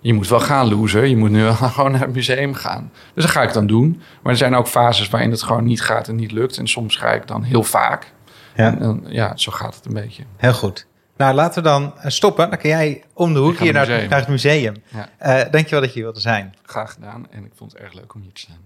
Je 0.00 0.14
moet 0.14 0.28
wel 0.28 0.40
gaan, 0.40 0.68
loser. 0.68 1.04
Je 1.04 1.16
moet 1.16 1.30
nu 1.30 1.42
wel 1.42 1.54
gewoon 1.76 1.90
naar 1.90 2.00
het 2.00 2.14
museum 2.14 2.54
gaan. 2.54 2.90
Dus 3.14 3.24
dat 3.24 3.32
ga 3.32 3.42
ik 3.42 3.52
dan 3.52 3.66
doen. 3.66 4.00
Maar 4.22 4.32
er 4.32 4.38
zijn 4.38 4.54
ook 4.54 4.66
fases 4.66 5.08
waarin 5.08 5.30
het 5.30 5.42
gewoon 5.42 5.64
niet 5.64 5.82
gaat 5.82 6.08
en 6.08 6.16
niet 6.16 6.32
lukt. 6.32 6.58
En 6.58 6.68
soms 6.68 6.96
ga 6.96 7.12
ik 7.12 7.26
dan 7.26 7.42
heel 7.42 7.62
vaak. 7.62 8.12
Ja. 8.56 8.72
En 8.72 8.78
dan, 8.78 9.04
ja, 9.06 9.36
zo 9.36 9.52
gaat 9.52 9.74
het 9.74 9.86
een 9.86 9.94
beetje. 9.94 10.22
Heel 10.36 10.52
goed. 10.52 10.86
Nou, 11.18 11.34
laten 11.34 11.62
we 11.62 11.68
dan 11.68 11.92
eh, 11.98 12.10
stoppen. 12.10 12.50
Dan 12.50 12.58
kan 12.58 12.70
jij 12.70 13.02
om 13.12 13.32
de 13.32 13.38
hoek 13.38 13.58
hier 13.58 13.72
naar 13.72 13.88
het 13.88 14.10
naar 14.10 14.30
museum. 14.30 14.74
het 14.74 14.82
museum. 14.84 15.08
Ja. 15.18 15.44
Eh, 15.44 15.50
dankjewel 15.52 15.80
dat 15.80 15.88
je 15.88 15.94
hier 15.94 16.04
wilde 16.04 16.20
zijn. 16.20 16.54
Graag 16.62 16.92
gedaan. 16.92 17.26
En 17.30 17.44
ik 17.44 17.52
vond 17.54 17.72
het 17.72 17.80
erg 17.80 17.92
leuk 17.92 18.14
om 18.14 18.20
hier 18.20 18.32
te 18.32 18.40
zijn. 18.40 18.58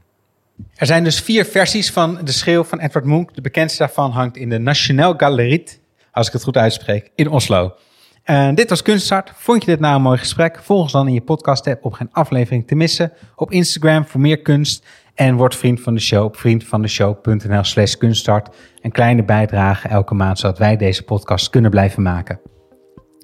Er 0.75 0.87
zijn 0.87 1.05
dus 1.05 1.21
vier 1.21 1.45
versies 1.45 1.91
van 1.91 2.19
De 2.25 2.33
Schreeuw 2.33 2.65
van 2.65 2.81
Edward 2.81 3.05
Munch. 3.05 3.31
De 3.31 3.41
bekendste 3.41 3.79
daarvan 3.79 4.11
hangt 4.11 4.37
in 4.37 4.49
de 4.49 4.59
Nationaal 4.59 5.15
Galerie, 5.17 5.65
als 6.11 6.27
ik 6.27 6.33
het 6.33 6.43
goed 6.43 6.57
uitspreek, 6.57 7.11
in 7.15 7.29
Oslo. 7.29 7.75
En 8.23 8.55
dit 8.55 8.69
was 8.71 8.83
Kunststart. 8.83 9.33
Vond 9.35 9.65
je 9.65 9.71
dit 9.71 9.81
nou 9.81 9.95
een 9.97 10.03
mooi 10.03 10.19
gesprek? 10.19 10.59
Volg 10.63 10.83
ons 10.83 10.93
dan 10.93 11.07
in 11.07 11.15
je 11.15 11.21
podcast 11.21 11.67
app 11.67 11.85
om 11.85 11.93
geen 11.93 12.09
aflevering 12.13 12.67
te 12.67 12.75
missen. 12.75 13.13
Op 13.37 13.51
Instagram 13.53 14.07
voor 14.07 14.21
meer 14.21 14.39
kunst. 14.39 14.85
En 15.15 15.37
word 15.37 15.57
vriend 15.57 15.81
van 15.81 15.95
de 15.95 16.01
show 16.01 16.25
op 16.25 16.37
vriendvandeshow.nl 16.37 17.65
slash 17.65 17.95
kunststart. 17.95 18.57
Een 18.81 18.93
kleine 18.93 19.25
bijdrage 19.25 19.89
elke 19.89 20.15
maand, 20.15 20.39
zodat 20.39 20.59
wij 20.59 20.77
deze 20.77 21.03
podcast 21.03 21.51
kunnen 21.51 21.71
blijven 21.71 22.03
maken. 22.03 22.41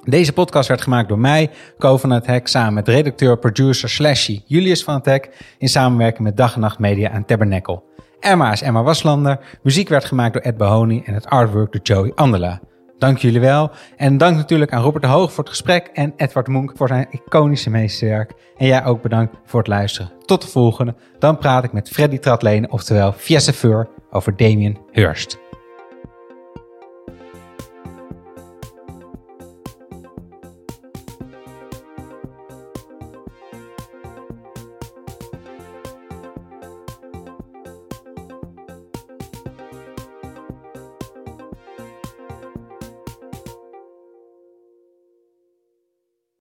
Deze 0.04 0.32
podcast 0.32 0.68
werd 0.68 0.80
gemaakt 0.80 1.08
door 1.08 1.18
mij, 1.18 1.50
Co 1.78 1.96
van 1.96 2.10
het 2.10 2.26
Hek, 2.26 2.46
samen 2.46 2.74
met 2.74 2.88
redacteur-producer 2.88 3.88
Slashy 3.88 4.42
Julius 4.46 4.84
van 4.84 4.94
het 4.94 5.04
Hek, 5.04 5.54
in 5.58 5.68
samenwerking 5.68 6.22
met 6.22 6.36
Dag 6.36 6.54
en 6.54 6.60
Nacht 6.60 6.78
Media 6.78 7.10
en 7.10 7.24
Tabernacle. 7.24 7.82
Emma 8.20 8.52
is 8.52 8.62
Emma 8.62 8.82
Waslander, 8.82 9.58
muziek 9.62 9.88
werd 9.88 10.04
gemaakt 10.04 10.32
door 10.32 10.42
Ed 10.42 10.56
Bahoni 10.56 11.02
en 11.04 11.14
het 11.14 11.26
artwork 11.26 11.72
door 11.72 11.82
Joey 11.82 12.12
Andela. 12.14 12.60
Dank 12.98 13.18
jullie 13.18 13.40
wel 13.40 13.70
en 13.96 14.16
dank 14.16 14.36
natuurlijk 14.36 14.72
aan 14.72 14.82
Robert 14.82 15.04
de 15.04 15.10
Hoog 15.10 15.32
voor 15.32 15.44
het 15.44 15.52
gesprek 15.52 15.86
en 15.92 16.12
Edward 16.16 16.46
Munch 16.46 16.72
voor 16.74 16.88
zijn 16.88 17.06
iconische 17.10 17.70
meesterwerk. 17.70 18.32
En 18.56 18.66
jij 18.66 18.84
ook 18.84 19.02
bedankt 19.02 19.36
voor 19.44 19.58
het 19.58 19.68
luisteren. 19.68 20.12
Tot 20.24 20.42
de 20.42 20.48
volgende, 20.48 20.94
dan 21.18 21.38
praat 21.38 21.64
ik 21.64 21.72
met 21.72 21.88
Freddy 21.88 22.18
Tratlene, 22.18 22.68
oftewel 22.70 23.12
Fiesse 23.12 23.52
Feur, 23.52 23.88
over 24.10 24.36
Damien 24.36 24.78
Hurst. 24.92 25.47